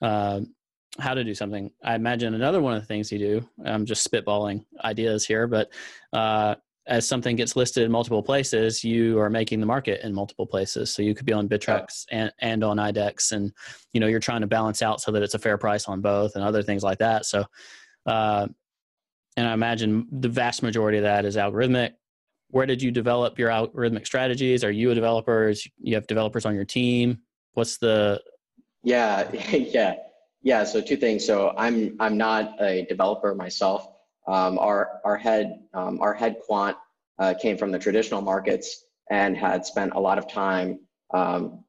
uh, 0.00 0.40
how 0.98 1.12
to 1.12 1.24
do 1.24 1.34
something? 1.34 1.70
I 1.82 1.96
imagine 1.96 2.34
another 2.34 2.60
one 2.60 2.74
of 2.74 2.80
the 2.80 2.86
things 2.86 3.10
you 3.10 3.18
do. 3.18 3.48
I'm 3.64 3.84
just 3.84 4.08
spitballing 4.08 4.64
ideas 4.84 5.26
here, 5.26 5.46
but 5.46 5.72
uh, 6.12 6.54
as 6.86 7.08
something 7.08 7.36
gets 7.36 7.56
listed 7.56 7.82
in 7.82 7.90
multiple 7.90 8.22
places, 8.22 8.84
you 8.84 9.18
are 9.18 9.30
making 9.30 9.60
the 9.60 9.66
market 9.66 10.04
in 10.04 10.12
multiple 10.12 10.46
places. 10.46 10.92
So 10.92 11.02
you 11.02 11.14
could 11.14 11.24
be 11.24 11.32
on 11.32 11.48
Bittrex 11.48 12.04
and, 12.10 12.30
and 12.40 12.62
on 12.62 12.76
IDEX, 12.76 13.32
and 13.32 13.52
you 13.92 14.00
know 14.00 14.06
you're 14.06 14.20
trying 14.20 14.42
to 14.42 14.46
balance 14.46 14.82
out 14.82 15.00
so 15.00 15.10
that 15.12 15.22
it's 15.22 15.34
a 15.34 15.38
fair 15.38 15.56
price 15.56 15.86
on 15.86 16.00
both, 16.00 16.34
and 16.34 16.44
other 16.44 16.62
things 16.62 16.82
like 16.82 16.98
that. 16.98 17.24
So, 17.24 17.44
uh, 18.06 18.48
and 19.36 19.48
I 19.48 19.54
imagine 19.54 20.06
the 20.10 20.28
vast 20.28 20.62
majority 20.62 20.98
of 20.98 21.04
that 21.04 21.24
is 21.24 21.36
algorithmic. 21.36 21.92
Where 22.50 22.66
did 22.66 22.82
you 22.82 22.90
develop 22.90 23.38
your 23.38 23.48
algorithmic 23.48 24.06
strategies? 24.06 24.62
Are 24.62 24.70
you 24.70 24.90
a 24.90 24.94
developer? 24.94 25.52
You 25.78 25.94
have 25.94 26.06
developers 26.06 26.44
on 26.44 26.54
your 26.54 26.66
team. 26.66 27.18
What's 27.54 27.78
the? 27.78 28.20
Yeah, 28.82 29.30
yeah, 29.52 29.96
yeah. 30.42 30.64
So 30.64 30.82
two 30.82 30.98
things. 30.98 31.24
So 31.24 31.54
I'm 31.56 31.96
I'm 31.98 32.18
not 32.18 32.60
a 32.60 32.84
developer 32.90 33.34
myself. 33.34 33.93
Um, 34.26 34.58
our 34.58 35.00
our 35.04 35.16
head 35.16 35.60
um, 35.74 36.00
our 36.00 36.14
head 36.14 36.36
quant 36.46 36.76
uh, 37.18 37.34
came 37.40 37.56
from 37.56 37.70
the 37.70 37.78
traditional 37.78 38.20
markets 38.20 38.84
and 39.10 39.36
had 39.36 39.66
spent 39.66 39.92
a 39.94 40.00
lot 40.00 40.18
of 40.18 40.26
time 40.26 40.80
um, 41.12 41.64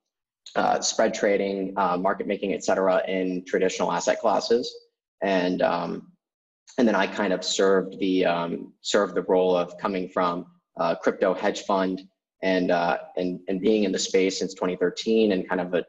uh, 0.55 0.79
spread 0.79 1.13
trading, 1.13 1.73
uh, 1.75 1.97
market 1.97 2.27
making, 2.27 2.53
et 2.53 2.63
cetera, 2.63 3.01
in 3.07 3.43
traditional 3.45 3.91
asset 3.91 4.19
classes. 4.19 4.73
And 5.21 5.61
um, 5.61 6.11
and 6.77 6.87
then 6.87 6.95
I 6.95 7.07
kind 7.07 7.33
of 7.33 7.43
served 7.43 7.99
the 7.99 8.25
um, 8.25 8.73
served 8.81 9.15
the 9.15 9.23
role 9.23 9.55
of 9.55 9.77
coming 9.77 10.09
from 10.09 10.45
a 10.77 10.95
crypto 10.95 11.33
hedge 11.33 11.63
fund 11.63 12.01
and 12.41 12.71
uh, 12.71 12.97
and 13.17 13.39
and 13.47 13.59
being 13.59 13.83
in 13.83 13.91
the 13.91 13.99
space 13.99 14.39
since 14.39 14.53
2013 14.53 15.31
and 15.31 15.47
kind 15.47 15.61
of 15.61 15.73
a 15.73 15.83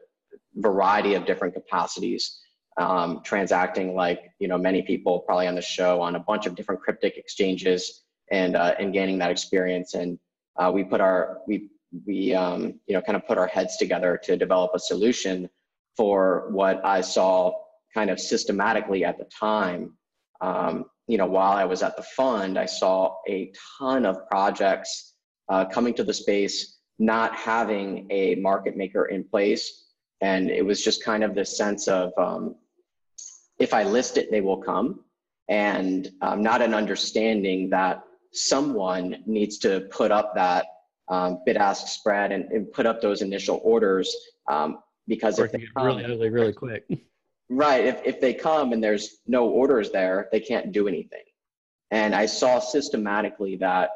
variety 0.55 1.13
of 1.13 1.25
different 1.25 1.53
capacities 1.53 2.39
um, 2.77 3.21
transacting 3.23 3.95
like 3.95 4.31
you 4.39 4.47
know 4.47 4.57
many 4.57 4.81
people 4.81 5.19
probably 5.19 5.47
on 5.47 5.55
the 5.55 5.61
show 5.61 6.01
on 6.01 6.15
a 6.15 6.19
bunch 6.19 6.45
of 6.45 6.55
different 6.55 6.81
cryptic 6.81 7.17
exchanges 7.17 8.03
and 8.31 8.55
uh, 8.55 8.75
and 8.79 8.93
gaining 8.93 9.17
that 9.17 9.31
experience 9.31 9.93
and 9.93 10.19
uh, 10.57 10.71
we 10.73 10.83
put 10.83 11.01
our 11.01 11.39
we 11.47 11.69
we 12.05 12.33
um, 12.33 12.79
you 12.87 12.93
know 12.93 13.01
kind 13.01 13.15
of 13.15 13.25
put 13.27 13.37
our 13.37 13.47
heads 13.47 13.77
together 13.77 14.19
to 14.23 14.37
develop 14.37 14.71
a 14.73 14.79
solution 14.79 15.49
for 15.95 16.49
what 16.51 16.83
I 16.85 17.01
saw 17.01 17.53
kind 17.93 18.09
of 18.09 18.19
systematically 18.19 19.03
at 19.03 19.17
the 19.17 19.25
time. 19.25 19.93
Um, 20.41 20.85
you 21.07 21.17
know, 21.17 21.25
while 21.25 21.53
I 21.53 21.65
was 21.65 21.81
at 21.81 21.95
the 21.95 22.03
fund, 22.03 22.59
I 22.59 22.65
saw 22.65 23.15
a 23.27 23.51
ton 23.79 24.05
of 24.05 24.27
projects 24.27 25.15
uh, 25.49 25.65
coming 25.65 25.93
to 25.95 26.03
the 26.03 26.13
space, 26.13 26.77
not 26.99 27.35
having 27.35 28.07
a 28.11 28.35
market 28.35 28.75
maker 28.75 29.05
in 29.05 29.23
place, 29.23 29.85
and 30.21 30.49
it 30.49 30.63
was 30.63 30.83
just 30.83 31.03
kind 31.03 31.23
of 31.23 31.33
this 31.33 31.57
sense 31.57 31.87
of 31.87 32.11
um, 32.17 32.55
if 33.59 33.73
I 33.73 33.83
list 33.83 34.17
it, 34.17 34.31
they 34.31 34.41
will 34.41 34.57
come. 34.57 35.03
and 35.49 36.09
um, 36.21 36.43
not 36.43 36.61
an 36.61 36.73
understanding 36.73 37.69
that 37.69 38.03
someone 38.33 39.23
needs 39.25 39.57
to 39.59 39.81
put 39.91 40.11
up 40.11 40.35
that 40.35 40.65
um, 41.09 41.39
bid 41.45 41.55
ask 41.55 41.87
spread 41.87 42.33
and, 42.33 42.51
and, 42.51 42.69
put 42.73 42.85
up 42.85 43.01
those 43.01 43.21
initial 43.21 43.61
orders 43.63 44.13
um, 44.49 44.79
because 45.07 45.39
if 45.39 45.53
they 45.53 45.65
come, 45.73 45.85
really 45.85 46.03
ugly 46.03 46.29
really 46.29 46.53
quick. 46.53 46.85
Right. 47.49 47.85
If, 47.85 48.01
if 48.03 48.19
they 48.19 48.33
come 48.33 48.73
and 48.73 48.83
there's 48.83 49.19
no 49.25 49.47
orders 49.47 49.89
there, 49.91 50.27
they 50.33 50.41
can't 50.41 50.73
do 50.73 50.87
anything. 50.87 51.23
And 51.91 52.13
I 52.13 52.25
saw 52.25 52.59
systematically 52.59 53.55
that 53.57 53.91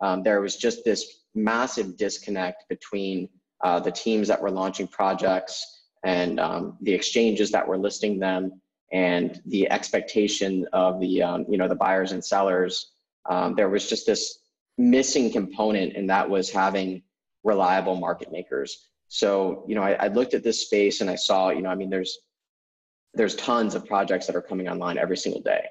um, 0.00 0.24
there 0.24 0.40
was 0.40 0.56
just 0.56 0.84
this 0.84 1.20
massive 1.34 1.96
disconnect 1.96 2.64
between 2.68 3.28
uh, 3.62 3.78
the 3.78 3.92
teams 3.92 4.26
that 4.28 4.42
were 4.42 4.50
launching 4.50 4.88
projects 4.88 5.84
and 6.04 6.40
um, 6.40 6.78
the 6.82 6.92
exchanges 6.92 7.52
that 7.52 7.66
were 7.66 7.78
listing 7.78 8.18
them 8.18 8.60
and 8.92 9.40
the 9.46 9.70
expectation 9.70 10.66
of 10.72 11.00
the 11.00 11.22
um, 11.22 11.44
you 11.48 11.58
know 11.58 11.68
the 11.68 11.74
buyers 11.74 12.12
and 12.12 12.24
sellers 12.24 12.92
um, 13.28 13.54
there 13.54 13.68
was 13.68 13.88
just 13.88 14.06
this 14.06 14.38
missing 14.78 15.32
component 15.32 15.96
and 15.96 16.08
that 16.10 16.28
was 16.28 16.50
having 16.50 17.02
reliable 17.42 17.96
market 17.96 18.30
makers. 18.30 18.88
So 19.08 19.64
you 19.66 19.74
know 19.74 19.82
I, 19.82 19.92
I 19.92 20.08
looked 20.08 20.34
at 20.34 20.42
this 20.42 20.62
space 20.62 21.00
and 21.00 21.08
i 21.08 21.14
saw 21.14 21.50
you 21.50 21.62
know 21.62 21.70
i 21.70 21.74
mean 21.74 21.90
there's 21.90 22.18
there's 23.14 23.36
tons 23.36 23.74
of 23.74 23.86
projects 23.86 24.26
that 24.26 24.36
are 24.36 24.42
coming 24.42 24.68
online 24.68 24.98
every 24.98 25.16
single 25.16 25.40
day 25.40 25.66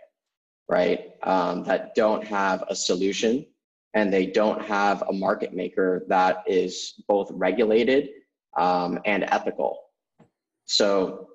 right? 0.68 1.12
Um, 1.24 1.64
that 1.64 1.96
don't 1.96 2.26
have 2.26 2.64
a 2.70 2.76
solution 2.76 3.46
and 3.94 4.12
they 4.12 4.26
don't 4.26 4.62
have 4.64 5.04
a 5.04 5.14
market 5.14 5.54
maker 5.54 6.06
that 6.10 6.44
is 6.48 7.02
both 7.08 7.30
regulated 7.32 8.10
um, 8.58 9.00
and 9.06 9.24
ethical. 9.24 9.80
So 10.66 11.30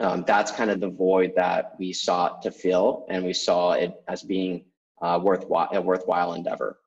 um, 0.00 0.24
that's 0.26 0.50
kind 0.50 0.70
of 0.70 0.80
the 0.80 0.88
void 0.88 1.32
that 1.36 1.74
we 1.78 1.92
sought 1.92 2.42
to 2.42 2.50
fill, 2.50 3.06
and 3.10 3.24
we 3.24 3.32
saw 3.32 3.72
it 3.72 3.94
as 4.08 4.22
being 4.22 4.64
uh, 5.02 5.20
worthwhile, 5.22 5.68
a 5.72 5.80
worthwhile 5.80 6.34
endeavor. 6.34 6.78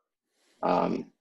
Um, 0.64 1.12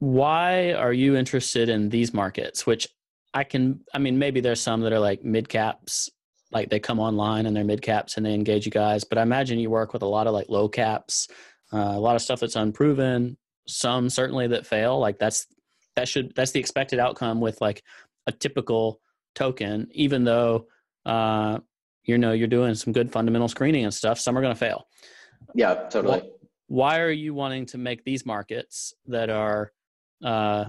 Why 0.00 0.72
are 0.72 0.92
you 0.92 1.16
interested 1.16 1.68
in 1.68 1.88
these 1.88 2.12
markets? 2.12 2.66
Which 2.66 2.88
I 3.34 3.44
can, 3.44 3.80
I 3.94 3.98
mean, 3.98 4.18
maybe 4.18 4.40
there's 4.40 4.60
some 4.60 4.80
that 4.82 4.92
are 4.92 4.98
like 4.98 5.24
mid 5.24 5.48
caps, 5.48 6.10
like 6.50 6.70
they 6.70 6.80
come 6.80 6.98
online 6.98 7.46
and 7.46 7.56
they're 7.56 7.64
mid 7.64 7.82
caps 7.82 8.16
and 8.16 8.26
they 8.26 8.34
engage 8.34 8.66
you 8.66 8.72
guys. 8.72 9.04
But 9.04 9.18
I 9.18 9.22
imagine 9.22 9.58
you 9.58 9.70
work 9.70 9.92
with 9.92 10.02
a 10.02 10.06
lot 10.06 10.26
of 10.26 10.34
like 10.34 10.48
low 10.48 10.68
caps, 10.68 11.28
uh, 11.72 11.92
a 11.94 12.00
lot 12.00 12.16
of 12.16 12.22
stuff 12.22 12.40
that's 12.40 12.56
unproven. 12.56 13.38
Some 13.68 14.10
certainly 14.10 14.48
that 14.48 14.66
fail. 14.66 14.98
Like 14.98 15.18
that's 15.18 15.46
that 15.94 16.08
should 16.08 16.34
that's 16.34 16.50
the 16.50 16.60
expected 16.60 16.98
outcome 16.98 17.40
with 17.40 17.60
like 17.60 17.82
a 18.26 18.32
typical 18.32 19.00
token, 19.34 19.88
even 19.92 20.24
though 20.24 20.66
uh, 21.06 21.58
you 22.04 22.18
know 22.18 22.32
you're 22.32 22.48
doing 22.48 22.74
some 22.74 22.92
good 22.92 23.10
fundamental 23.10 23.48
screening 23.48 23.84
and 23.84 23.94
stuff. 23.94 24.18
Some 24.18 24.36
are 24.36 24.40
going 24.40 24.54
to 24.54 24.58
fail. 24.58 24.86
Yeah, 25.54 25.74
totally. 25.88 26.20
Why, 26.20 26.28
why, 26.68 27.00
are 27.00 27.10
you 27.10 27.34
wanting 27.34 27.66
to 27.66 27.78
make 27.78 28.04
these 28.04 28.24
markets 28.24 28.94
that 29.06 29.30
are 29.30 29.72
uh, 30.24 30.66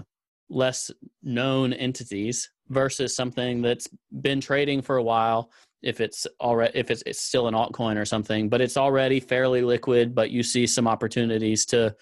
less 0.48 0.90
known 1.22 1.72
entities 1.72 2.50
versus 2.68 3.14
something 3.16 3.62
that's 3.62 3.88
been 4.20 4.40
trading 4.40 4.82
for 4.82 4.96
a 4.96 5.02
while? 5.02 5.50
If 5.82 6.00
it's 6.00 6.26
already 6.40 6.78
if 6.78 6.90
it's, 6.90 7.02
it's 7.04 7.20
still 7.20 7.46
an 7.46 7.54
altcoin 7.54 7.96
or 7.96 8.04
something, 8.04 8.48
but 8.48 8.60
it's 8.60 8.76
already 8.76 9.20
fairly 9.20 9.62
liquid, 9.62 10.14
but 10.14 10.30
you 10.30 10.42
see 10.42 10.66
some 10.66 10.88
opportunities 10.88 11.66
to 11.66 11.94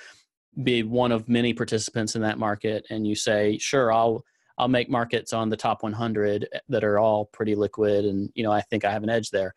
be 0.62 0.83
one 0.83 1.12
of 1.12 1.28
many 1.28 1.53
participants 1.55 2.14
in 2.14 2.22
that 2.22 2.39
market, 2.39 2.85
and 2.91 3.07
you 3.07 3.14
say, 3.14 3.59
"Sure, 3.59 3.93
I'll." 3.93 4.24
I'll 4.62 4.68
make 4.68 4.88
markets 4.88 5.32
on 5.32 5.48
the 5.48 5.56
top 5.56 5.82
100 5.82 6.48
that 6.68 6.84
are 6.84 6.96
all 6.96 7.24
pretty 7.24 7.56
liquid, 7.56 8.04
and 8.04 8.30
you 8.36 8.44
know 8.44 8.52
I 8.52 8.60
think 8.60 8.84
I 8.84 8.92
have 8.92 9.02
an 9.02 9.10
edge 9.10 9.30
there. 9.30 9.56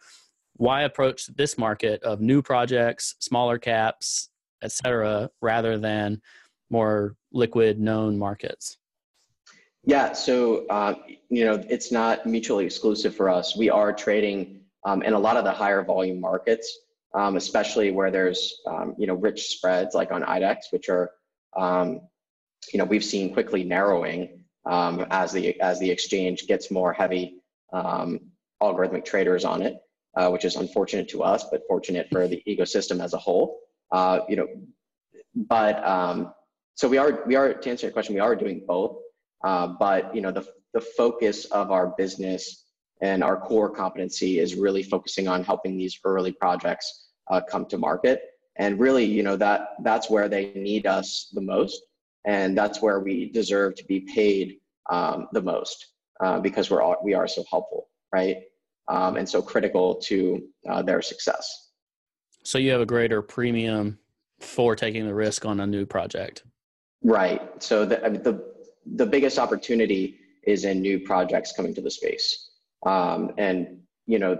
Why 0.55 0.81
approach 0.81 1.27
this 1.27 1.59
market 1.59 2.01
of 2.01 2.21
new 2.21 2.41
projects, 2.41 3.13
smaller 3.19 3.59
caps, 3.59 4.29
etc., 4.63 5.29
rather 5.43 5.77
than 5.77 6.23
more 6.71 7.15
liquid, 7.31 7.79
known 7.79 8.17
markets? 8.17 8.79
Yeah, 9.83 10.13
so 10.13 10.65
uh, 10.71 10.95
you 11.29 11.45
know 11.45 11.63
it's 11.69 11.91
not 11.91 12.25
mutually 12.25 12.65
exclusive 12.65 13.15
for 13.15 13.29
us. 13.29 13.55
We 13.55 13.69
are 13.69 13.93
trading 13.93 14.61
um, 14.85 15.03
in 15.03 15.13
a 15.13 15.19
lot 15.19 15.37
of 15.37 15.43
the 15.43 15.51
higher 15.51 15.83
volume 15.83 16.19
markets, 16.19 16.79
um, 17.13 17.35
especially 17.35 17.91
where 17.91 18.09
there's 18.09 18.59
um, 18.65 18.95
you 18.97 19.05
know 19.05 19.13
rich 19.13 19.49
spreads 19.49 19.93
like 19.93 20.11
on 20.11 20.23
IDEX, 20.23 20.71
which 20.71 20.89
are 20.89 21.11
um, 21.55 22.01
you 22.73 22.79
know 22.79 22.85
we've 22.85 23.05
seen 23.05 23.31
quickly 23.31 23.63
narrowing 23.63 24.44
um, 24.65 25.05
as 25.11 25.31
the 25.31 25.59
as 25.61 25.79
the 25.79 25.89
exchange 25.89 26.47
gets 26.47 26.71
more 26.71 26.93
heavy 26.93 27.37
um, 27.73 28.19
algorithmic 28.61 29.05
traders 29.05 29.45
on 29.45 29.61
it, 29.61 29.77
uh, 30.15 30.29
which 30.29 30.45
is 30.45 30.55
unfortunate 30.55 31.07
to 31.09 31.23
us, 31.23 31.45
but 31.51 31.61
fortunate 31.67 32.07
for 32.11 32.27
the 32.27 32.41
ecosystem 32.47 33.03
as 33.03 33.13
a 33.13 33.17
whole. 33.17 33.59
Uh, 33.91 34.19
you 34.27 34.35
know, 34.35 34.47
but 35.35 35.85
um, 35.87 36.33
so 36.75 36.87
we 36.87 36.97
are 36.97 37.23
we 37.25 37.35
are 37.35 37.53
to 37.53 37.69
answer 37.69 37.85
your 37.85 37.93
question, 37.93 38.15
we 38.15 38.21
are 38.21 38.35
doing 38.35 38.63
both. 38.67 38.97
Uh, 39.43 39.67
but 39.79 40.13
you 40.15 40.21
know, 40.21 40.31
the 40.31 40.45
the 40.73 40.81
focus 40.81 41.45
of 41.45 41.71
our 41.71 41.93
business 41.97 42.65
and 43.01 43.23
our 43.23 43.37
core 43.37 43.69
competency 43.69 44.39
is 44.39 44.55
really 44.55 44.83
focusing 44.83 45.27
on 45.27 45.43
helping 45.43 45.77
these 45.77 45.99
early 46.03 46.31
projects 46.31 47.09
uh, 47.29 47.41
come 47.49 47.65
to 47.65 47.77
market. 47.77 48.21
And 48.57 48.79
really, 48.79 49.03
you 49.03 49.23
know, 49.23 49.35
that 49.37 49.69
that's 49.83 50.09
where 50.09 50.29
they 50.29 50.53
need 50.53 50.85
us 50.85 51.29
the 51.33 51.41
most 51.41 51.81
and 52.25 52.57
that's 52.57 52.81
where 52.81 52.99
we 52.99 53.29
deserve 53.31 53.75
to 53.75 53.85
be 53.85 54.01
paid 54.01 54.57
um, 54.89 55.27
the 55.31 55.41
most 55.41 55.93
uh, 56.19 56.39
because 56.39 56.69
we're 56.69 56.81
all, 56.81 56.97
we 57.03 57.13
are 57.13 57.27
so 57.27 57.43
helpful, 57.49 57.89
right? 58.11 58.37
Um, 58.87 59.17
and 59.17 59.27
so 59.27 59.41
critical 59.41 59.95
to 59.95 60.43
uh, 60.69 60.81
their 60.81 61.01
success. 61.01 61.69
So 62.43 62.57
you 62.57 62.71
have 62.71 62.81
a 62.81 62.85
greater 62.85 63.21
premium 63.21 63.99
for 64.39 64.75
taking 64.75 65.05
the 65.05 65.13
risk 65.13 65.45
on 65.45 65.59
a 65.59 65.67
new 65.67 65.85
project, 65.85 66.43
right? 67.03 67.41
So 67.63 67.85
the 67.85 67.95
the 67.95 68.53
the 68.85 69.05
biggest 69.05 69.39
opportunity 69.39 70.19
is 70.43 70.65
in 70.65 70.81
new 70.81 70.99
projects 70.99 71.51
coming 71.53 71.73
to 71.73 71.81
the 71.81 71.89
space, 71.89 72.51
um, 72.85 73.31
and 73.39 73.79
you 74.05 74.19
know 74.19 74.37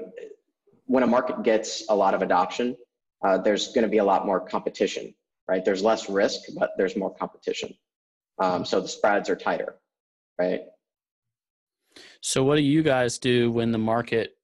when 0.85 1.01
a 1.01 1.07
market 1.07 1.41
gets 1.41 1.83
a 1.89 1.95
lot 1.95 2.13
of 2.13 2.21
adoption, 2.21 2.77
uh, 3.23 3.39
there's 3.39 3.69
going 3.69 3.83
to 3.83 3.89
be 3.89 3.97
a 3.97 4.03
lot 4.03 4.27
more 4.27 4.39
competition 4.39 5.15
right? 5.47 5.63
There's 5.63 5.83
less 5.83 6.09
risk, 6.09 6.41
but 6.57 6.71
there's 6.77 6.95
more 6.95 7.13
competition. 7.13 7.73
Um, 8.39 8.65
so 8.65 8.81
the 8.81 8.87
spreads 8.87 9.29
are 9.29 9.35
tighter, 9.35 9.75
right? 10.39 10.61
So 12.21 12.43
what 12.43 12.55
do 12.55 12.61
you 12.61 12.83
guys 12.83 13.17
do 13.17 13.51
when 13.51 13.71
the 13.71 13.77
market 13.77 14.35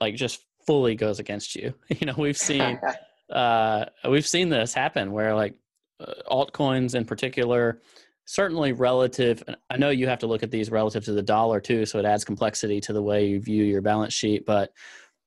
like 0.00 0.14
just 0.14 0.40
fully 0.66 0.94
goes 0.94 1.18
against 1.18 1.54
you? 1.54 1.74
You 2.00 2.06
know, 2.06 2.14
we've 2.16 2.36
seen 2.36 2.80
uh, 3.30 3.86
we've 4.08 4.26
seen 4.26 4.48
this 4.48 4.74
happen 4.74 5.12
where 5.12 5.34
like 5.34 5.54
uh, 6.00 6.12
altcoins 6.30 6.94
in 6.94 7.04
particular, 7.04 7.80
certainly 8.24 8.72
relative. 8.72 9.42
I 9.70 9.76
know 9.76 9.90
you 9.90 10.08
have 10.08 10.18
to 10.20 10.26
look 10.26 10.42
at 10.42 10.50
these 10.50 10.70
relative 10.70 11.04
to 11.04 11.12
the 11.12 11.22
dollar 11.22 11.60
too, 11.60 11.86
so 11.86 11.98
it 11.98 12.04
adds 12.04 12.24
complexity 12.24 12.80
to 12.82 12.92
the 12.92 13.02
way 13.02 13.26
you 13.26 13.40
view 13.40 13.64
your 13.64 13.82
balance 13.82 14.12
sheet. 14.12 14.44
But 14.44 14.72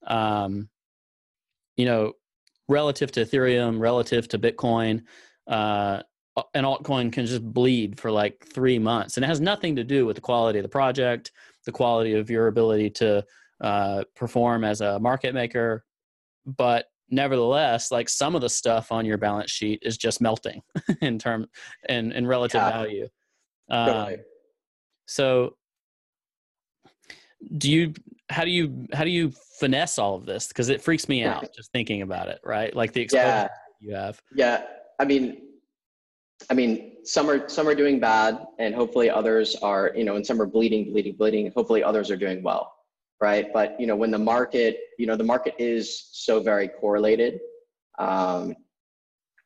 um, 0.05 0.69
you 1.77 1.85
know, 1.85 2.13
relative 2.69 3.11
to 3.13 3.25
Ethereum, 3.25 3.79
relative 3.79 4.27
to 4.29 4.39
Bitcoin, 4.39 5.03
uh, 5.47 6.01
an 6.53 6.63
altcoin 6.63 7.11
can 7.11 7.25
just 7.25 7.43
bleed 7.43 7.99
for 7.99 8.11
like 8.11 8.45
three 8.53 8.79
months. 8.79 9.17
And 9.17 9.25
it 9.25 9.27
has 9.27 9.41
nothing 9.41 9.75
to 9.75 9.83
do 9.83 10.05
with 10.05 10.15
the 10.15 10.21
quality 10.21 10.59
of 10.59 10.63
the 10.63 10.69
project, 10.69 11.31
the 11.65 11.71
quality 11.71 12.13
of 12.13 12.29
your 12.29 12.47
ability 12.47 12.91
to 12.91 13.25
uh, 13.59 14.03
perform 14.15 14.63
as 14.63 14.79
a 14.79 14.99
market 14.99 15.33
maker. 15.33 15.83
But 16.45 16.85
nevertheless, 17.09 17.91
like 17.91 18.07
some 18.07 18.35
of 18.35 18.41
the 18.41 18.49
stuff 18.49 18.91
on 18.91 19.05
your 19.05 19.17
balance 19.17 19.51
sheet 19.51 19.79
is 19.81 19.97
just 19.97 20.21
melting 20.21 20.61
in 21.01 21.19
term 21.19 21.47
in, 21.89 22.11
in 22.11 22.25
relative 22.25 22.61
yeah. 22.61 22.69
value. 22.69 23.07
Um, 23.69 24.15
so 25.07 25.55
do 27.57 27.71
you 27.71 27.93
how 28.29 28.43
do 28.43 28.51
you 28.51 28.87
how 28.93 29.03
do 29.03 29.09
you 29.09 29.31
finesse 29.59 29.97
all 29.97 30.15
of 30.15 30.25
this? 30.25 30.47
Because 30.47 30.69
it 30.69 30.81
freaks 30.81 31.09
me 31.09 31.23
out 31.23 31.47
just 31.55 31.71
thinking 31.71 32.01
about 32.01 32.27
it 32.27 32.39
right? 32.43 32.75
Like 32.75 32.93
the 32.93 33.01
exposure 33.01 33.25
yeah. 33.25 33.47
you 33.79 33.95
have. 33.95 34.21
Yeah. 34.35 34.63
I 34.99 35.05
mean 35.05 35.41
i 36.49 36.53
mean 36.53 36.93
some 37.03 37.29
are 37.29 37.49
some 37.49 37.67
are 37.67 37.75
doing 37.75 37.99
bad 37.99 38.39
and 38.59 38.73
hopefully 38.73 39.09
others 39.09 39.57
are 39.61 39.91
you 39.93 40.05
know 40.05 40.15
and 40.15 40.25
some 40.25 40.41
are 40.41 40.45
bleeding 40.45 40.91
bleeding 40.91 41.15
bleeding. 41.15 41.51
Hopefully 41.55 41.83
others 41.83 42.09
are 42.09 42.17
doing 42.17 42.41
well 42.43 42.73
right? 43.21 43.47
But 43.53 43.79
you 43.79 43.87
know 43.87 43.95
when 43.95 44.11
the 44.11 44.19
market 44.19 44.77
you 44.97 45.05
know 45.05 45.15
the 45.15 45.23
market 45.23 45.55
is 45.59 46.09
so 46.13 46.39
very 46.39 46.67
correlated 46.67 47.39
um, 47.97 48.55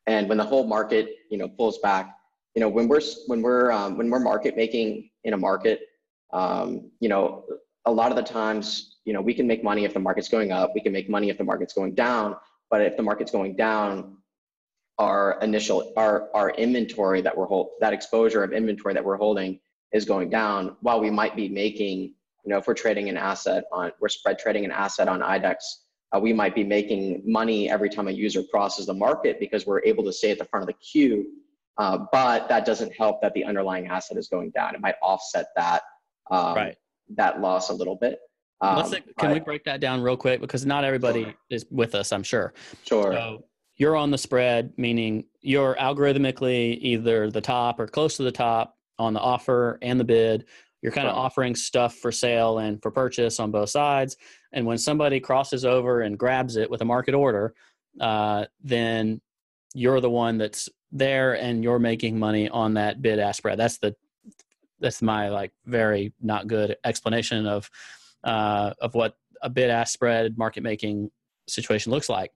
and 0.07 0.29
when 0.29 0.37
the 0.37 0.43
whole 0.43 0.67
market 0.67 1.09
you 1.29 1.37
know 1.37 1.47
pulls 1.47 1.79
back 1.79 2.15
you 2.55 2.59
know 2.59 2.69
when 2.69 2.87
we're 2.87 3.01
when 3.27 3.41
we're 3.41 3.71
um, 3.71 3.97
when 3.97 4.09
we're 4.09 4.19
market 4.19 4.55
making 4.55 5.09
in 5.23 5.33
a 5.33 5.37
market 5.37 5.81
um, 6.33 6.91
you 6.99 7.09
know 7.09 7.43
a 7.85 7.91
lot 7.91 8.11
of 8.11 8.17
the 8.17 8.23
times, 8.23 8.97
you 9.05 9.13
know, 9.13 9.21
we 9.21 9.33
can 9.33 9.47
make 9.47 9.63
money 9.63 9.85
if 9.85 9.93
the 9.93 9.99
market's 9.99 10.29
going 10.29 10.51
up. 10.51 10.71
We 10.73 10.81
can 10.81 10.93
make 10.93 11.09
money 11.09 11.29
if 11.29 11.37
the 11.37 11.43
market's 11.43 11.73
going 11.73 11.95
down. 11.95 12.35
But 12.69 12.81
if 12.81 12.97
the 12.97 13.03
market's 13.03 13.31
going 13.31 13.55
down, 13.55 14.17
our 14.99 15.39
initial 15.41 15.91
our 15.97 16.29
our 16.35 16.51
inventory 16.51 17.21
that 17.21 17.35
we're 17.35 17.47
hold 17.47 17.69
that 17.81 17.93
exposure 17.93 18.43
of 18.43 18.53
inventory 18.53 18.93
that 18.93 19.03
we're 19.03 19.17
holding 19.17 19.59
is 19.91 20.05
going 20.05 20.29
down. 20.29 20.77
While 20.81 21.01
we 21.01 21.09
might 21.09 21.35
be 21.35 21.49
making, 21.49 21.99
you 21.99 22.49
know, 22.49 22.57
if 22.57 22.67
we're 22.67 22.75
trading 22.75 23.09
an 23.09 23.17
asset 23.17 23.63
on 23.71 23.91
we're 23.99 24.09
spread 24.09 24.37
trading 24.37 24.65
an 24.65 24.71
asset 24.71 25.07
on 25.07 25.21
IDEX 25.21 25.57
uh, 26.13 26.19
we 26.19 26.31
might 26.31 26.53
be 26.53 26.63
making 26.63 27.21
money 27.25 27.69
every 27.69 27.89
time 27.89 28.07
a 28.07 28.11
user 28.11 28.43
crosses 28.43 28.85
the 28.85 28.93
market 28.93 29.39
because 29.39 29.65
we're 29.65 29.81
able 29.83 30.03
to 30.03 30.13
stay 30.13 30.31
at 30.31 30.37
the 30.37 30.45
front 30.45 30.61
of 30.61 30.67
the 30.67 30.73
queue. 30.73 31.25
Uh, 31.77 32.05
but 32.11 32.47
that 32.47 32.65
doesn't 32.65 32.93
help 32.95 33.19
that 33.21 33.33
the 33.33 33.43
underlying 33.43 33.87
asset 33.87 34.15
is 34.17 34.27
going 34.27 34.51
down. 34.51 34.75
It 34.75 34.81
might 34.81 34.95
offset 35.01 35.47
that 35.55 35.81
um, 36.29 36.55
right. 36.55 36.77
That 37.15 37.41
loss 37.41 37.69
a 37.69 37.73
little 37.73 37.95
bit. 37.95 38.19
Um, 38.61 38.89
can 38.89 39.03
but, 39.17 39.33
we 39.33 39.39
break 39.41 39.65
that 39.65 39.81
down 39.81 40.01
real 40.01 40.15
quick 40.15 40.39
because 40.39 40.65
not 40.65 40.85
everybody 40.85 41.23
sure. 41.23 41.33
is 41.49 41.65
with 41.69 41.95
us. 41.95 42.13
I'm 42.13 42.23
sure. 42.23 42.53
Sure. 42.85 43.11
So 43.11 43.43
you're 43.75 43.95
on 43.95 44.11
the 44.11 44.17
spread, 44.17 44.71
meaning 44.77 45.25
you're 45.41 45.75
algorithmically 45.75 46.77
either 46.79 47.29
the 47.29 47.41
top 47.41 47.79
or 47.79 47.87
close 47.87 48.15
to 48.17 48.23
the 48.23 48.31
top 48.31 48.77
on 48.99 49.13
the 49.13 49.19
offer 49.19 49.79
and 49.81 49.99
the 49.99 50.05
bid. 50.05 50.45
You're 50.81 50.91
kind 50.91 51.07
of 51.07 51.15
offering 51.15 51.55
stuff 51.55 51.95
for 51.95 52.11
sale 52.11 52.59
and 52.59 52.81
for 52.81 52.91
purchase 52.91 53.39
on 53.39 53.51
both 53.51 53.69
sides. 53.69 54.17
And 54.51 54.65
when 54.65 54.77
somebody 54.77 55.19
crosses 55.19 55.65
over 55.65 56.01
and 56.01 56.17
grabs 56.17 56.57
it 56.57 56.69
with 56.69 56.81
a 56.81 56.85
market 56.85 57.15
order, 57.15 57.53
uh, 57.99 58.45
then 58.61 59.21
you're 59.73 60.01
the 60.01 60.09
one 60.09 60.37
that's 60.37 60.69
there 60.91 61.33
and 61.33 61.63
you're 61.63 61.79
making 61.79 62.19
money 62.19 62.49
on 62.49 62.75
that 62.75 63.01
bid 63.01 63.19
ask 63.19 63.37
spread. 63.37 63.59
That's 63.59 63.77
the 63.77 63.95
that's 64.83 65.01
my 65.01 65.29
like 65.29 65.51
very 65.65 66.13
not 66.21 66.45
good 66.45 66.75
explanation 66.83 67.47
of 67.47 67.71
uh, 68.23 68.73
of 68.79 68.93
what 68.93 69.15
a 69.41 69.49
bid 69.49 69.69
ask 69.69 69.93
spread 69.93 70.37
market 70.37 70.61
making 70.61 71.09
situation 71.47 71.91
looks 71.91 72.09
like. 72.09 72.31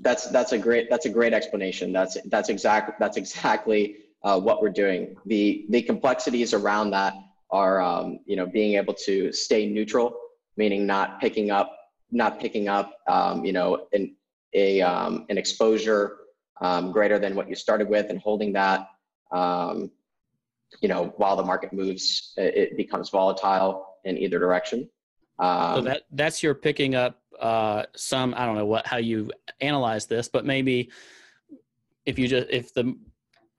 That's 0.00 0.28
that's 0.30 0.52
a 0.52 0.58
great 0.58 0.90
that's 0.90 1.06
a 1.06 1.10
great 1.10 1.32
explanation. 1.32 1.92
That's 1.92 2.16
that's 2.26 2.48
exactly 2.48 2.94
that's 2.98 3.16
exactly 3.16 3.96
uh, 4.24 4.40
what 4.40 4.62
we're 4.62 4.70
doing. 4.70 5.16
The 5.26 5.66
the 5.68 5.82
complexities 5.82 6.54
around 6.54 6.90
that 6.92 7.12
are 7.50 7.80
um, 7.80 8.20
you 8.24 8.36
know 8.36 8.46
being 8.46 8.76
able 8.76 8.94
to 8.94 9.30
stay 9.30 9.68
neutral, 9.68 10.16
meaning 10.56 10.86
not 10.86 11.20
picking 11.20 11.50
up 11.50 11.76
not 12.10 12.40
picking 12.40 12.68
up 12.68 12.94
um, 13.06 13.44
you 13.44 13.52
know 13.52 13.86
an 13.92 14.16
a 14.54 14.80
um, 14.80 15.26
an 15.28 15.36
exposure 15.36 16.16
um, 16.62 16.90
greater 16.90 17.18
than 17.18 17.34
what 17.34 17.48
you 17.48 17.54
started 17.54 17.88
with 17.88 18.08
and 18.08 18.18
holding 18.18 18.52
that 18.54 18.88
um, 19.30 19.90
you 20.80 20.88
know 20.88 21.12
while 21.16 21.36
the 21.36 21.42
market 21.42 21.72
moves 21.72 22.34
it 22.36 22.76
becomes 22.76 23.08
volatile 23.10 23.86
in 24.04 24.18
either 24.18 24.38
direction. 24.38 24.88
so 25.40 25.46
um, 25.46 25.84
that 25.84 26.02
that's 26.12 26.42
your 26.42 26.54
picking 26.54 26.94
up 26.94 27.20
uh, 27.40 27.84
some 27.94 28.34
I 28.36 28.44
don't 28.44 28.56
know 28.56 28.66
what 28.66 28.86
how 28.86 28.96
you 28.96 29.30
analyze 29.60 30.06
this, 30.06 30.28
but 30.28 30.44
maybe 30.44 30.90
if 32.06 32.18
you 32.18 32.28
just 32.28 32.48
if 32.50 32.72
the 32.74 32.96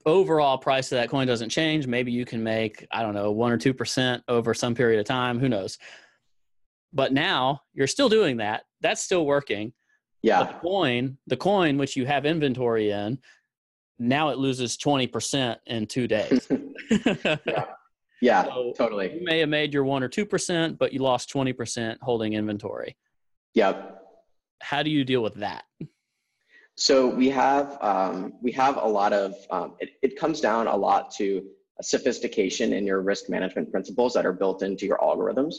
overall 0.05 0.57
price 0.57 0.91
of 0.91 0.97
that 0.97 1.09
coin 1.09 1.27
doesn't 1.27 1.49
change, 1.49 1.87
maybe 1.87 2.11
you 2.11 2.25
can 2.25 2.43
make, 2.43 2.85
I 2.91 3.01
don't 3.01 3.13
know, 3.13 3.31
one 3.31 3.51
or 3.51 3.57
2% 3.57 4.21
over 4.27 4.53
some 4.53 4.73
period 4.73 4.99
of 4.99 5.05
time. 5.05 5.39
Who 5.39 5.49
knows? 5.49 5.77
But 6.93 7.13
now 7.13 7.61
you're 7.73 7.87
still 7.87 8.09
doing 8.09 8.37
that. 8.37 8.63
That's 8.81 9.01
still 9.01 9.25
working. 9.25 9.73
Yeah. 10.21 10.43
The 10.43 10.53
coin, 10.53 11.17
the 11.27 11.37
coin 11.37 11.77
which 11.77 11.95
you 11.95 12.05
have 12.05 12.25
inventory 12.25 12.91
in, 12.91 13.19
now 13.99 14.29
it 14.29 14.37
loses 14.37 14.77
20% 14.77 15.57
in 15.67 15.85
two 15.85 16.07
days. 16.07 16.47
yeah. 17.45 17.65
Yeah, 18.21 18.43
so 18.45 18.73
totally. 18.75 19.13
You 19.13 19.23
may 19.23 19.39
have 19.39 19.49
made 19.49 19.73
your 19.73 19.85
one 19.85 20.03
or 20.03 20.09
2%, 20.09 20.77
but 20.77 20.91
you 20.91 20.99
lost 20.99 21.31
20% 21.33 21.97
holding 22.01 22.33
inventory. 22.33 22.97
Yep. 23.53 24.01
How 24.61 24.83
do 24.83 24.89
you 24.89 25.05
deal 25.05 25.21
with 25.21 25.35
that? 25.35 25.63
So 26.75 27.07
we 27.07 27.29
have 27.29 27.77
um, 27.81 28.33
we 28.41 28.53
have 28.53 28.77
a 28.77 28.87
lot 28.87 29.11
of 29.11 29.35
um, 29.51 29.75
it, 29.79 29.89
it 30.01 30.17
comes 30.17 30.39
down 30.39 30.67
a 30.67 30.75
lot 30.75 31.11
to 31.15 31.45
sophistication 31.81 32.71
in 32.71 32.85
your 32.85 33.01
risk 33.01 33.29
management 33.29 33.69
principles 33.69 34.13
that 34.13 34.25
are 34.25 34.31
built 34.31 34.63
into 34.63 34.85
your 34.85 34.97
algorithms. 34.99 35.55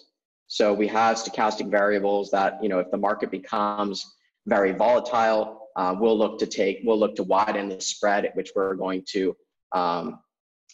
So 0.46 0.72
we 0.72 0.86
have 0.88 1.16
stochastic 1.16 1.70
variables 1.70 2.30
that 2.30 2.62
you 2.62 2.70
know 2.70 2.78
if 2.78 2.90
the 2.90 2.96
market 2.96 3.30
becomes 3.30 4.16
very 4.46 4.72
volatile, 4.72 5.59
uh, 5.76 5.94
we'll 5.98 6.18
look 6.18 6.38
to 6.38 6.46
take 6.46 6.80
we'll 6.84 6.98
look 6.98 7.16
to 7.16 7.22
widen 7.22 7.68
the 7.68 7.80
spread 7.80 8.24
at 8.24 8.34
which 8.36 8.50
we're 8.54 8.74
going 8.74 9.04
to 9.10 9.36
um, 9.72 10.20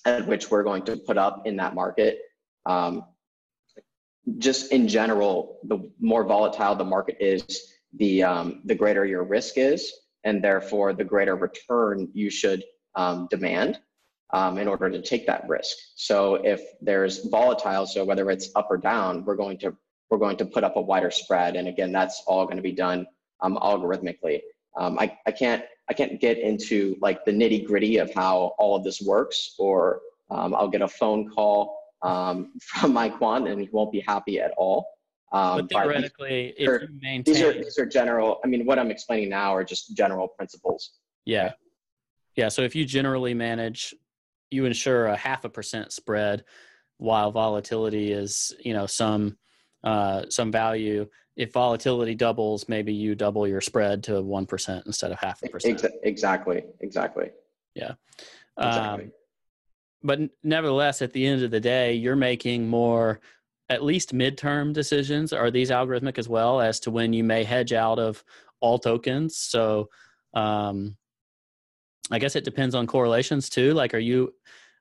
at 0.05 0.27
which 0.27 0.51
we're 0.51 0.63
going 0.63 0.85
to 0.85 0.97
put 0.97 1.19
up 1.19 1.47
in 1.47 1.57
that 1.57 1.75
market. 1.75 2.21
Um, 2.65 3.05
just 4.39 4.73
in 4.73 4.89
general, 4.89 5.59
the 5.65 5.91
more 6.01 6.25
volatile 6.25 6.75
the 6.75 6.85
market 6.85 7.17
is, 7.21 7.75
the 7.95 8.23
um, 8.23 8.63
the 8.65 8.75
greater 8.75 9.05
your 9.05 9.25
risk 9.25 9.55
is 9.57 9.93
and 10.27 10.43
therefore 10.43 10.93
the 10.93 11.05
greater 11.05 11.37
return 11.37 12.09
you 12.13 12.29
should 12.29 12.63
um, 12.97 13.29
demand 13.31 13.79
um, 14.35 14.59
in 14.59 14.67
order 14.69 14.91
to 14.91 15.01
take 15.01 15.25
that 15.27 15.49
risk. 15.49 15.77
So 15.95 16.35
if 16.35 16.61
there's 16.83 17.25
volatile, 17.27 17.87
so 17.87 18.05
whether 18.05 18.31
it's 18.31 18.51
up 18.57 18.67
or 18.69 18.77
down, 18.77 19.25
we're 19.25 19.37
going 19.37 19.59
to 19.59 19.75
we're 20.11 20.19
going 20.19 20.37
to 20.37 20.47
put 20.47 20.63
up 20.63 20.77
a 20.77 20.81
wider 20.81 21.11
spread, 21.11 21.57
and 21.57 21.67
again, 21.67 21.91
that's 21.91 22.23
all 22.29 22.45
going 22.45 22.59
to 22.59 22.63
be 22.63 22.73
done 22.73 23.07
um, 23.41 23.57
algorithmically. 23.57 24.41
Um, 24.77 24.99
I, 24.99 25.17
I 25.27 25.31
can't 25.31 25.65
I 25.89 25.95
can't 25.95 26.21
get 26.21 26.39
into 26.39 26.97
like 27.01 27.25
the 27.25 27.33
nitty 27.33 27.67
gritty 27.67 27.99
of 27.99 28.13
how 28.13 28.55
all 28.59 28.77
of 28.77 28.85
this 28.85 29.01
works, 29.01 29.55
or 29.59 30.01
um, 30.31 30.55
I'll 30.55 30.69
get 30.69 30.83
a 30.83 30.89
phone 30.89 31.31
call 31.31 31.79
um, 32.03 32.53
from 32.63 32.93
my 32.93 33.09
quant 33.09 33.49
and 33.49 33.61
he 33.61 33.69
won't 33.73 33.93
be 33.93 34.01
happy 34.01 34.41
at 34.41 34.53
all. 34.57 34.87
Um, 35.33 35.63
but 35.63 35.71
theoretically, 35.71 36.55
if 36.57 36.69
are, 36.69 36.83
you 36.83 36.89
maintain 37.03 37.35
these 37.35 37.43
are 37.43 37.53
these 37.53 37.79
are 37.79 37.87
general. 37.87 38.39
I 38.45 38.49
mean, 38.49 38.65
what 38.65 38.79
I'm 38.79 38.91
explaining 38.91 39.29
now 39.29 39.55
are 39.55 39.65
just 39.65 39.97
general 39.97 40.29
principles. 40.29 40.93
Yeah, 41.25 41.53
yeah. 42.37 42.49
So 42.49 42.63
if 42.63 42.77
you 42.77 42.85
generally 42.85 43.35
manage, 43.35 43.93
you 44.51 44.65
ensure 44.67 45.07
a 45.07 45.17
half 45.17 45.45
a 45.45 45.49
percent 45.49 45.93
spread, 45.93 46.45
while 46.99 47.33
volatility 47.33 48.13
is 48.13 48.55
you 48.65 48.73
know 48.73 48.87
some 48.87 49.37
uh, 49.83 50.25
some 50.31 50.53
value. 50.53 51.07
If 51.37 51.53
volatility 51.53 52.15
doubles, 52.15 52.69
maybe 52.69 52.93
you 52.93 53.15
double 53.15 53.47
your 53.47 53.61
spread 53.61 54.03
to 54.05 54.23
one 54.23 54.47
percent 54.47 54.87
instead 54.87 55.13
of 55.13 55.19
half 55.19 55.43
a 55.43 55.49
percent. 55.49 55.85
Exactly. 56.03 56.65
Exactly. 56.81 57.31
Yeah. 57.75 57.93
Exactly. 58.59 59.05
Um, 59.05 59.13
but 60.03 60.21
nevertheless, 60.43 61.03
at 61.03 61.13
the 61.13 61.27
end 61.27 61.43
of 61.43 61.51
the 61.51 61.61
day, 61.61 61.95
you're 61.95 62.17
making 62.17 62.69
more 62.69 63.21
at 63.69 63.83
least 63.83 64.15
midterm 64.15 64.73
decisions 64.73 65.33
are 65.33 65.51
these 65.51 65.71
algorithmic 65.71 66.19
as 66.19 66.29
well 66.29 66.61
as 66.61 66.81
to 66.81 66.91
when 66.91 67.13
you 67.13 67.25
may 67.25 67.45
hedge 67.45 67.73
out 67.73 67.99
of 67.99 68.23
all 68.61 68.79
tokens 68.79 69.37
so 69.37 69.89
um, 70.35 70.97
i 72.11 72.19
guess 72.19 72.37
it 72.37 72.45
depends 72.45 72.75
on 72.75 72.87
correlations 72.87 73.49
too 73.49 73.75
like 73.75 73.95
are 73.95 73.99
you 73.99 74.33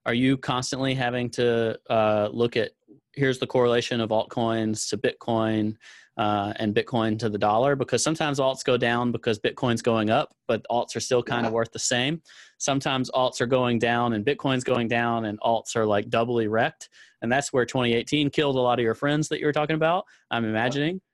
are 0.06 0.14
you 0.14 0.38
constantly 0.38 0.93
having 0.93 1.30
to 1.30 1.78
uh, 1.89 2.30
look 2.32 2.56
at 2.56 2.72
here's 3.14 3.39
the 3.39 3.47
correlation 3.47 3.99
of 4.01 4.10
altcoins 4.10 4.89
to 4.89 4.97
bitcoin 4.97 5.76
uh, 6.18 6.53
and 6.57 6.74
bitcoin 6.74 7.20
to 7.20 7.30
the 7.30 7.38
dollar 7.38 7.76
because 7.76 8.01
sometimes 8.01 8.39
alts 8.39 8.63
go 8.63 8.78
down 8.78 9.11
because 9.11 9.38
bitcoin's 9.38 9.82
going 9.82 10.09
up 10.09 10.34
but 10.47 10.66
alts 10.72 10.95
are 10.95 11.01
still 11.01 11.22
kind 11.22 11.43
yeah. 11.43 11.47
of 11.47 11.53
worth 11.53 11.72
the 11.72 11.80
same. 11.80 12.22
Sometimes 12.57 13.11
alts 13.11 13.41
are 13.41 13.47
going 13.47 13.80
down 13.80 14.13
and 14.13 14.26
bitcoin's 14.26 14.63
going 14.63 14.88
down 14.88 15.26
and 15.26 15.39
alts 15.41 15.76
are 15.76 15.86
like 15.86 16.09
doubly 16.09 16.47
wrecked 16.47 16.89
and 17.22 17.32
that's 17.32 17.51
where 17.51 17.66
2018 17.66 18.30
killed 18.30 18.55
a 18.55 18.59
lot 18.59 18.80
of 18.80 18.84
your 18.84 18.95
friends 18.95 19.28
that 19.30 19.39
you 19.39 19.45
were 19.45 19.53
talking 19.53 19.76
about 19.76 20.05
i'm 20.32 20.45
imagining. 20.45 21.01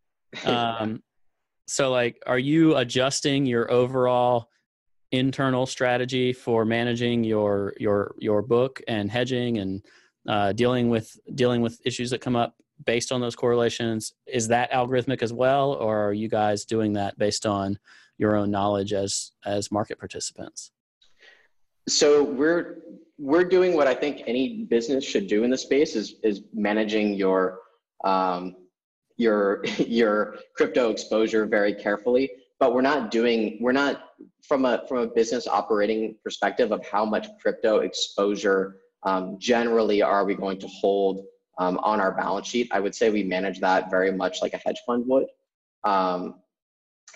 Um, 0.45 1.03
so 1.67 1.91
like 1.91 2.21
are 2.25 2.39
you 2.39 2.77
adjusting 2.77 3.45
your 3.45 3.69
overall 3.69 4.47
internal 5.11 5.65
strategy 5.65 6.31
for 6.33 6.63
managing 6.65 7.23
your 7.23 7.73
your 7.77 8.15
your 8.17 8.41
book 8.41 8.81
and 8.87 9.11
hedging 9.11 9.57
and 9.57 9.85
uh, 10.27 10.53
dealing 10.53 10.89
with 10.89 11.17
dealing 11.35 11.61
with 11.61 11.79
issues 11.85 12.09
that 12.11 12.21
come 12.21 12.35
up 12.35 12.55
based 12.85 13.11
on 13.11 13.21
those 13.21 13.35
correlations 13.35 14.13
is 14.27 14.47
that 14.47 14.71
algorithmic 14.71 15.21
as 15.21 15.33
well 15.33 15.73
or 15.73 16.07
are 16.07 16.13
you 16.13 16.27
guys 16.27 16.65
doing 16.65 16.93
that 16.93 17.17
based 17.17 17.45
on 17.45 17.77
your 18.17 18.35
own 18.35 18.51
knowledge 18.51 18.93
as 18.93 19.31
as 19.45 19.71
market 19.71 19.97
participants 19.97 20.71
so 21.87 22.23
we're 22.23 22.77
we're 23.17 23.43
doing 23.43 23.75
what 23.75 23.87
I 23.87 23.93
think 23.93 24.23
any 24.25 24.63
business 24.63 25.03
should 25.05 25.27
do 25.27 25.43
in 25.43 25.51
the 25.51 25.57
space 25.57 25.95
is 25.95 26.15
is 26.23 26.41
managing 26.53 27.13
your 27.13 27.59
um, 28.03 28.55
your 29.17 29.63
your 29.77 30.37
crypto 30.55 30.89
exposure 30.89 31.45
very 31.45 31.73
carefully. 31.73 32.29
But 32.59 32.73
we're 32.73 32.81
not 32.81 33.11
doing 33.11 33.57
we're 33.61 33.71
not 33.71 34.09
from 34.47 34.65
a 34.65 34.83
from 34.87 34.99
a 34.99 35.07
business 35.07 35.47
operating 35.47 36.15
perspective 36.23 36.71
of 36.71 36.85
how 36.85 37.05
much 37.05 37.27
crypto 37.41 37.77
exposure 37.79 38.77
um, 39.03 39.37
generally 39.39 40.01
are 40.01 40.25
we 40.25 40.35
going 40.35 40.59
to 40.59 40.67
hold 40.67 41.25
um, 41.57 41.77
on 41.79 41.99
our 41.99 42.11
balance 42.11 42.47
sheet. 42.47 42.69
I 42.71 42.79
would 42.79 42.95
say 42.95 43.09
we 43.09 43.23
manage 43.23 43.59
that 43.59 43.89
very 43.89 44.11
much 44.11 44.41
like 44.41 44.53
a 44.53 44.57
hedge 44.57 44.79
fund 44.85 45.05
would. 45.07 45.27
Um, 45.83 46.35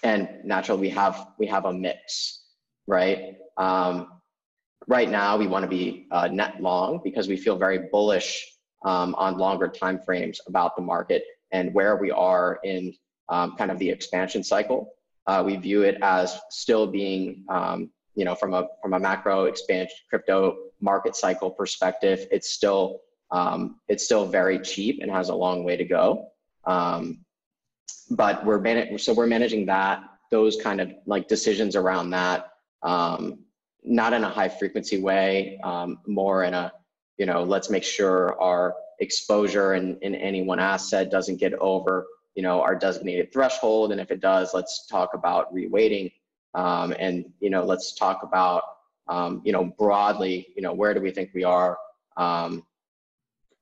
and 0.03 0.29
naturally, 0.43 0.81
we 0.81 0.89
have 0.89 1.27
we 1.39 1.47
have 1.47 1.65
a 1.65 1.73
mix, 1.73 2.43
right? 2.88 3.38
Um, 3.57 4.19
right 4.88 5.09
now 5.09 5.38
we 5.38 5.47
want 5.47 5.63
to 5.63 5.69
be 5.69 6.07
uh, 6.11 6.27
net 6.27 6.61
long 6.61 7.01
because 7.03 7.27
we 7.27 7.38
feel 7.38 7.57
very 7.57 7.88
bullish 7.91 8.45
um, 8.86 9.15
on 9.15 9.38
longer 9.38 9.67
time 9.67 9.99
frames 10.05 10.39
about 10.47 10.75
the 10.75 10.81
market 10.81 11.23
and 11.51 11.73
where 11.73 11.95
we 11.95 12.11
are 12.11 12.59
in 12.63 12.93
um, 13.29 13.55
kind 13.57 13.71
of 13.71 13.79
the 13.79 13.89
expansion 13.89 14.43
cycle. 14.43 14.91
Uh, 15.27 15.41
we 15.43 15.55
view 15.55 15.81
it 15.81 15.97
as 16.03 16.39
still 16.51 16.86
being, 16.86 17.43
um, 17.49 17.89
you 18.15 18.25
know, 18.25 18.36
from 18.36 18.53
a 18.53 18.67
from 18.81 18.93
a 18.93 18.99
macro 18.99 19.45
expansion 19.45 19.95
crypto 20.09 20.55
market 20.81 21.15
cycle 21.15 21.49
perspective, 21.49 22.27
it's 22.31 22.51
still 22.51 23.01
um, 23.32 23.80
it's 23.88 24.05
still 24.05 24.26
very 24.26 24.59
cheap 24.59 24.99
and 25.01 25.11
has 25.11 25.30
a 25.30 25.36
long 25.36 25.63
way 25.63 25.76
to 25.78 25.86
go. 25.86 26.28
Um, 26.65 27.26
but 28.09 28.45
we're 28.45 28.59
man- 28.59 28.97
so 28.99 29.13
we're 29.13 29.28
managing 29.28 29.65
that 29.67 30.03
those 30.32 30.57
kind 30.61 30.82
of 30.82 30.91
like 31.05 31.28
decisions 31.28 31.76
around 31.76 32.09
that 32.11 32.51
um, 32.84 33.39
not 33.84 34.13
in 34.13 34.23
a 34.23 34.30
high 34.30 34.49
frequency 34.49 34.99
way 35.01 35.59
um, 35.63 35.99
more 36.07 36.43
in 36.43 36.53
a 36.53 36.71
you 37.17 37.26
know 37.26 37.43
let's 37.43 37.69
make 37.69 37.84
sure 37.84 38.39
our 38.41 38.76
exposure 38.99 39.76
in, 39.76 39.97
in 40.01 40.15
any 40.15 40.41
one 40.41 40.59
asset 40.59 41.11
doesn't 41.11 41.38
get 41.38 41.53
over 41.55 42.05
you 42.36 42.43
know 42.43 42.61
our 42.61 42.76
designated 42.76 43.32
threshold. 43.32 43.91
And 43.91 44.01
if 44.01 44.11
it 44.11 44.21
does 44.21 44.53
let's 44.53 44.88
talk 44.88 45.13
about 45.13 45.53
reweighting. 45.53 46.11
Um, 46.53 46.93
and 46.97 47.26
you 47.39 47.49
know 47.49 47.65
let's 47.65 47.93
talk 47.95 48.23
about 48.23 48.63
um, 49.07 49.41
you 49.43 49.51
know 49.51 49.65
broadly 49.78 50.47
you 50.55 50.61
know 50.61 50.73
where 50.73 50.93
do 50.93 51.01
we 51.01 51.11
think 51.11 51.32
we 51.34 51.43
are? 51.43 51.78
Um, 52.17 52.63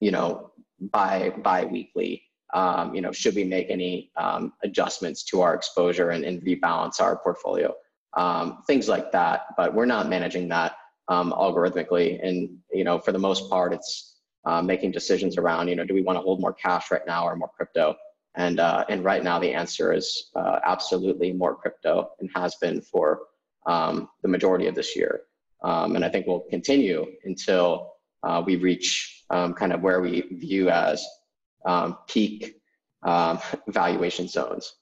you 0.04 0.12
know 0.12 0.52
by 0.98 1.34
bi-weekly 1.44 2.24
um, 2.54 2.94
you 2.96 3.02
know 3.02 3.12
should 3.12 3.36
we 3.36 3.44
make 3.44 3.68
any 3.70 4.12
um, 4.18 4.54
adjustments 4.64 5.24
to 5.24 5.42
our 5.42 5.54
exposure 5.56 6.10
and, 6.10 6.24
and 6.24 6.42
rebalance 6.44 7.00
our 7.02 7.18
portfolio? 7.18 7.74
Um, 8.16 8.64
things 8.68 8.88
like 8.88 9.12
that 9.12 9.48
but 9.58 9.74
we're 9.74 9.92
not 9.96 10.10
managing 10.10 10.48
that 10.50 10.74
algorithmically. 11.10 12.20
And 12.26 12.58
you 12.72 12.84
know 12.84 13.00
for 13.00 13.12
the 13.12 13.24
most 13.30 13.50
part 13.50 13.74
it's 13.74 14.18
uh, 14.46 14.62
making 14.62 14.92
decisions 14.92 15.38
around 15.38 15.68
you 15.70 15.76
know 15.76 15.86
do 15.86 15.94
we 15.94 16.04
want 16.04 16.18
to 16.18 16.22
hold 16.22 16.42
more 16.42 16.54
cash 16.54 16.92
right 16.92 17.08
now 17.08 17.26
or 17.28 17.36
more 17.36 17.52
crypto? 17.58 17.96
And, 18.36 18.60
uh, 18.60 18.84
and 18.90 19.04
right 19.04 19.24
now 19.24 19.40
the 19.40 19.54
answer 19.54 19.94
is 19.94 20.32
uh, 20.36 20.60
absolutely 20.66 21.34
more 21.34 21.56
crypto 21.56 22.10
and 22.20 22.30
has 22.36 22.56
been 22.56 22.82
for 22.82 23.20
um, 23.68 24.10
the 24.24 24.28
majority 24.28 24.68
of 24.68 24.76
this 24.76 24.96
year. 24.96 25.22
Um, 25.64 25.96
and 25.96 26.04
I 26.04 26.10
think 26.10 26.28
we'll 26.28 26.46
continue 26.50 27.06
until 27.24 27.93
uh, 28.24 28.42
we 28.46 28.56
reach 28.56 29.24
um, 29.30 29.54
kind 29.54 29.74
of 29.74 29.82
where 29.82 30.02
we 30.02 30.22
view 30.32 30.70
as 30.70 31.06
um, 31.66 31.98
peak 32.08 32.56
um, 33.04 33.40
valuation 33.68 34.28
zones. 34.28 34.76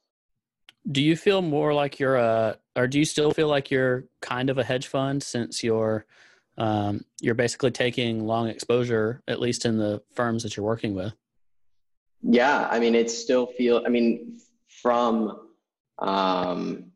Do 0.92 1.02
you 1.02 1.16
feel 1.16 1.42
more 1.42 1.74
like 1.74 2.00
you're 2.00 2.16
a, 2.16 2.58
or 2.76 2.88
do 2.88 2.98
you 2.98 3.06
still 3.06 3.32
feel 3.32 3.48
like 3.48 3.70
you're 3.70 4.06
kind 4.22 4.50
of 4.50 4.58
a 4.58 4.64
hedge 4.64 4.88
fund 4.88 5.22
since 5.22 5.64
you're, 5.64 6.06
um, 6.58 7.06
you're 7.20 7.36
basically 7.36 7.72
taking 7.72 8.26
long 8.26 8.48
exposure, 8.48 9.22
at 9.28 9.40
least 9.40 9.66
in 9.66 9.78
the 9.78 10.02
firms 10.14 10.42
that 10.44 10.58
you're 10.58 10.66
working 10.66 10.96
with? 10.96 11.14
Yeah, 12.24 12.68
I 12.70 12.80
mean, 12.80 12.96
it 12.96 13.10
still 13.12 13.48
feel. 13.48 13.84
I 13.86 13.90
mean, 13.90 14.40
from 14.68 15.50
um, 16.00 16.92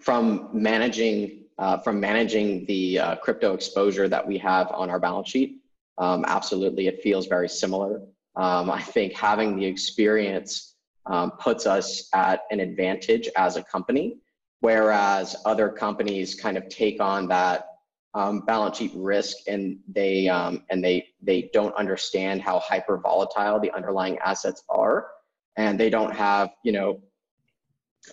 from 0.00 0.50
managing 0.52 1.44
uh, 1.58 1.78
from 1.78 2.00
managing 2.00 2.64
the 2.66 2.98
uh, 2.98 3.16
crypto 3.16 3.54
exposure 3.54 4.08
that 4.08 4.26
we 4.26 4.38
have 4.38 4.70
on 4.72 4.90
our 4.90 5.00
balance 5.00 5.28
sheet, 5.28 5.60
um, 5.98 6.24
absolutely, 6.28 6.86
it 6.86 7.02
feels 7.02 7.26
very 7.26 7.48
similar. 7.48 8.02
Um, 8.36 8.70
I 8.70 8.80
think 8.80 9.14
having 9.14 9.56
the 9.56 9.66
experience 9.66 10.76
um, 11.06 11.32
puts 11.32 11.66
us 11.66 12.08
at 12.14 12.42
an 12.50 12.60
advantage 12.60 13.28
as 13.36 13.56
a 13.56 13.64
company, 13.64 14.18
whereas 14.60 15.34
other 15.44 15.68
companies 15.68 16.34
kind 16.34 16.56
of 16.56 16.68
take 16.68 17.00
on 17.00 17.26
that 17.28 17.66
um, 18.14 18.40
balance 18.40 18.78
sheet 18.78 18.92
risk 18.94 19.36
and 19.46 19.78
they 19.88 20.28
um, 20.28 20.64
and 20.70 20.82
they 20.82 21.08
they 21.22 21.50
don't 21.52 21.74
understand 21.74 22.40
how 22.40 22.58
hyper 22.58 22.96
volatile 22.98 23.60
the 23.60 23.70
underlying 23.72 24.18
assets 24.18 24.62
are 24.68 25.08
and 25.56 25.78
they 25.78 25.90
don't 25.90 26.14
have 26.14 26.50
you 26.64 26.72
know 26.72 27.00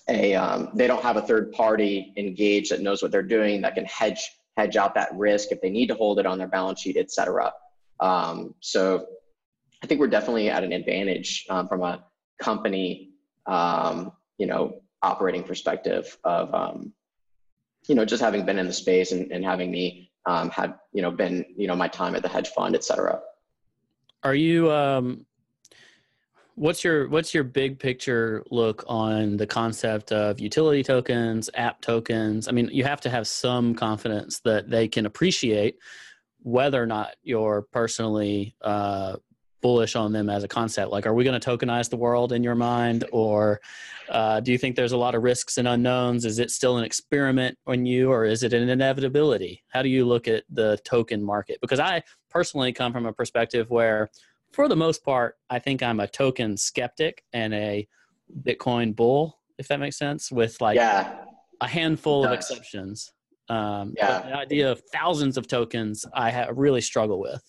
a 0.09 0.35
um, 0.35 0.69
they 0.73 0.87
don't 0.87 1.03
have 1.03 1.17
a 1.17 1.21
third 1.21 1.51
party 1.51 2.13
engaged 2.17 2.71
that 2.71 2.81
knows 2.81 3.01
what 3.01 3.11
they're 3.11 3.23
doing 3.23 3.61
that 3.61 3.75
can 3.75 3.85
hedge 3.85 4.31
hedge 4.57 4.75
out 4.75 4.95
that 4.95 5.13
risk 5.15 5.51
if 5.51 5.61
they 5.61 5.69
need 5.69 5.87
to 5.87 5.95
hold 5.95 6.19
it 6.19 6.25
on 6.25 6.37
their 6.37 6.47
balance 6.47 6.81
sheet 6.81 6.97
etc 6.97 7.51
um, 7.99 8.53
so 8.59 9.05
i 9.83 9.87
think 9.87 9.99
we're 9.99 10.07
definitely 10.07 10.49
at 10.49 10.63
an 10.63 10.71
advantage 10.71 11.45
um, 11.49 11.67
from 11.67 11.81
a 11.83 12.03
company 12.41 13.11
um, 13.45 14.11
you 14.37 14.45
know 14.45 14.81
operating 15.01 15.43
perspective 15.43 16.17
of 16.23 16.53
you 17.87 17.95
know, 17.95 18.05
just 18.05 18.21
having 18.21 18.45
been 18.45 18.59
in 18.59 18.67
the 18.67 18.73
space 18.73 19.11
and, 19.11 19.31
and 19.31 19.43
having 19.43 19.71
me 19.71 20.11
um, 20.25 20.49
had, 20.49 20.75
you 20.91 21.01
know, 21.01 21.11
been, 21.11 21.45
you 21.55 21.67
know, 21.67 21.75
my 21.75 21.87
time 21.87 22.15
at 22.15 22.21
the 22.21 22.29
hedge 22.29 22.49
fund, 22.49 22.75
et 22.75 22.83
cetera. 22.83 23.19
Are 24.23 24.35
you, 24.35 24.71
um, 24.71 25.25
what's 26.55 26.83
your, 26.83 27.07
what's 27.09 27.33
your 27.33 27.43
big 27.43 27.79
picture 27.79 28.43
look 28.49 28.83
on 28.87 29.37
the 29.37 29.47
concept 29.47 30.11
of 30.11 30.39
utility 30.39 30.83
tokens, 30.83 31.49
app 31.53 31.81
tokens? 31.81 32.47
I 32.47 32.51
mean, 32.51 32.69
you 32.71 32.83
have 32.83 33.01
to 33.01 33.09
have 33.09 33.27
some 33.27 33.75
confidence 33.75 34.39
that 34.39 34.69
they 34.69 34.87
can 34.87 35.05
appreciate 35.05 35.77
whether 36.41 36.81
or 36.81 36.85
not 36.85 37.15
you're 37.23 37.63
personally 37.71 38.55
uh, 38.61 39.15
bullish 39.65 39.95
on 39.95 40.11
them 40.11 40.29
as 40.29 40.43
a 40.43 40.47
concept? 40.47 40.91
Like, 40.91 41.07
are 41.07 41.13
we 41.15 41.23
going 41.23 41.39
to 41.39 41.49
tokenize 41.57 41.89
the 41.89 41.97
world 41.97 42.31
in 42.33 42.43
your 42.43 42.53
mind, 42.53 43.03
or 43.11 43.59
uh, 44.09 44.39
do 44.39 44.51
you 44.51 44.59
think 44.59 44.75
there's 44.75 44.91
a 44.91 44.97
lot 44.97 45.15
of 45.15 45.23
risks 45.23 45.57
and 45.57 45.67
unknowns? 45.67 46.23
Is 46.23 46.37
it 46.37 46.51
still 46.51 46.77
an 46.77 46.83
experiment 46.83 47.57
on 47.65 47.83
you, 47.83 48.11
or 48.11 48.25
is 48.25 48.43
it 48.43 48.53
an 48.53 48.69
inevitability? 48.69 49.63
How 49.69 49.81
do 49.81 49.89
you 49.89 50.05
look 50.05 50.27
at 50.27 50.43
the 50.51 50.77
token 50.85 51.23
market? 51.23 51.57
Because 51.61 51.79
I 51.79 52.03
personally 52.29 52.73
come 52.73 52.93
from 52.93 53.07
a 53.07 53.13
perspective 53.13 53.71
where, 53.71 54.11
for 54.55 54.69
the 54.69 54.75
most 54.75 55.03
part, 55.03 55.35
I 55.49 55.59
think 55.59 55.83
I'm 55.83 55.99
a 55.99 56.07
token 56.07 56.55
skeptic 56.55 57.23
and 57.33 57.53
a 57.53 57.87
Bitcoin 58.41 58.95
bull, 58.95 59.37
if 59.57 59.67
that 59.67 59.79
makes 59.81 59.97
sense, 59.97 60.31
with 60.31 60.59
like 60.61 60.77
yeah. 60.77 61.25
a 61.59 61.67
handful 61.67 62.25
of 62.25 62.31
exceptions. 62.31 63.11
Um, 63.49 63.93
yeah. 63.97 64.21
the 64.21 64.37
idea 64.37 64.71
of 64.71 64.81
thousands 64.93 65.37
of 65.37 65.47
tokens, 65.47 66.05
I 66.13 66.31
ha- 66.31 66.47
really 66.53 66.81
struggle 66.81 67.19
with. 67.19 67.43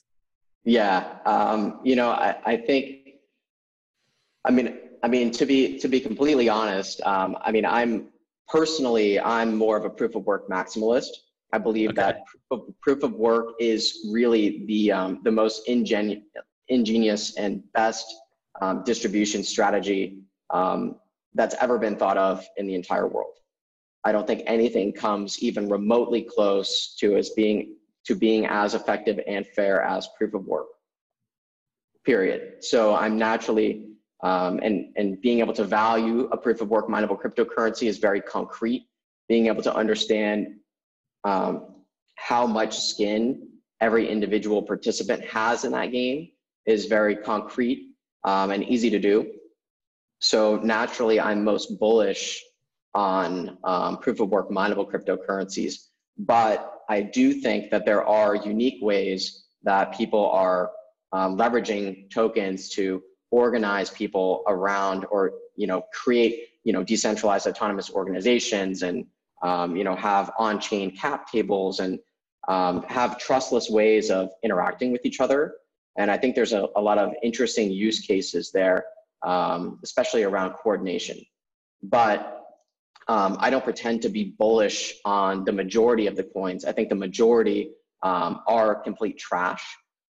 Yeah, 0.64 1.18
um, 1.24 1.80
you 1.84 1.94
know, 1.94 2.10
I, 2.10 2.36
I 2.44 2.56
think, 2.56 2.96
I 4.44 4.50
mean, 4.50 4.76
I 5.02 5.08
mean 5.08 5.30
to 5.30 5.46
be 5.46 5.78
to 5.78 5.86
be 5.86 6.00
completely 6.00 6.48
honest, 6.48 7.00
um, 7.02 7.36
I 7.40 7.52
mean, 7.52 7.64
I'm 7.64 8.08
personally 8.48 9.20
I'm 9.20 9.56
more 9.56 9.76
of 9.76 9.84
a 9.84 9.90
proof 9.90 10.16
of 10.16 10.26
work 10.26 10.48
maximalist. 10.48 11.10
I 11.52 11.58
believe 11.58 11.90
okay. 11.90 12.02
that 12.02 12.26
proof 12.26 12.42
of, 12.50 12.80
proof 12.80 13.02
of, 13.04 13.12
work 13.12 13.54
is 13.60 14.08
really 14.10 14.64
the 14.66 14.90
um, 14.90 15.20
the 15.22 15.30
most 15.30 15.66
ingenu- 15.68 16.22
ingenious 16.68 17.36
and 17.36 17.62
best 17.72 18.06
um, 18.60 18.82
distribution 18.84 19.42
strategy 19.42 20.18
um, 20.50 20.96
that's 21.34 21.54
ever 21.60 21.78
been 21.78 21.96
thought 21.96 22.16
of 22.16 22.46
in 22.56 22.66
the 22.66 22.74
entire 22.74 23.06
world. 23.06 23.34
I 24.04 24.12
don't 24.12 24.26
think 24.26 24.42
anything 24.46 24.92
comes 24.92 25.42
even 25.42 25.68
remotely 25.68 26.22
close 26.22 26.94
to 27.00 27.16
as 27.16 27.30
being 27.30 27.76
to 28.04 28.14
being 28.14 28.46
as 28.46 28.74
effective 28.74 29.18
and 29.26 29.44
fair 29.44 29.82
as 29.82 30.08
proof 30.16 30.32
of 30.32 30.44
work. 30.46 30.68
Period. 32.04 32.62
So 32.64 32.94
I'm 32.94 33.18
naturally 33.18 33.88
um, 34.22 34.60
and 34.62 34.92
and 34.96 35.20
being 35.20 35.40
able 35.40 35.54
to 35.54 35.64
value 35.64 36.28
a 36.32 36.36
proof 36.36 36.60
of 36.60 36.68
work 36.68 36.88
mineable 36.88 37.16
cryptocurrency 37.16 37.88
is 37.88 37.98
very 37.98 38.20
concrete. 38.20 38.86
Being 39.28 39.46
able 39.46 39.62
to 39.62 39.74
understand 39.74 40.54
um, 41.24 41.74
how 42.14 42.46
much 42.46 42.78
skin 42.78 43.48
every 43.80 44.08
individual 44.08 44.62
participant 44.62 45.22
has 45.24 45.64
in 45.64 45.72
that 45.72 45.92
game 45.92 46.30
is 46.66 46.86
very 46.86 47.16
concrete 47.16 47.90
um, 48.24 48.50
and 48.50 48.64
easy 48.64 48.90
to 48.90 48.98
do. 48.98 49.32
So 50.18 50.56
naturally, 50.56 51.20
I'm 51.20 51.44
most 51.44 51.78
bullish 51.78 52.42
on 52.94 53.58
um, 53.64 53.98
proof 53.98 54.20
of 54.20 54.30
work 54.30 54.50
mineable 54.50 54.86
cryptocurrencies, 54.86 55.74
but 56.18 56.80
I 56.88 57.02
do 57.02 57.34
think 57.34 57.70
that 57.70 57.84
there 57.84 58.04
are 58.06 58.34
unique 58.34 58.82
ways 58.82 59.44
that 59.62 59.96
people 59.96 60.30
are 60.30 60.70
um, 61.12 61.36
leveraging 61.36 62.10
tokens 62.10 62.68
to 62.70 63.02
organize 63.30 63.90
people 63.90 64.42
around 64.46 65.04
or 65.10 65.32
you 65.56 65.66
know 65.66 65.82
create 65.92 66.48
you 66.64 66.72
know 66.72 66.82
decentralized 66.82 67.46
autonomous 67.46 67.90
organizations 67.90 68.82
and 68.82 69.04
um, 69.42 69.76
you 69.76 69.84
know 69.84 69.96
have 69.96 70.30
on-chain 70.38 70.94
cap 70.96 71.30
tables 71.30 71.80
and 71.80 71.98
um, 72.48 72.82
have 72.84 73.18
trustless 73.18 73.68
ways 73.68 74.10
of 74.10 74.30
interacting 74.42 74.92
with 74.92 75.04
each 75.04 75.20
other 75.20 75.54
and 75.98 76.10
i 76.10 76.16
think 76.16 76.34
there's 76.34 76.52
a, 76.52 76.66
a 76.76 76.80
lot 76.80 76.98
of 76.98 77.12
interesting 77.22 77.70
use 77.70 78.00
cases 78.00 78.50
there 78.52 78.84
um, 79.24 79.78
especially 79.82 80.22
around 80.22 80.52
coordination 80.52 81.18
but 81.82 82.36
um, 83.08 83.36
I 83.38 83.50
don't 83.50 83.62
pretend 83.62 84.02
to 84.02 84.08
be 84.08 84.34
bullish 84.38 84.94
on 85.04 85.44
the 85.44 85.52
majority 85.52 86.06
of 86.06 86.16
the 86.16 86.24
coins. 86.24 86.64
I 86.64 86.72
think 86.72 86.88
the 86.88 86.96
majority 86.96 87.70
um, 88.02 88.40
are 88.48 88.74
complete 88.74 89.16
trash 89.16 89.64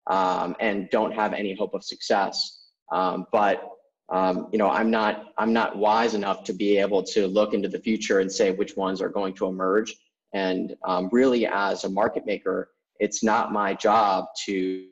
um, 0.06 0.56
and 0.60 0.88
don't 0.90 1.12
have 1.12 1.34
any 1.34 1.54
hope 1.54 1.74
of 1.74 1.84
success. 1.84 2.68
Um, 2.90 3.26
but 3.32 3.68
um, 4.08 4.48
you 4.52 4.58
know, 4.58 4.70
I'm 4.70 4.90
not 4.90 5.26
I'm 5.36 5.52
not 5.52 5.76
wise 5.76 6.14
enough 6.14 6.44
to 6.44 6.52
be 6.52 6.78
able 6.78 7.02
to 7.02 7.26
look 7.26 7.54
into 7.54 7.68
the 7.68 7.80
future 7.80 8.20
and 8.20 8.30
say 8.30 8.52
which 8.52 8.76
ones 8.76 9.02
are 9.02 9.08
going 9.08 9.34
to 9.34 9.46
emerge. 9.46 9.94
And 10.32 10.74
really, 11.10 11.46
as 11.46 11.84
a 11.84 11.88
market 11.88 12.24
maker, 12.24 12.70
it's 13.00 13.24
not 13.24 13.52
my 13.52 13.74
job 13.74 14.26
to 14.44 14.86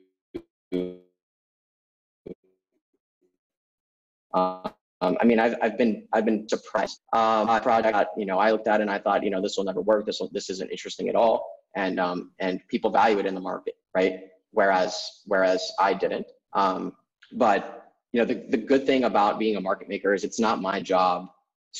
um, 4.33 5.17
I 5.21 5.23
mean, 5.23 5.39
I've, 5.39 5.55
I've 5.61 5.77
been 5.77 6.07
I've 6.13 6.25
been 6.25 6.47
surprised. 6.47 6.99
Um, 7.13 7.47
my 7.47 7.59
project, 7.59 8.09
you 8.17 8.25
know, 8.25 8.37
I 8.39 8.51
looked 8.51 8.67
at 8.67 8.79
it 8.79 8.83
and 8.83 8.91
I 8.91 8.99
thought, 8.99 9.23
you 9.23 9.29
know, 9.29 9.41
this 9.41 9.57
will 9.57 9.63
never 9.63 9.81
work. 9.81 10.05
This 10.05 10.19
will, 10.19 10.29
this 10.31 10.49
isn't 10.49 10.69
interesting 10.71 11.09
at 11.09 11.15
all. 11.15 11.45
And 11.75 11.99
um, 11.99 12.31
and 12.39 12.61
people 12.67 12.89
value 12.89 13.19
it 13.19 13.25
in 13.25 13.35
the 13.35 13.41
market, 13.41 13.75
right? 13.93 14.21
Whereas 14.51 15.21
whereas 15.25 15.71
I 15.79 15.93
didn't. 15.93 16.27
Um, 16.53 16.93
but 17.33 17.91
you 18.13 18.21
know, 18.21 18.25
the, 18.25 18.45
the 18.49 18.57
good 18.57 18.85
thing 18.85 19.03
about 19.03 19.39
being 19.39 19.57
a 19.57 19.61
market 19.61 19.89
maker 19.89 20.13
is 20.13 20.23
it's 20.23 20.39
not 20.39 20.61
my 20.61 20.81
job 20.81 21.27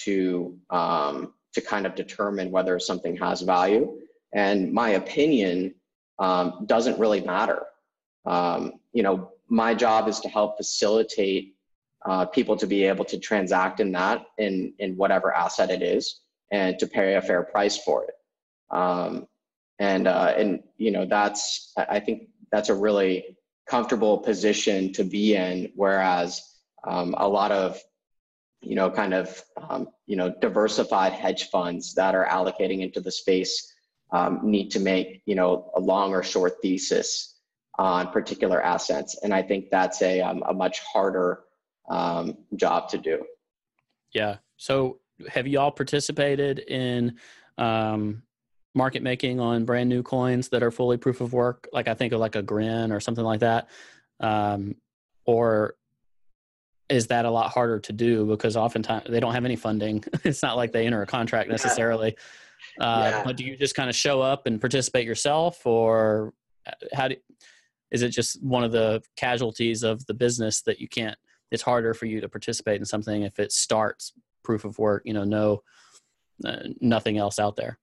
to 0.03 0.57
um, 0.69 1.33
to 1.53 1.61
kind 1.61 1.85
of 1.85 1.95
determine 1.95 2.51
whether 2.51 2.77
something 2.79 3.15
has 3.17 3.41
value. 3.41 3.97
And 4.33 4.73
my 4.73 4.89
opinion 4.91 5.73
um, 6.19 6.65
doesn't 6.65 6.99
really 6.99 7.21
matter. 7.21 7.63
Um, 8.25 8.73
you 8.95 9.03
know, 9.03 9.33
my 9.49 9.75
job 9.75 10.07
is 10.07 10.21
to 10.21 10.29
help 10.29 10.55
facilitate 10.55 11.55
uh, 12.05 12.25
people 12.25 12.55
to 12.55 12.65
be 12.65 12.85
able 12.85 13.03
to 13.03 13.19
transact 13.19 13.79
in 13.79 13.91
that 13.91 14.25
in 14.37 14.73
in 14.79 14.95
whatever 14.95 15.35
asset 15.35 15.69
it 15.69 15.81
is 15.81 16.21
and 16.51 16.79
to 16.79 16.87
pay 16.87 17.15
a 17.15 17.21
fair 17.21 17.43
price 17.43 17.77
for 17.77 18.05
it. 18.05 18.15
Um, 18.71 19.27
and 19.79 20.07
uh, 20.07 20.33
and 20.37 20.63
you 20.77 20.91
know 20.91 21.05
that's 21.05 21.73
I 21.77 21.99
think 21.99 22.29
that's 22.51 22.69
a 22.69 22.73
really 22.73 23.37
comfortable 23.67 24.19
position 24.19 24.93
to 24.93 25.03
be 25.03 25.35
in. 25.35 25.73
Whereas 25.75 26.41
um, 26.87 27.15
a 27.17 27.27
lot 27.27 27.51
of 27.51 27.77
you 28.61 28.75
know 28.75 28.89
kind 28.89 29.13
of 29.13 29.43
um, 29.57 29.89
you 30.05 30.15
know 30.15 30.33
diversified 30.39 31.11
hedge 31.11 31.49
funds 31.49 31.95
that 31.95 32.15
are 32.15 32.25
allocating 32.25 32.79
into 32.79 33.01
the 33.01 33.11
space 33.11 33.73
um, 34.11 34.39
need 34.43 34.69
to 34.71 34.79
make 34.79 35.21
you 35.25 35.35
know 35.35 35.69
a 35.75 35.81
long 35.81 36.13
or 36.13 36.23
short 36.23 36.53
thesis 36.61 37.34
on 37.77 38.11
particular 38.11 38.61
assets, 38.61 39.17
and 39.23 39.33
I 39.33 39.41
think 39.41 39.69
that's 39.69 40.01
a 40.01 40.21
um, 40.21 40.43
a 40.47 40.53
much 40.53 40.79
harder 40.81 41.41
um, 41.89 42.37
job 42.55 42.89
to 42.89 42.97
do. 42.97 43.23
Yeah. 44.13 44.37
So 44.57 44.99
have 45.27 45.47
you 45.47 45.59
all 45.59 45.71
participated 45.71 46.59
in 46.59 47.17
um, 47.57 48.23
market 48.73 49.03
making 49.03 49.39
on 49.39 49.65
brand 49.65 49.89
new 49.89 50.03
coins 50.03 50.49
that 50.49 50.63
are 50.63 50.71
fully 50.71 50.97
proof 50.97 51.21
of 51.21 51.33
work? 51.33 51.67
Like 51.73 51.87
I 51.87 51.93
think 51.93 52.13
of 52.13 52.19
like 52.19 52.35
a 52.35 52.41
Grin 52.41 52.91
or 52.91 52.99
something 52.99 53.23
like 53.23 53.41
that. 53.41 53.69
Um, 54.19 54.75
or 55.25 55.75
is 56.89 57.07
that 57.07 57.25
a 57.25 57.31
lot 57.31 57.51
harder 57.51 57.79
to 57.79 57.93
do 57.93 58.25
because 58.25 58.55
oftentimes 58.55 59.05
they 59.09 59.19
don't 59.19 59.33
have 59.33 59.45
any 59.45 59.55
funding. 59.55 60.03
it's 60.23 60.43
not 60.43 60.55
like 60.55 60.71
they 60.71 60.85
enter 60.85 61.01
a 61.01 61.07
contract 61.07 61.49
necessarily. 61.49 62.15
Yeah. 62.79 62.85
Uh, 62.85 63.09
yeah. 63.09 63.23
But 63.23 63.37
do 63.37 63.43
you 63.43 63.57
just 63.57 63.75
kind 63.75 63.89
of 63.89 63.95
show 63.95 64.21
up 64.21 64.47
and 64.47 64.59
participate 64.59 65.05
yourself, 65.05 65.65
or 65.65 66.33
uh, 66.67 66.71
how 66.93 67.07
do? 67.07 67.15
Is 67.95 68.01
it 68.01 68.09
just 68.09 68.43
one 68.43 68.65
of 68.65 68.73
the 68.73 69.01
casualties 69.15 69.81
of 69.81 70.05
the 70.05 70.13
business 70.13 70.61
that 70.63 70.81
you 70.81 70.89
can't? 70.89 71.17
It's 71.49 71.63
harder 71.63 71.93
for 71.93 72.07
you 72.07 72.19
to 72.19 72.27
participate 72.27 72.77
in 72.81 72.85
something 72.85 73.21
if 73.21 73.39
it 73.39 73.53
starts 73.53 74.11
proof 74.43 74.65
of 74.65 74.77
work. 74.77 75.03
You 75.05 75.13
know, 75.13 75.23
no, 75.23 75.63
uh, 76.43 76.57
nothing 76.81 77.17
else 77.17 77.39
out 77.39 77.55
there. 77.55 77.79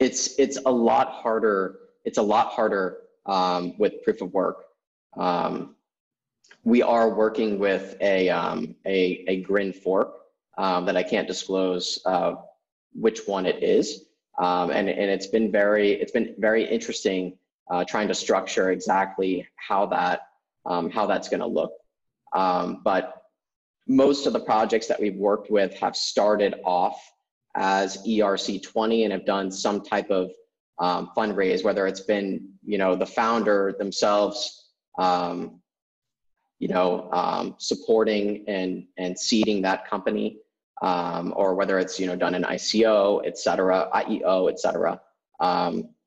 It's 0.00 0.38
it's 0.38 0.56
a 0.64 0.70
lot 0.70 1.08
harder. 1.10 1.80
It's 2.06 2.16
a 2.16 2.22
lot 2.22 2.46
harder 2.46 2.96
um, 3.26 3.76
with 3.76 4.02
proof 4.02 4.22
of 4.22 4.32
work. 4.32 4.64
Um, 5.18 5.76
we 6.64 6.80
are 6.80 7.14
working 7.14 7.58
with 7.58 7.94
a 8.00 8.30
um, 8.30 8.74
a, 8.86 9.22
a 9.28 9.42
grin 9.42 9.74
fork 9.74 10.14
um, 10.56 10.86
that 10.86 10.96
I 10.96 11.02
can't 11.02 11.28
disclose 11.28 11.98
uh, 12.06 12.36
which 12.94 13.26
one 13.26 13.44
it 13.44 13.62
is, 13.62 14.06
um, 14.38 14.70
and 14.70 14.88
and 14.88 15.10
it's 15.10 15.26
been 15.26 15.52
very 15.52 15.92
it's 15.92 16.12
been 16.12 16.34
very 16.38 16.64
interesting 16.64 17.36
uh, 17.70 17.84
trying 17.84 18.08
to 18.08 18.14
structure 18.14 18.70
exactly 18.70 19.46
how 19.56 19.86
that 19.86 20.20
um, 20.64 20.90
how 20.90 21.06
that's 21.06 21.28
going 21.28 21.40
to 21.40 21.46
look. 21.46 21.72
Um, 22.32 22.82
but 22.84 23.22
most 23.86 24.26
of 24.26 24.32
the 24.32 24.40
projects 24.40 24.88
that 24.88 25.00
we've 25.00 25.14
worked 25.16 25.50
with 25.50 25.72
have 25.74 25.94
started 25.96 26.56
off 26.64 27.00
as 27.54 28.04
ERC20 28.04 29.04
and 29.04 29.12
have 29.12 29.24
done 29.24 29.50
some 29.50 29.82
type 29.82 30.10
of 30.10 30.32
um, 30.78 31.10
fundraise, 31.16 31.64
whether 31.64 31.86
it's 31.86 32.00
been 32.00 32.48
you 32.64 32.78
know 32.78 32.96
the 32.96 33.06
founder 33.06 33.74
themselves 33.78 34.66
um, 34.98 35.60
you 36.58 36.68
know, 36.68 37.10
um, 37.12 37.54
supporting 37.58 38.44
and 38.48 38.86
and 38.96 39.18
seeding 39.18 39.62
that 39.62 39.88
company, 39.88 40.38
um, 40.82 41.34
or 41.36 41.54
whether 41.54 41.78
it's 41.78 42.00
you 42.00 42.06
know 42.06 42.16
done 42.16 42.34
in 42.34 42.42
ICO, 42.42 43.22
et 43.26 43.38
cetera, 43.38 43.88
IEO, 43.94 44.50
et 44.50 44.58
cetera. 44.58 45.00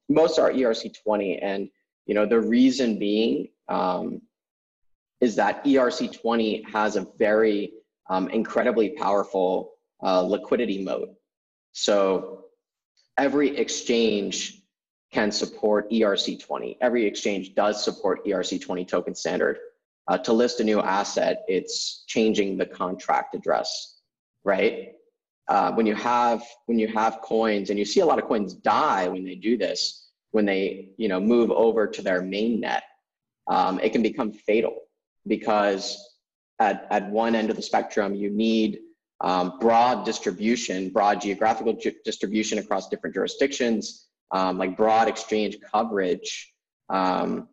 Most 0.09 0.39
are 0.39 0.51
ERC20, 0.51 1.39
and 1.41 1.69
you 2.05 2.15
know 2.15 2.25
the 2.25 2.39
reason 2.39 2.97
being 2.97 3.49
um, 3.67 4.21
is 5.21 5.35
that 5.35 5.63
ERC20 5.63 6.67
has 6.69 6.95
a 6.95 7.07
very 7.17 7.73
um, 8.09 8.27
incredibly 8.29 8.89
powerful 8.89 9.73
uh, 10.01 10.21
liquidity 10.21 10.83
mode. 10.83 11.09
So 11.73 12.45
every 13.17 13.55
exchange 13.57 14.63
can 15.11 15.31
support 15.31 15.89
ERC20. 15.91 16.77
Every 16.81 17.05
exchange 17.05 17.55
does 17.55 17.83
support 17.83 18.25
ERC20 18.25 18.87
token 18.87 19.15
standard. 19.15 19.57
Uh, 20.07 20.17
to 20.17 20.33
list 20.33 20.59
a 20.59 20.63
new 20.63 20.79
asset, 20.79 21.43
it's 21.47 22.03
changing 22.07 22.57
the 22.57 22.65
contract 22.65 23.35
address, 23.35 23.99
right? 24.43 24.93
Uh, 25.49 25.71
when 25.73 25.87
you 25.87 25.95
have 25.95 26.43
when 26.67 26.77
you 26.77 26.87
have 26.87 27.21
coins, 27.21 27.69
and 27.69 27.79
you 27.79 27.85
see 27.85 28.01
a 28.01 28.05
lot 28.05 28.19
of 28.19 28.25
coins 28.25 28.53
die 28.53 29.07
when 29.07 29.25
they 29.25 29.35
do 29.35 29.57
this, 29.57 30.09
when 30.31 30.45
they 30.45 30.91
you 30.97 31.07
know 31.07 31.19
move 31.19 31.49
over 31.49 31.87
to 31.87 32.01
their 32.01 32.21
main 32.21 32.59
net, 32.59 32.83
um, 33.47 33.79
it 33.79 33.91
can 33.91 34.03
become 34.03 34.31
fatal 34.31 34.75
because 35.27 35.83
at, 36.59 36.87
at 36.91 37.09
one 37.09 37.33
end 37.35 37.49
of 37.49 37.55
the 37.55 37.61
spectrum, 37.61 38.13
you 38.13 38.29
need 38.29 38.79
um, 39.21 39.57
broad 39.59 40.05
distribution, 40.05 40.89
broad 40.89 41.19
geographical 41.19 41.73
ge- 41.73 41.95
distribution 42.05 42.59
across 42.59 42.87
different 42.87 43.15
jurisdictions, 43.15 44.07
um, 44.31 44.57
like 44.57 44.77
broad 44.77 45.07
exchange 45.07 45.57
coverage. 45.71 46.53
Um, 46.89 47.49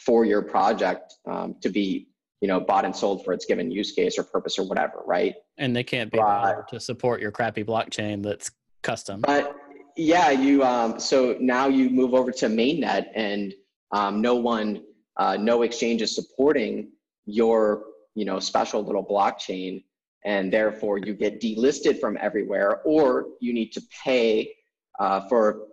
for 0.00 0.24
your 0.24 0.42
project 0.42 1.14
um, 1.30 1.56
to 1.60 1.68
be 1.68 2.08
you 2.40 2.48
know 2.48 2.60
bought 2.60 2.84
and 2.84 2.94
sold 2.94 3.24
for 3.24 3.32
its 3.32 3.46
given 3.46 3.70
use 3.70 3.92
case 3.92 4.18
or 4.18 4.24
purpose 4.24 4.58
or 4.58 4.66
whatever 4.66 5.02
right? 5.06 5.34
And 5.58 5.74
they 5.74 5.84
can't 5.84 6.10
be 6.10 6.18
uh, 6.18 6.62
to 6.68 6.80
support 6.80 7.20
your 7.20 7.30
crappy 7.30 7.64
blockchain 7.64 8.22
that's 8.22 8.50
custom. 8.82 9.20
But 9.20 9.56
yeah 9.96 10.30
you 10.30 10.62
um, 10.64 10.98
so 10.98 11.36
now 11.40 11.68
you 11.68 11.90
move 11.90 12.14
over 12.14 12.32
to 12.32 12.46
mainnet 12.46 13.06
and 13.14 13.54
um, 13.92 14.20
no 14.20 14.34
one 14.34 14.82
uh, 15.16 15.36
no 15.36 15.62
exchange 15.62 16.02
is 16.02 16.14
supporting 16.14 16.90
your 17.26 17.84
you 18.14 18.24
know 18.24 18.38
special 18.38 18.82
little 18.82 19.04
blockchain. 19.04 19.84
And 20.26 20.50
therefore 20.50 20.96
you 20.96 21.12
get 21.12 21.40
delisted 21.40 22.00
from 22.00 22.16
everywhere 22.18 22.80
or 22.86 23.26
you 23.40 23.52
need 23.52 23.72
to 23.72 23.82
pay 24.02 24.50
uh, 24.98 25.28
for 25.28 25.66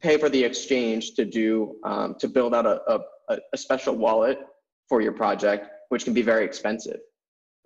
pay 0.00 0.16
for 0.16 0.28
the 0.28 0.42
exchange 0.42 1.14
to 1.14 1.24
do 1.24 1.76
um, 1.84 2.14
to 2.18 2.28
build 2.28 2.54
out 2.54 2.66
a, 2.66 3.00
a, 3.30 3.38
a 3.52 3.56
special 3.56 3.94
wallet 3.94 4.38
for 4.88 5.00
your 5.00 5.12
project, 5.12 5.68
which 5.88 6.04
can 6.04 6.14
be 6.14 6.22
very 6.22 6.44
expensive, 6.44 7.00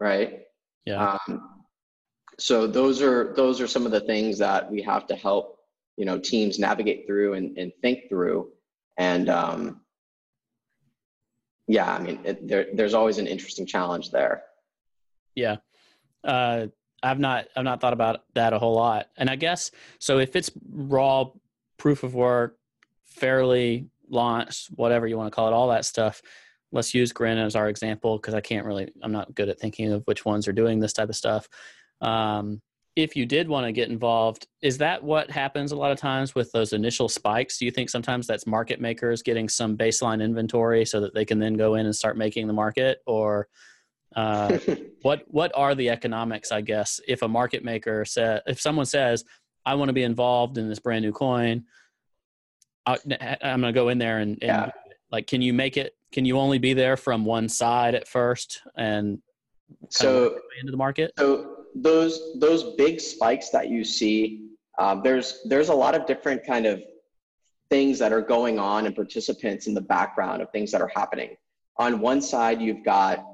right? 0.01 0.41
Yeah. 0.85 1.17
Um, 1.29 1.65
so 2.39 2.67
those 2.67 3.03
are 3.03 3.33
those 3.35 3.61
are 3.61 3.67
some 3.67 3.87
of 3.87 3.93
the 3.93 4.01
things 4.01 4.39
that 4.39 4.71
we 4.71 4.81
have 4.83 5.07
to 5.09 5.17
help 5.17 5.59
you 5.97 6.05
know 6.05 6.19
teams 6.19 6.59
navigate 6.59 7.07
through 7.07 7.35
and, 7.35 7.59
and 7.59 7.73
think 7.83 8.09
through 8.09 8.49
and 8.97 9.29
um, 9.29 9.81
yeah 11.67 11.93
i 11.93 11.99
mean 11.99 12.21
it, 12.23 12.47
there, 12.47 12.67
there's 12.75 12.95
always 12.95 13.19
an 13.19 13.27
interesting 13.27 13.67
challenge 13.67 14.13
there 14.13 14.45
yeah 15.35 15.57
uh, 16.23 16.69
i've 17.03 17.19
not 17.19 17.47
i've 17.57 17.65
not 17.65 17.81
thought 17.81 17.93
about 17.93 18.21
that 18.35 18.53
a 18.53 18.59
whole 18.61 18.77
lot 18.77 19.09
and 19.17 19.29
i 19.29 19.35
guess 19.35 19.73
so 19.99 20.21
if 20.21 20.37
it's 20.37 20.53
raw 20.71 21.25
proof 21.77 22.05
of 22.05 22.15
work 22.15 22.57
fairly 23.19 23.89
launch, 24.11 24.69
whatever 24.75 25.07
you 25.07 25.17
want 25.17 25.31
to 25.31 25.35
call 25.35 25.49
it, 25.49 25.53
all 25.53 25.69
that 25.69 25.85
stuff. 25.85 26.23
Let's 26.73 26.95
use 26.95 27.13
Grin 27.13 27.39
as 27.39 27.57
our 27.57 27.69
example 27.69 28.19
because 28.19 28.35
I 28.35 28.41
can't 28.41 28.67
really, 28.67 28.91
I'm 29.03 29.13
not 29.13 29.35
good 29.35 29.49
at 29.49 29.59
thinking 29.59 29.93
of 29.93 30.03
which 30.05 30.25
ones 30.25 30.47
are 30.47 30.53
doing 30.53 30.81
this 30.81 30.93
type 30.93 31.09
of 31.09 31.17
stuff. 31.17 31.49
Um, 32.01 32.61
if 32.97 33.15
you 33.15 33.27
did 33.27 33.49
want 33.49 33.65
to 33.65 33.71
get 33.73 33.89
involved, 33.89 34.49
is 34.61 34.79
that 34.79 35.03
what 35.03 35.31
happens 35.31 35.71
a 35.71 35.77
lot 35.77 35.93
of 35.93 35.99
times 35.99 36.35
with 36.35 36.51
those 36.51 36.73
initial 36.73 37.09
spikes? 37.09 37.59
Do 37.59 37.65
you 37.65 37.71
think 37.71 37.91
sometimes 37.91 38.27
that's 38.27 38.47
market 38.47 38.81
makers 38.81 39.23
getting 39.23 39.49
some 39.49 39.77
baseline 39.77 40.23
inventory 40.23 40.85
so 40.85 41.01
that 41.01 41.15
they 41.15 41.25
can 41.25 41.39
then 41.39 41.55
go 41.55 41.77
in 41.77 41.87
and 41.87 41.95
start 41.95 42.17
making 42.17 42.49
the 42.49 42.53
market, 42.53 42.99
or 43.07 43.47
uh, 44.17 44.59
what 45.03 45.23
what 45.29 45.53
are 45.55 45.77
the 45.77 45.91
economics? 45.91 46.51
I 46.51 46.61
guess 46.61 47.01
if 47.07 47.23
a 47.23 47.29
market 47.29 47.63
maker 47.63 48.05
said, 48.05 48.43
if 48.49 48.61
someone 48.61 48.87
says, 48.87 49.25
"I 49.65 49.77
want 49.77 49.91
to 49.91 49.93
be 49.93 50.03
involved 50.03 50.59
in 50.59 50.69
this 50.69 50.81
brand 50.81 51.05
new 51.05 51.13
coin," 51.13 51.67
I, 52.85 52.99
am 53.43 53.61
going 53.61 53.73
to 53.73 53.79
go 53.79 53.91
in 53.91 53.99
there 53.99 54.19
and, 54.19 54.31
and 54.31 54.43
yeah. 54.43 54.71
like, 55.13 55.27
can 55.27 55.43
you 55.43 55.53
make 55.53 55.77
it? 55.77 55.95
Can 56.13 56.25
you 56.25 56.39
only 56.39 56.59
be 56.59 56.73
there 56.73 56.97
from 56.97 57.25
one 57.25 57.49
side 57.49 57.95
at 57.95 58.09
first 58.09 58.63
and 58.77 59.19
so 59.91 60.39
into 60.61 60.71
the 60.71 60.77
market? 60.77 61.13
So 61.19 61.57
those 61.75 62.39
those 62.39 62.75
big 62.77 63.01
spikes 63.01 63.51
that 63.51 63.69
you 63.69 63.85
see, 63.85 64.49
um, 64.79 65.03
there's 65.03 65.43
there's 65.47 65.69
a 65.69 65.75
lot 65.75 65.95
of 65.95 66.07
different 66.07 66.45
kind 66.47 66.67
of 66.67 66.83
things 67.71 67.99
that 67.99 68.13
are 68.13 68.23
going 68.23 68.59
on 68.59 68.87
and 68.87 68.95
participants 68.97 69.67
in 69.67 69.75
the 69.75 69.81
background 69.81 70.41
of 70.41 70.51
things 70.51 70.73
that 70.73 70.81
are 70.81 70.91
happening. 70.95 71.37
On 71.77 72.01
one 72.01 72.23
side, 72.23 72.63
you've 72.63 72.85
got 72.85 73.25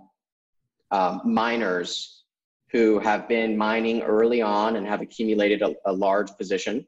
um, 0.91 1.23
miners 1.25 2.25
who 2.73 2.99
have 2.99 3.29
been 3.29 3.57
mining 3.57 4.03
early 4.03 4.43
on 4.43 4.75
and 4.75 4.87
have 4.87 5.01
accumulated 5.01 5.63
a, 5.63 5.73
a 5.87 5.93
large 5.93 6.37
position 6.37 6.85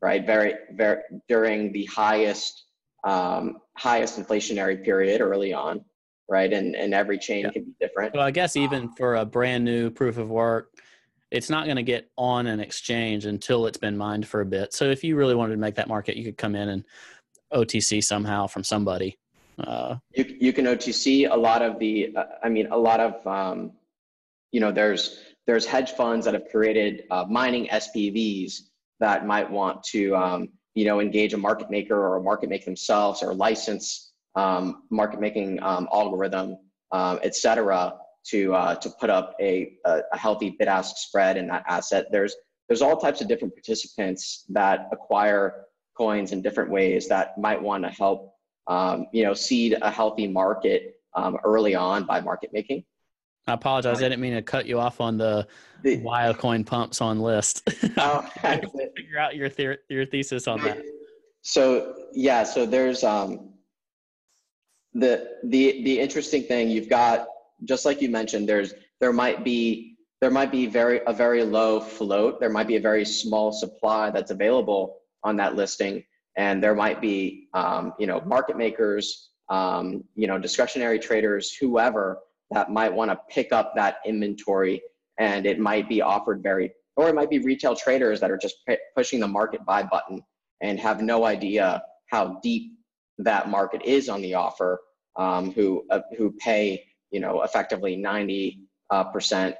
right? 0.00 0.26
Very, 0.26 0.54
very 0.72 1.02
during 1.28 1.72
the 1.72 1.84
highest 1.86 2.64
um, 3.04 3.58
highest 3.76 4.18
inflationary 4.18 4.82
period 4.82 5.20
early 5.20 5.52
on. 5.52 5.84
right? 6.28 6.52
And 6.52 6.74
and 6.74 6.92
every 6.92 7.18
chain 7.18 7.44
Yeah. 7.44 7.50
can 7.52 7.64
be 7.66 7.72
different. 7.80 8.12
Well, 8.12 8.26
I 8.26 8.32
guess 8.32 8.56
even 8.56 8.90
for 8.96 9.14
a 9.14 9.24
brand 9.24 9.64
new 9.64 9.90
proof 9.90 10.18
of 10.18 10.28
work, 10.28 10.72
it's 11.30 11.48
not 11.48 11.66
going 11.66 11.76
to 11.76 11.84
get 11.84 12.10
on 12.18 12.48
an 12.48 12.58
exchange 12.58 13.26
until 13.26 13.66
it's 13.66 13.78
been 13.78 13.96
mined 13.96 14.26
for 14.26 14.40
a 14.40 14.44
bit. 14.44 14.72
So 14.74 14.86
if 14.86 15.04
you 15.04 15.14
really 15.14 15.36
wanted 15.36 15.52
to 15.54 15.60
make 15.60 15.76
that 15.76 15.86
market, 15.86 16.16
you 16.16 16.24
could 16.24 16.36
come 16.36 16.56
in 16.56 16.68
and 16.70 16.84
OTC 17.54 18.02
somehow 18.02 18.48
from 18.48 18.64
somebody. 18.64 19.18
Uh, 19.58 19.96
You 20.16 20.36
you 20.40 20.52
can 20.52 20.64
OTC 20.66 21.30
a 21.30 21.36
lot 21.36 21.62
of 21.62 21.78
the. 21.78 22.12
Uh, 22.16 22.24
I 22.42 22.48
mean, 22.48 22.66
a 22.72 22.76
lot 22.76 22.98
of 22.98 23.24
um, 23.24 23.70
you 24.50 24.58
know, 24.58 24.72
there's 24.72 25.20
there's 25.46 25.64
hedge 25.64 25.92
funds 25.92 26.24
that 26.24 26.34
have 26.34 26.48
created 26.50 27.04
uh, 27.12 27.24
mining 27.30 27.68
SPVs 27.68 28.62
that 28.98 29.26
might 29.28 29.48
want 29.48 29.84
to 29.84 30.16
um, 30.16 30.48
you 30.76 30.84
know 30.84 31.00
engage 31.00 31.34
a 31.34 31.36
market 31.48 31.68
maker 31.70 31.96
or 31.96 32.16
a 32.16 32.22
market 32.22 32.48
make 32.48 32.64
themselves 32.64 33.22
or 33.22 33.34
license 33.34 34.12
um, 34.36 34.82
market 34.90 35.18
making 35.18 35.60
um, 35.62 35.88
algorithm, 35.92 36.58
um, 36.92 37.18
et 37.22 37.34
cetera, 37.34 37.94
to 38.30 38.54
uh, 38.54 38.74
to 38.76 38.88
put 39.00 39.10
up 39.10 39.34
a, 39.40 39.72
a 39.84 40.02
a 40.12 40.18
healthy 40.18 40.50
bid 40.58 40.68
ask 40.68 40.96
spread 40.96 41.36
in 41.36 41.48
that 41.48 41.64
asset. 41.66 42.06
There's 42.12 42.34
there's 42.68 42.82
all 42.82 42.96
types 42.96 43.20
of 43.20 43.28
different 43.28 43.54
participants 43.54 44.44
that 44.50 44.88
acquire 44.92 45.64
coins 45.96 46.32
in 46.32 46.42
different 46.42 46.70
ways 46.70 47.08
that 47.08 47.38
might 47.38 47.60
want 47.60 47.82
to 47.84 47.90
help 47.90 48.36
um, 48.68 49.06
you 49.12 49.22
know, 49.24 49.34
seed 49.34 49.76
a 49.80 49.90
healthy 49.90 50.26
market 50.26 51.00
um, 51.14 51.38
early 51.44 51.74
on 51.74 52.04
by 52.04 52.20
market 52.20 52.50
making. 52.52 52.84
I 53.46 53.52
apologize. 53.52 53.98
I 53.98 54.08
didn't 54.08 54.20
mean 54.20 54.34
to 54.34 54.42
cut 54.42 54.66
you 54.66 54.80
off 54.80 55.00
on 55.00 55.18
the 55.18 55.46
The, 55.82 55.98
why 55.98 56.32
coin 56.32 56.64
pumps 56.64 57.00
on 57.00 57.20
list. 57.20 57.68
oh, 57.96 58.22
Figure 58.42 59.18
out 59.18 59.36
your 59.36 59.50
your 59.88 60.04
thesis 60.06 60.48
on 60.48 60.60
that. 60.62 60.82
so 61.42 61.94
yeah, 62.12 62.42
so 62.42 62.66
there's 62.66 63.04
um, 63.04 63.50
the 64.94 65.28
the 65.44 65.84
the 65.84 66.00
interesting 66.00 66.42
thing 66.42 66.68
you've 66.68 66.88
got 66.88 67.28
just 67.64 67.84
like 67.84 68.02
you 68.02 68.10
mentioned. 68.10 68.48
There's 68.48 68.74
there 69.00 69.12
might 69.12 69.44
be 69.44 69.96
there 70.20 70.30
might 70.30 70.50
be 70.50 70.66
very 70.66 71.00
a 71.06 71.12
very 71.12 71.44
low 71.44 71.78
float. 71.78 72.40
There 72.40 72.50
might 72.50 72.66
be 72.66 72.76
a 72.76 72.80
very 72.80 73.04
small 73.04 73.52
supply 73.52 74.10
that's 74.10 74.32
available 74.32 74.96
on 75.22 75.36
that 75.36 75.54
listing, 75.54 76.02
and 76.36 76.60
there 76.60 76.74
might 76.74 77.00
be 77.00 77.48
um, 77.54 77.92
you 77.96 78.08
know 78.08 78.20
market 78.22 78.56
makers, 78.56 79.30
um, 79.50 80.02
you 80.16 80.26
know 80.26 80.36
discretionary 80.36 80.98
traders, 80.98 81.54
whoever 81.54 82.18
that 82.50 82.70
might 82.70 82.92
want 82.92 83.10
to 83.10 83.18
pick 83.28 83.52
up 83.52 83.74
that 83.74 83.96
inventory, 84.06 84.82
and 85.18 85.46
it 85.46 85.58
might 85.58 85.88
be 85.88 86.00
offered 86.00 86.42
very, 86.42 86.72
or 86.96 87.08
it 87.08 87.14
might 87.14 87.30
be 87.30 87.38
retail 87.38 87.74
traders 87.74 88.20
that 88.20 88.30
are 88.30 88.36
just 88.36 88.56
pu- 88.66 88.76
pushing 88.94 89.20
the 89.20 89.28
market 89.28 89.64
buy 89.64 89.82
button 89.82 90.22
and 90.62 90.78
have 90.78 91.02
no 91.02 91.24
idea 91.24 91.82
how 92.10 92.38
deep 92.42 92.72
that 93.18 93.48
market 93.48 93.82
is 93.84 94.08
on 94.08 94.22
the 94.22 94.34
offer, 94.34 94.80
um, 95.16 95.52
who 95.52 95.84
uh, 95.90 96.00
who 96.16 96.30
pay 96.32 96.84
you 97.10 97.20
know 97.20 97.42
effectively 97.42 97.96
ninety 97.96 98.60
uh, 98.90 99.04
percent 99.04 99.56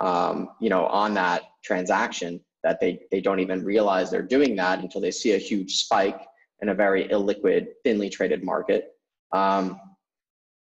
um, 0.00 0.50
you 0.60 0.68
know 0.68 0.86
on 0.86 1.14
that 1.14 1.42
transaction 1.64 2.40
that 2.64 2.80
they 2.80 3.00
they 3.10 3.20
don't 3.20 3.40
even 3.40 3.64
realize 3.64 4.10
they're 4.10 4.22
doing 4.22 4.56
that 4.56 4.80
until 4.80 5.00
they 5.00 5.10
see 5.10 5.32
a 5.32 5.38
huge 5.38 5.76
spike 5.76 6.20
in 6.60 6.70
a 6.70 6.74
very 6.74 7.08
illiquid, 7.08 7.68
thinly 7.84 8.10
traded 8.10 8.42
market. 8.42 8.90
Um, 9.32 9.80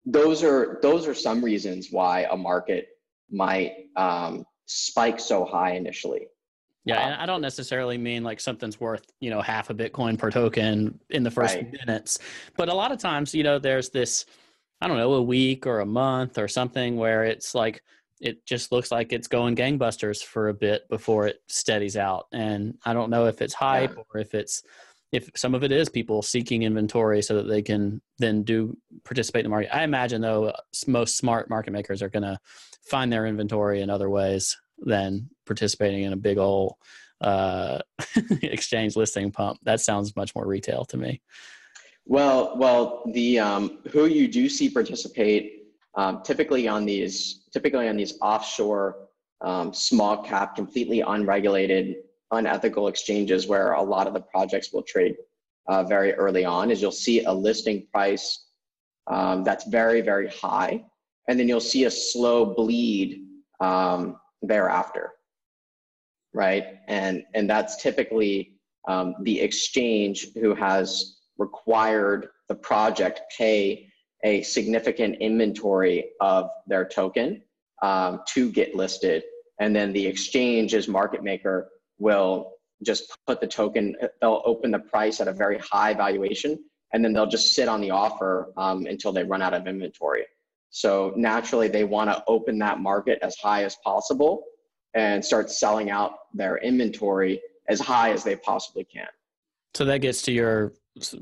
those 0.07 0.43
are 0.45 0.79
those 0.83 1.07
are 1.07 1.15
some 1.15 1.45
reasons 1.45 1.89
why 1.91 2.27
a 2.31 2.37
market 2.37 2.89
might 3.31 3.73
um, 3.97 4.45
spike 4.67 5.21
so 5.21 5.45
high 5.45 5.73
initially. 5.73 6.29
Yeah, 6.85 7.01
and 7.01 7.21
I 7.21 7.27
don't 7.27 7.41
necessarily 7.41 7.99
mean 7.99 8.23
like 8.23 8.39
something's 8.39 8.79
worth, 8.79 9.11
you 9.19 9.29
know, 9.29 9.41
half 9.41 9.71
a 9.71 9.75
Bitcoin 9.75 10.17
per 10.17 10.31
token 10.31 11.01
in 11.11 11.25
the 11.25 11.31
first 11.33 11.57
Right. 11.57 11.73
minutes. 11.73 12.21
But 12.57 12.69
a 12.69 12.75
lot 12.75 12.93
of 12.93 12.99
times, 12.99 13.35
you 13.35 13.43
know, 13.43 13.59
there's 13.59 13.91
this, 13.91 14.25
I 14.81 14.87
don't 14.87 14.97
know, 14.97 15.15
a 15.15 15.23
week 15.23 15.67
or 15.67 15.81
a 15.81 15.87
month 15.87 16.39
or 16.39 16.47
something 16.47 16.97
where 16.97 17.25
it's 17.25 17.57
like 17.57 17.83
it 18.21 18.47
just 18.47 18.71
looks 18.71 18.93
like 18.93 19.13
it's 19.13 19.27
going 19.27 19.57
gangbusters 19.57 20.23
for 20.23 20.49
a 20.49 20.55
bit 20.55 20.89
before 20.89 21.27
it 21.27 21.41
steadies 21.49 21.97
out. 21.97 22.27
And 22.33 22.79
I 22.85 22.95
don't 22.95 23.11
know 23.11 23.27
if 23.27 23.43
it's 23.43 23.55
hype 23.55 23.97
or 23.97 24.21
if 24.21 24.33
it's 24.33 24.63
if 25.13 25.31
some 25.37 25.55
of 25.55 25.63
it 25.63 25.73
is 25.73 25.89
people 25.89 26.23
seeking 26.23 26.63
inventory 26.63 27.23
so 27.23 27.35
that 27.35 27.49
they 27.49 27.63
can 27.63 28.01
then 28.19 28.43
do 28.43 28.77
participate 29.05 29.41
in 29.41 29.45
the 29.45 29.51
market. 29.51 29.75
I 29.75 29.85
imagine 29.85 30.21
though 30.21 30.53
most 30.87 31.17
smart 31.17 31.49
market 31.49 31.71
makers 31.71 32.03
are 32.03 32.09
going 32.09 32.25
to 32.25 32.39
find 32.89 33.13
their 33.13 33.27
inventory 33.27 33.83
in 33.83 33.91
other 33.91 34.11
ways 34.11 34.57
than 34.79 35.31
participating 35.47 36.03
in 36.03 36.13
a 36.13 36.17
big 36.17 36.39
old 36.39 36.75
uh, 37.21 37.79
exchange 38.43 38.97
listing 38.97 39.31
pump. 39.31 39.59
That 39.63 39.81
sounds 39.81 40.17
much 40.17 40.35
more 40.35 40.47
retail 40.47 40.85
to 40.87 40.97
me. 40.97 41.23
Well, 42.05 42.57
well, 42.57 43.03
the 43.13 43.39
um, 43.41 43.79
who 43.91 44.07
you 44.07 44.29
do 44.29 44.49
see 44.49 44.71
participate 44.71 45.65
um, 45.95 46.23
typically 46.23 46.69
on 46.69 46.85
these 46.85 47.45
typically 47.53 47.89
on 47.89 47.97
these 47.97 48.19
offshore 48.21 49.09
um, 49.41 49.73
small 49.73 50.23
cap, 50.23 50.55
completely 50.57 51.01
unregulated, 51.01 51.97
unethical 52.33 52.89
exchanges 52.89 53.47
where 53.47 53.73
a 53.73 53.83
lot 53.83 54.07
of 54.07 54.15
the 54.15 54.21
projects 54.21 54.73
will 54.73 54.83
trade 54.83 55.17
uh, 55.69 55.83
very 55.85 56.13
early 56.15 56.45
on. 56.45 56.71
Is 56.71 56.81
you'll 56.83 56.93
see 56.93 57.25
a 57.25 57.33
listing 57.33 57.87
price 57.93 58.47
um, 59.07 59.45
that's 59.45 59.65
very 59.67 60.01
very 60.01 60.29
high, 60.29 60.85
and 61.29 61.39
then 61.39 61.49
you'll 61.49 61.61
see 61.61 61.85
a 61.85 61.91
slow 61.91 62.45
bleed 62.45 63.23
um, 63.61 64.17
thereafter, 64.43 65.13
right? 66.33 66.65
And 66.89 67.25
and 67.35 67.49
that's 67.49 67.83
typically 67.83 68.59
um, 68.89 69.15
the 69.23 69.41
exchange 69.41 70.29
who 70.35 70.55
has 70.55 71.17
required 71.39 72.29
the 72.49 72.55
project 72.55 73.21
pay 73.37 73.89
a 74.25 74.43
significant 74.43 75.17
inventory 75.21 76.11
of 76.21 76.49
their 76.67 76.85
token 76.85 77.43
um, 77.83 78.21
to 78.29 78.51
get 78.51 78.75
listed. 78.75 79.23
And 79.61 79.75
then 79.75 79.93
the 79.93 80.07
exchange's 80.07 80.89
market 80.89 81.23
maker 81.23 81.69
will 81.99 82.53
just 82.83 83.17
put 83.27 83.41
the 83.41 83.47
token, 83.47 83.97
they'll 84.21 84.43
open 84.45 84.71
the 84.71 84.79
price 84.79 85.21
at 85.21 85.29
a 85.29 85.33
very 85.33 85.59
high 85.59 85.95
valuation, 85.95 86.59
and 86.93 87.05
then 87.05 87.13
they'll 87.13 87.27
just 87.27 87.55
sit 87.55 87.69
on 87.69 87.81
the 87.81 87.91
offer 87.91 88.53
um, 88.57 88.87
until 88.87 89.13
they 89.13 89.25
run 89.25 89.43
out 89.43 89.55
of 89.55 89.67
inventory. 89.67 90.25
So 90.71 91.13
naturally, 91.17 91.69
they 91.69 91.85
want 91.85 92.11
to 92.11 92.23
open 92.27 92.59
that 92.59 92.81
market 92.81 93.19
as 93.23 93.37
high 93.37 93.65
as 93.65 93.77
possible 93.83 94.45
and 94.95 95.25
start 95.25 95.51
selling 95.51 95.91
out 95.91 96.13
their 96.35 96.59
inventory 96.59 97.41
as 97.69 97.81
high 97.81 98.13
as 98.13 98.25
they 98.25 98.37
possibly 98.37 98.85
can. 98.85 99.09
So 99.75 99.85
that 99.85 99.99
gets 99.99 100.23
to 100.23 100.33
your 100.33 100.73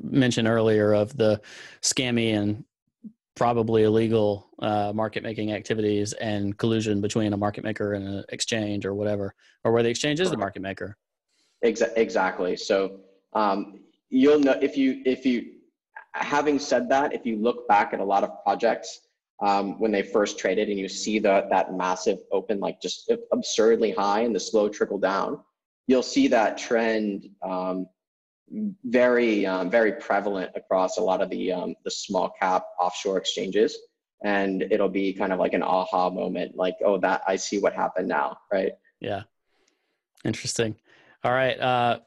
mention 0.03 0.47
earlier 0.47 0.93
of 0.95 1.16
the 1.16 1.41
scammy 1.83 2.35
and 2.35 2.64
probably 3.35 3.82
illegal 3.82 4.49
uh, 4.61 4.93
market 4.95 5.22
making 5.22 5.53
activities 5.53 6.12
and 6.14 6.57
collusion 6.57 7.01
between 7.01 7.32
a 7.32 7.37
market 7.37 7.64
maker 7.64 7.95
and 7.95 8.07
an 8.07 8.24
exchange 8.28 8.87
or 8.87 8.95
whatever, 8.95 9.35
or 9.64 9.72
where 9.72 9.82
the 9.82 9.89
exchange 9.89 10.20
is 10.20 10.30
the 10.30 10.37
market 10.37 10.62
maker. 10.62 10.97
Exa- 11.64 11.93
exactly. 11.97 12.57
So 12.57 13.01
um, 13.32 13.80
you'll 14.11 14.39
know 14.39 14.59
if 14.62 14.76
you 14.76 15.03
if 15.05 15.26
you 15.26 15.53
having 16.12 16.59
said 16.59 16.89
that, 16.89 17.12
if 17.12 17.26
you 17.26 17.37
look 17.37 17.66
back 17.66 17.93
at 17.93 18.01
a 18.01 18.05
lot 18.05 18.22
of 18.22 18.43
projects 18.45 19.01
um, 19.43 19.78
when 19.80 19.91
they 19.91 20.03
first 20.03 20.39
traded 20.39 20.68
and 20.68 20.78
you 20.78 20.89
see 20.89 21.18
the 21.18 21.47
that 21.51 21.74
massive 21.74 22.18
open 22.30 22.61
like 22.61 22.80
just 22.80 23.11
absurdly 23.32 23.91
high 23.91 24.20
and 24.20 24.35
the 24.35 24.41
slow 24.41 24.68
trickle 24.68 24.99
down, 24.99 25.41
you'll 25.89 26.03
see 26.03 26.28
that 26.28 26.57
trend 26.57 27.28
um, 27.43 27.89
very 28.84 29.47
um, 29.47 29.70
very 29.70 29.92
prevalent 29.92 30.51
across 30.55 30.99
a 30.99 31.03
lot 31.03 31.20
of 31.20 31.30
the 31.30 31.53
um, 31.53 31.74
the 31.84 31.90
small 31.90 32.32
cap 32.40 32.64
offshore 32.80 33.18
exchanges. 33.18 33.78
And 34.22 34.62
it'll 34.70 34.88
be 34.88 35.12
kind 35.12 35.32
of 35.34 35.38
like 35.38 35.53
an 35.53 35.62
aha 35.62 36.09
moment, 36.09 36.57
like, 36.57 36.76
oh, 36.82 36.99
that 36.99 37.22
I 37.26 37.36
see 37.36 37.59
what 37.59 37.74
happened 37.74 38.09
now, 38.09 38.38
right? 38.51 38.72
Yeah. 38.99 39.24
Interesting. 40.24 40.76
All 41.22 41.32
right. 41.32 41.61
Uh, 41.61 41.99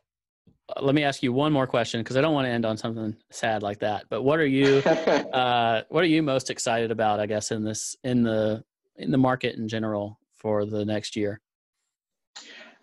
let 0.82 0.96
me 0.96 1.04
ask 1.04 1.24
you 1.24 1.32
one 1.32 1.54
more 1.54 1.68
question 1.68 2.02
because 2.02 2.18
I 2.18 2.22
don't 2.22 2.34
want 2.34 2.46
to 2.46 2.52
end 2.52 2.66
on 2.66 2.78
something 2.78 3.16
sad 3.32 3.64
like 3.64 3.80
that. 3.80 4.06
But 4.10 4.24
what 4.24 4.40
are 4.40 4.46
you 4.46 4.78
uh, 4.86 5.84
what 5.90 6.04
are 6.04 6.08
you 6.08 6.24
most 6.24 6.50
excited 6.50 6.92
about? 6.92 7.20
I 7.20 7.26
guess 7.26 7.52
in 7.52 7.64
this 7.64 7.96
in 8.04 8.24
the 8.24 8.64
in 8.98 9.12
the 9.12 9.18
market 9.18 9.56
in 9.56 9.68
general 9.68 10.20
for 10.36 10.66
the 10.66 10.86
next 10.86 11.16
year. 11.16 11.40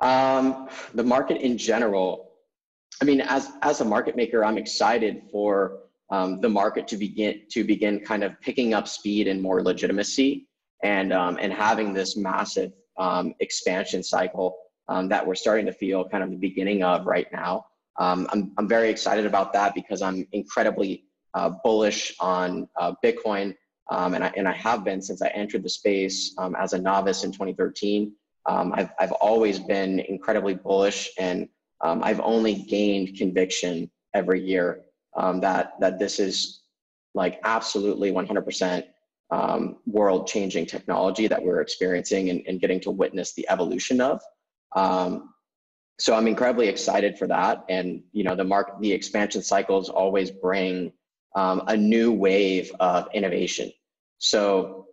Um, 0.00 0.68
the 0.94 1.02
market 1.02 1.40
in 1.40 1.56
general, 1.56 2.33
I 3.00 3.04
mean, 3.04 3.20
as 3.20 3.50
as 3.62 3.80
a 3.80 3.84
market 3.84 4.16
maker, 4.16 4.44
I'm 4.44 4.58
excited 4.58 5.22
for 5.30 5.80
um, 6.10 6.40
the 6.40 6.48
market 6.48 6.86
to 6.88 6.96
begin 6.96 7.42
to 7.50 7.64
begin 7.64 8.00
kind 8.00 8.22
of 8.24 8.40
picking 8.40 8.74
up 8.74 8.86
speed 8.86 9.26
and 9.28 9.40
more 9.40 9.62
legitimacy, 9.62 10.46
and 10.82 11.12
um, 11.12 11.38
and 11.40 11.52
having 11.52 11.92
this 11.92 12.16
massive 12.16 12.72
um, 12.98 13.34
expansion 13.40 14.02
cycle 14.02 14.56
um, 14.88 15.08
that 15.08 15.26
we're 15.26 15.34
starting 15.34 15.66
to 15.66 15.72
feel 15.72 16.08
kind 16.08 16.22
of 16.22 16.30
the 16.30 16.36
beginning 16.36 16.82
of 16.82 17.06
right 17.06 17.26
now. 17.32 17.66
Um, 17.98 18.28
I'm 18.32 18.52
I'm 18.58 18.68
very 18.68 18.90
excited 18.90 19.26
about 19.26 19.52
that 19.54 19.74
because 19.74 20.02
I'm 20.02 20.26
incredibly 20.32 21.04
uh, 21.34 21.50
bullish 21.64 22.14
on 22.20 22.68
uh, 22.78 22.94
Bitcoin, 23.04 23.54
um, 23.90 24.14
and 24.14 24.22
I 24.22 24.32
and 24.36 24.46
I 24.46 24.52
have 24.52 24.84
been 24.84 25.02
since 25.02 25.20
I 25.20 25.28
entered 25.28 25.64
the 25.64 25.68
space 25.68 26.34
as 26.58 26.74
a 26.74 26.78
novice 26.78 27.24
in 27.24 27.32
2013. 27.32 28.12
Um, 28.46 28.74
I've, 28.76 28.90
I've 28.98 29.12
always 29.12 29.58
been 29.58 30.00
incredibly 30.00 30.54
bullish 30.54 31.10
and 31.18 31.48
um, 31.80 32.02
I've 32.02 32.20
only 32.20 32.54
gained 32.54 33.16
conviction 33.16 33.90
every 34.14 34.40
year 34.40 34.82
um, 35.16 35.40
that, 35.40 35.72
that 35.80 35.98
this 35.98 36.18
is 36.18 36.62
like 37.14 37.40
absolutely 37.44 38.12
100% 38.12 38.84
um, 39.30 39.76
world 39.86 40.26
changing 40.26 40.66
technology 40.66 41.26
that 41.26 41.42
we're 41.42 41.60
experiencing 41.60 42.30
and, 42.30 42.42
and, 42.46 42.60
getting 42.60 42.78
to 42.80 42.90
witness 42.90 43.32
the 43.32 43.48
evolution 43.48 44.00
of. 44.00 44.20
Um, 44.76 45.30
so 45.98 46.14
I'm 46.14 46.26
incredibly 46.26 46.68
excited 46.68 47.18
for 47.18 47.26
that. 47.28 47.64
And, 47.68 48.02
you 48.12 48.24
know, 48.24 48.36
the 48.36 48.44
mark, 48.44 48.80
the 48.80 48.92
expansion 48.92 49.42
cycles 49.42 49.88
always 49.88 50.30
bring 50.30 50.92
um, 51.34 51.62
a 51.68 51.76
new 51.76 52.12
wave 52.12 52.70
of 52.80 53.08
innovation. 53.14 53.72
So 54.18 54.86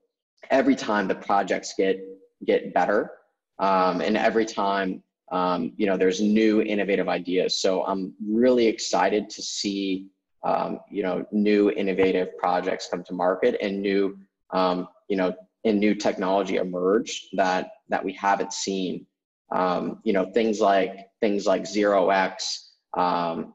every 0.50 0.76
time 0.76 1.08
the 1.08 1.16
projects 1.16 1.74
get, 1.78 2.00
get 2.46 2.74
better 2.74 3.12
um, 3.60 4.02
and 4.02 4.18
every 4.18 4.46
time, 4.46 5.04
um, 5.32 5.74
you 5.78 5.86
know, 5.86 5.98
there's 5.98 6.22
new 6.22 6.62
innovative 6.62 7.08
ideas. 7.10 7.60
So 7.60 7.84
I'm 7.86 8.14
really 8.26 8.68
excited 8.68 9.30
to 9.30 9.42
see 9.42 10.08
um, 10.44 10.80
you 10.90 11.04
know, 11.04 11.26
new 11.32 11.70
innovative 11.72 12.38
projects 12.38 12.88
come 12.90 13.04
to 13.04 13.14
market 13.14 13.58
and 13.62 13.82
new, 13.82 14.18
um, 14.52 14.88
you 15.08 15.18
know, 15.18 15.34
and 15.64 15.80
new 15.80 15.94
technology 15.94 16.56
emerge 16.56 17.30
that 17.34 17.72
that 17.90 18.04
we 18.04 18.14
haven't 18.14 18.54
seen. 18.54 19.06
Um, 19.52 20.00
you 20.04 20.14
know, 20.14 20.32
things 20.32 20.60
like 20.60 21.10
things 21.20 21.46
like 21.46 21.68
Zero 21.68 22.10
X 22.10 22.72
um, 22.98 23.54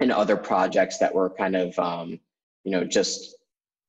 and 0.00 0.12
other 0.12 0.36
projects 0.36 0.98
that 0.98 1.14
were 1.14 1.30
kind 1.30 1.56
of, 1.56 1.78
um, 1.78 2.20
you 2.64 2.72
know, 2.72 2.84
just 2.84 3.36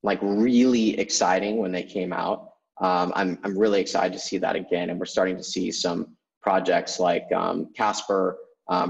like 0.04 0.20
really 0.22 0.98
exciting 1.00 1.58
when 1.58 1.72
they 1.72 1.84
came 1.84 2.14
out. 2.14 2.48
I'm 2.80 3.38
I'm 3.44 3.58
really 3.58 3.82
excited 3.82 4.14
to 4.14 4.20
see 4.20 4.38
that 4.38 4.56
again, 4.56 4.90
and 4.90 5.00
we're 5.00 5.06
starting 5.06 5.38
to 5.38 5.44
see 5.44 5.72
some 5.72 6.16
projects 6.42 7.00
like 7.00 7.30
Casper, 7.76 8.38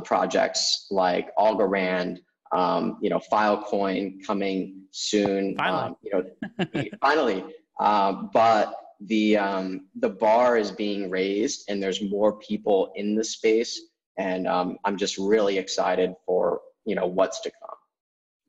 projects 0.04 0.88
like 0.90 1.30
Algorand 1.38 2.20
um, 2.52 2.98
you 3.02 3.10
know, 3.10 3.20
Filecoin 3.32 4.26
coming 4.26 4.84
soon. 4.92 5.56
Finally. 5.58 5.84
Um, 5.84 5.96
you 6.02 6.12
know, 6.12 6.84
finally. 7.02 7.44
Um, 7.80 8.30
but 8.34 8.76
the 9.02 9.38
um, 9.38 9.88
the 9.96 10.10
bar 10.10 10.58
is 10.58 10.72
being 10.72 11.10
raised, 11.10 11.70
and 11.70 11.82
there's 11.82 12.02
more 12.02 12.38
people 12.40 12.92
in 12.96 13.16
the 13.16 13.24
space, 13.24 13.80
and 14.18 14.48
um, 14.48 14.78
I'm 14.86 14.98
just 14.98 15.18
really 15.18 15.58
excited 15.58 16.14
for 16.26 16.62
you 16.86 16.96
know 16.96 17.08
what's 17.08 17.40
to 17.42 17.52
come. 17.52 17.78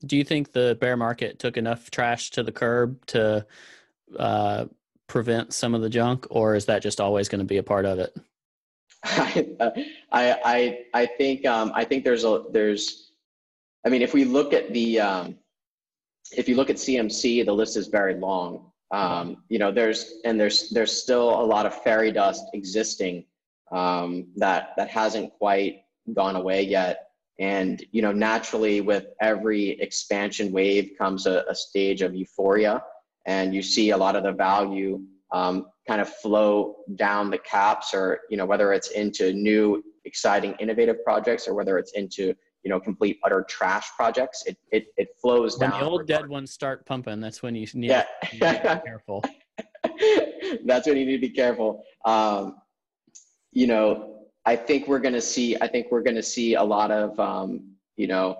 Do 0.05 0.17
you 0.17 0.23
think 0.23 0.51
the 0.51 0.77
bear 0.79 0.97
market 0.97 1.39
took 1.39 1.55
enough 1.55 1.89
trash 1.89 2.31
to 2.31 2.43
the 2.43 2.51
curb 2.51 3.05
to 3.07 3.45
uh, 4.19 4.65
prevent 5.07 5.53
some 5.53 5.73
of 5.73 5.81
the 5.81 5.89
junk, 5.89 6.27
or 6.29 6.55
is 6.55 6.65
that 6.65 6.81
just 6.81 6.99
always 6.99 7.29
going 7.29 7.39
to 7.39 7.45
be 7.45 7.57
a 7.57 7.63
part 7.63 7.85
of 7.85 7.99
it? 7.99 8.15
I, 9.05 9.95
I 10.11 10.79
I 10.93 11.05
think 11.05 11.45
um, 11.45 11.71
I 11.75 11.83
think 11.83 12.03
there's 12.03 12.23
a 12.23 12.43
there's 12.51 13.03
I 13.85 13.89
mean, 13.89 14.01
if 14.01 14.13
we 14.13 14.23
look 14.23 14.53
at 14.53 14.71
the, 14.71 14.99
um, 14.99 15.35
if 16.31 16.47
you 16.47 16.55
look 16.55 16.69
at 16.69 16.77
CMC, 16.77 17.45
the 17.45 17.51
list 17.51 17.75
is 17.75 17.87
very 17.87 18.15
long. 18.15 18.71
Um, 18.91 19.43
you 19.49 19.59
know, 19.59 19.71
there's 19.71 20.21
and 20.23 20.39
there's 20.39 20.69
there's 20.69 20.91
still 20.91 21.29
a 21.29 21.43
lot 21.43 21.65
of 21.65 21.81
fairy 21.83 22.11
dust 22.11 22.45
existing 22.53 23.25
um, 23.71 24.27
that 24.35 24.69
that 24.77 24.89
hasn't 24.89 25.33
quite 25.33 25.83
gone 26.13 26.35
away 26.35 26.63
yet. 26.63 27.09
And 27.39 27.83
you 27.91 28.01
know, 28.03 28.11
naturally, 28.11 28.81
with 28.81 29.07
every 29.19 29.71
expansion 29.81 30.51
wave 30.51 30.91
comes 30.97 31.25
a, 31.25 31.43
a 31.49 31.55
stage 31.55 32.03
of 32.03 32.13
euphoria, 32.13 32.83
and 33.25 33.53
you 33.53 33.63
see 33.63 33.89
a 33.89 33.97
lot 33.97 34.15
of 34.15 34.23
the 34.23 34.31
value 34.31 35.01
um, 35.33 35.67
kind 35.87 35.99
of 35.99 36.07
flow 36.07 36.77
down 36.95 37.29
the 37.29 37.37
caps, 37.39 37.93
or 37.93 38.21
you 38.29 38.37
know, 38.37 38.45
whether 38.45 38.71
it's 38.71 38.91
into 38.91 39.33
new, 39.33 39.83
exciting, 40.05 40.55
innovative 40.59 41.03
projects, 41.03 41.47
or 41.47 41.53
whether 41.53 41.77
it's 41.77 41.91
into 41.93 42.33
you 42.63 42.69
know 42.69 42.79
complete 42.79 43.19
utter 43.25 43.43
trash 43.49 43.89
projects 43.97 44.43
it 44.45 44.57
it, 44.71 44.85
it 44.95 45.09
flows 45.21 45.59
when 45.59 45.69
down 45.69 45.81
the 45.81 45.85
old 45.85 46.07
dead 46.07 46.29
ones 46.29 46.49
start 46.49 46.85
pumping 46.85 47.19
that's 47.19 47.43
when 47.43 47.55
you 47.55 47.67
need, 47.73 47.89
yeah. 47.89 48.05
to, 48.23 48.31
be 48.31 48.39
careful. 48.85 49.21
That's 50.63 50.87
when 50.87 50.95
you 50.95 51.05
need 51.05 51.17
to 51.17 51.27
be 51.27 51.29
careful. 51.29 51.83
Um, 52.05 52.55
you 53.53 53.67
know 53.67 54.25
i 54.45 54.55
think 54.55 54.87
we're 54.87 54.99
going 54.99 55.13
to 55.13 55.21
see 55.21 55.55
i 55.61 55.67
think 55.67 55.87
we're 55.91 56.01
going 56.01 56.15
to 56.15 56.23
see 56.23 56.55
a 56.55 56.63
lot 56.63 56.91
of 56.91 57.17
um, 57.19 57.61
you 57.95 58.07
know 58.07 58.35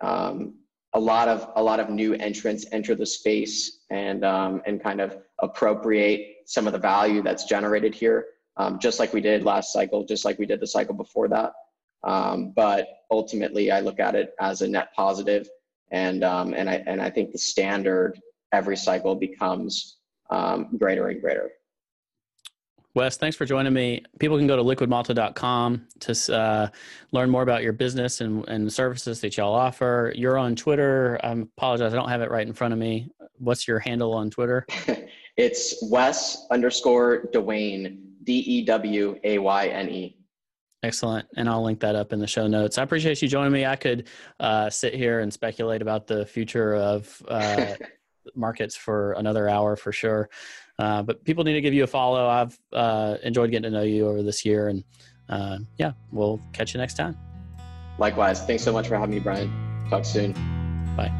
um, 0.00 0.54
a 0.94 1.00
lot 1.00 1.28
of 1.28 1.50
a 1.56 1.62
lot 1.62 1.80
of 1.80 1.90
new 1.90 2.14
entrants 2.14 2.66
enter 2.72 2.94
the 2.94 3.06
space 3.06 3.80
and 3.90 4.24
um, 4.24 4.62
and 4.66 4.82
kind 4.82 5.00
of 5.00 5.18
appropriate 5.40 6.31
some 6.46 6.66
of 6.66 6.72
the 6.72 6.78
value 6.78 7.22
that's 7.22 7.44
generated 7.44 7.94
here 7.94 8.26
um, 8.56 8.78
just 8.78 8.98
like 8.98 9.12
we 9.12 9.20
did 9.20 9.44
last 9.44 9.72
cycle 9.72 10.04
just 10.04 10.24
like 10.24 10.38
we 10.38 10.46
did 10.46 10.60
the 10.60 10.66
cycle 10.66 10.94
before 10.94 11.28
that 11.28 11.52
um, 12.04 12.52
but 12.54 12.88
ultimately, 13.10 13.70
I 13.70 13.80
look 13.80 14.00
at 14.00 14.14
it 14.14 14.34
as 14.40 14.62
a 14.62 14.68
net 14.68 14.88
positive, 14.94 15.48
and 15.90 16.24
um, 16.24 16.54
and 16.54 16.68
I 16.68 16.82
and 16.86 17.00
I 17.00 17.10
think 17.10 17.32
the 17.32 17.38
standard 17.38 18.20
every 18.52 18.76
cycle 18.76 19.14
becomes 19.14 19.98
um, 20.30 20.76
greater 20.78 21.08
and 21.08 21.20
greater. 21.20 21.50
Wes, 22.94 23.16
thanks 23.16 23.36
for 23.36 23.46
joining 23.46 23.72
me. 23.72 24.02
People 24.18 24.36
can 24.36 24.46
go 24.46 24.54
to 24.54 24.62
liquidmalta.com 24.62 25.86
to 26.00 26.36
uh, 26.36 26.68
learn 27.12 27.30
more 27.30 27.42
about 27.42 27.62
your 27.62 27.72
business 27.72 28.20
and, 28.20 28.46
and 28.48 28.70
services 28.70 29.18
that 29.22 29.38
y'all 29.38 29.54
offer. 29.54 30.12
You're 30.14 30.36
on 30.36 30.54
Twitter. 30.54 31.18
I 31.22 31.32
apologize, 31.32 31.94
I 31.94 31.96
don't 31.96 32.10
have 32.10 32.20
it 32.20 32.30
right 32.30 32.46
in 32.46 32.52
front 32.52 32.74
of 32.74 32.78
me. 32.78 33.08
What's 33.38 33.66
your 33.66 33.78
handle 33.78 34.12
on 34.12 34.28
Twitter? 34.28 34.66
it's 35.36 35.82
Wes 35.90 36.46
underscore 36.50 37.28
Dewayne, 37.32 37.98
D 38.24 38.34
E 38.38 38.64
W 38.64 39.18
A 39.24 39.38
Y 39.38 39.66
N 39.68 39.88
E. 39.88 40.16
Excellent. 40.82 41.26
And 41.36 41.48
I'll 41.48 41.62
link 41.62 41.78
that 41.80 41.94
up 41.94 42.12
in 42.12 42.18
the 42.18 42.26
show 42.26 42.48
notes. 42.48 42.76
I 42.76 42.82
appreciate 42.82 43.22
you 43.22 43.28
joining 43.28 43.52
me. 43.52 43.64
I 43.64 43.76
could 43.76 44.08
uh, 44.40 44.68
sit 44.68 44.94
here 44.94 45.20
and 45.20 45.32
speculate 45.32 45.80
about 45.80 46.08
the 46.08 46.26
future 46.26 46.74
of 46.74 47.22
uh, 47.28 47.74
markets 48.34 48.74
for 48.74 49.12
another 49.12 49.48
hour 49.48 49.76
for 49.76 49.92
sure. 49.92 50.28
Uh, 50.78 51.02
but 51.02 51.24
people 51.24 51.44
need 51.44 51.52
to 51.52 51.60
give 51.60 51.74
you 51.74 51.84
a 51.84 51.86
follow. 51.86 52.26
I've 52.26 52.58
uh, 52.72 53.16
enjoyed 53.22 53.52
getting 53.52 53.70
to 53.70 53.78
know 53.78 53.84
you 53.84 54.08
over 54.08 54.22
this 54.22 54.44
year. 54.44 54.68
And 54.68 54.82
uh, 55.28 55.58
yeah, 55.78 55.92
we'll 56.10 56.40
catch 56.52 56.74
you 56.74 56.80
next 56.80 56.94
time. 56.94 57.16
Likewise. 57.98 58.44
Thanks 58.44 58.64
so 58.64 58.72
much 58.72 58.88
for 58.88 58.96
having 58.96 59.14
me, 59.14 59.20
Brian. 59.20 59.52
Talk 59.88 60.04
soon. 60.04 60.32
Bye. 60.96 61.12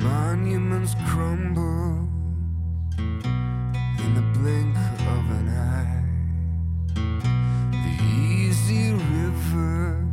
Monuments 0.00 0.94
crumble 1.06 1.52
in 1.52 1.54
the 1.54 1.83
blink 4.44 4.76
of 5.16 5.24
an 5.38 5.48
eye. 5.48 6.04
The 7.84 7.94
easy 8.04 8.92
river 8.92 10.04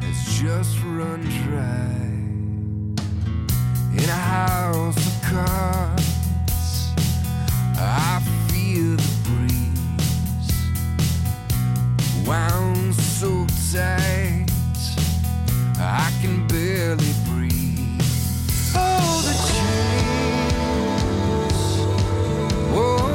has 0.00 0.18
just 0.40 0.74
run 0.82 1.20
dry. 1.44 2.00
In 4.00 4.08
a 4.08 4.22
house 4.36 4.96
of 5.10 5.16
cards, 5.30 6.94
I 7.76 8.22
feel 8.48 8.96
the 8.96 9.14
breeze 9.28 10.52
wound 12.26 12.94
so 12.94 13.30
tight 13.70 14.46
I 15.78 16.10
can 16.22 16.46
barely 16.46 17.12
breathe. 17.28 18.00
Oh, 18.74 19.20
the 19.28 19.51
Whoa. 22.72 23.11